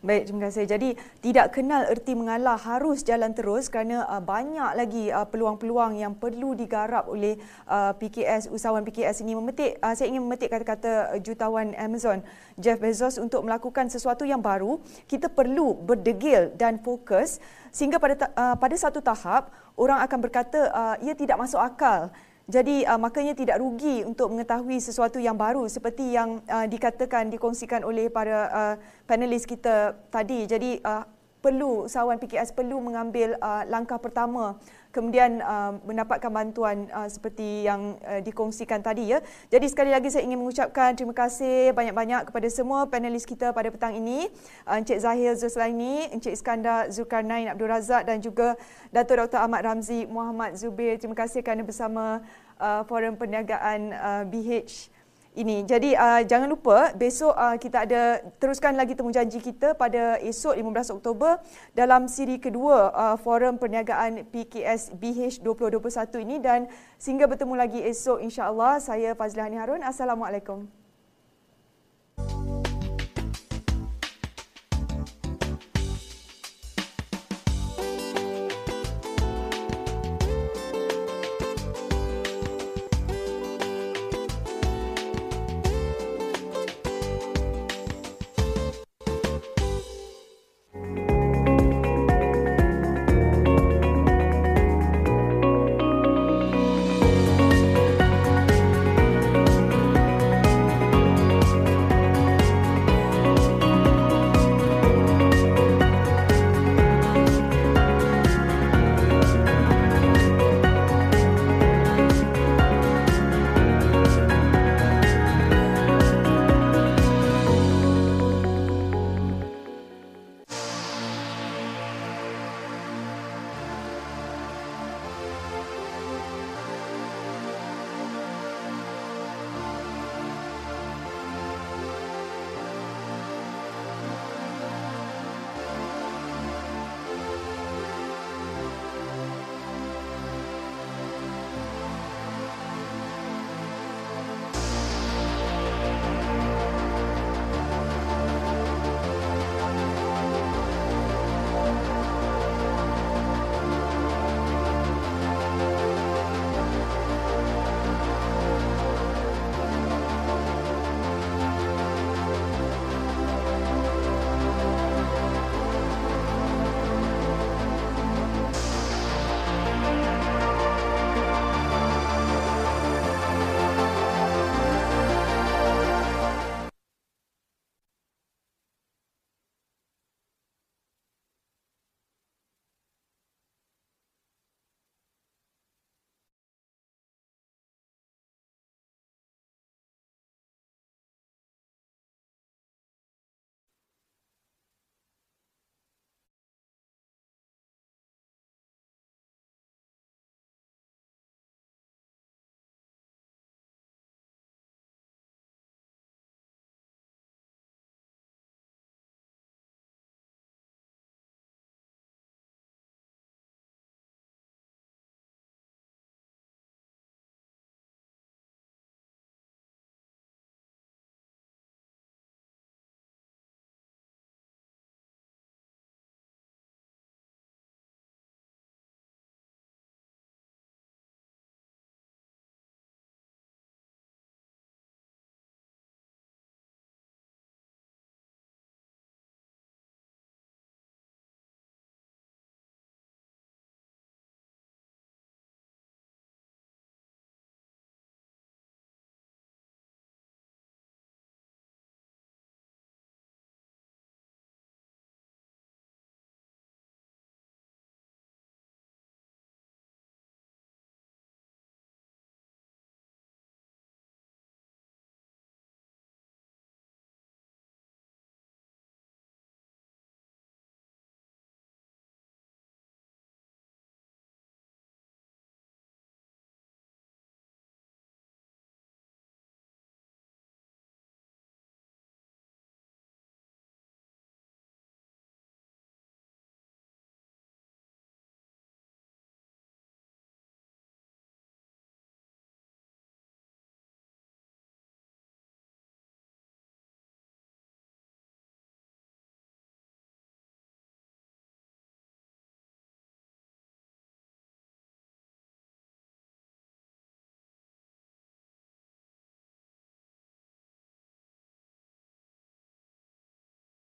[0.00, 0.64] Baik, terima kasih.
[0.64, 6.16] Jadi tidak kenal erti mengalah harus jalan terus kerana uh, banyak lagi uh, peluang-peluang yang
[6.16, 7.36] perlu digarap oleh
[7.68, 12.24] uh, PKS, usahawan PKS ini memetik uh, saya ingin memetik kata-kata uh, jutawan Amazon
[12.56, 14.80] Jeff Bezos untuk melakukan sesuatu yang baru.
[15.04, 17.36] Kita perlu berdegil dan fokus
[17.68, 22.08] sehingga pada uh, pada satu tahap orang akan berkata uh, ia tidak masuk akal
[22.50, 27.86] jadi uh, makanya tidak rugi untuk mengetahui sesuatu yang baru seperti yang uh, dikatakan dikongsikan
[27.86, 28.74] oleh para uh,
[29.06, 30.50] panelis kita tadi.
[30.50, 31.06] Jadi uh,
[31.38, 34.58] perlu usahawan PKS perlu mengambil uh, langkah pertama
[34.90, 39.18] kemudian uh, mendapatkan bantuan uh, seperti yang uh, dikongsikan tadi ya.
[39.50, 43.94] Jadi sekali lagi saya ingin mengucapkan terima kasih banyak-banyak kepada semua panelis kita pada petang
[43.94, 44.26] ini.
[44.66, 48.58] Uh, Encik Zahir Zuslaini, Encik Iskandar Zulkarnain Abdul Razak dan juga
[48.90, 49.40] Datuk Dr.
[49.40, 50.98] Ahmad Ramzi Muhammad Zubir.
[50.98, 52.20] Terima kasih kerana bersama
[52.58, 54.99] uh, Forum Perniagaan uh, BH
[55.40, 55.64] ini.
[55.64, 60.56] Jadi uh, jangan lupa besok uh, kita ada teruskan lagi temu janji kita pada esok
[60.56, 61.40] 15 Oktober
[61.72, 66.68] dalam siri kedua uh, Forum Perniagaan PKS BH 2021 ini dan
[67.00, 69.80] sehingga bertemu lagi esok insya-Allah saya Fazlihani Harun.
[69.80, 70.79] Assalamualaikum.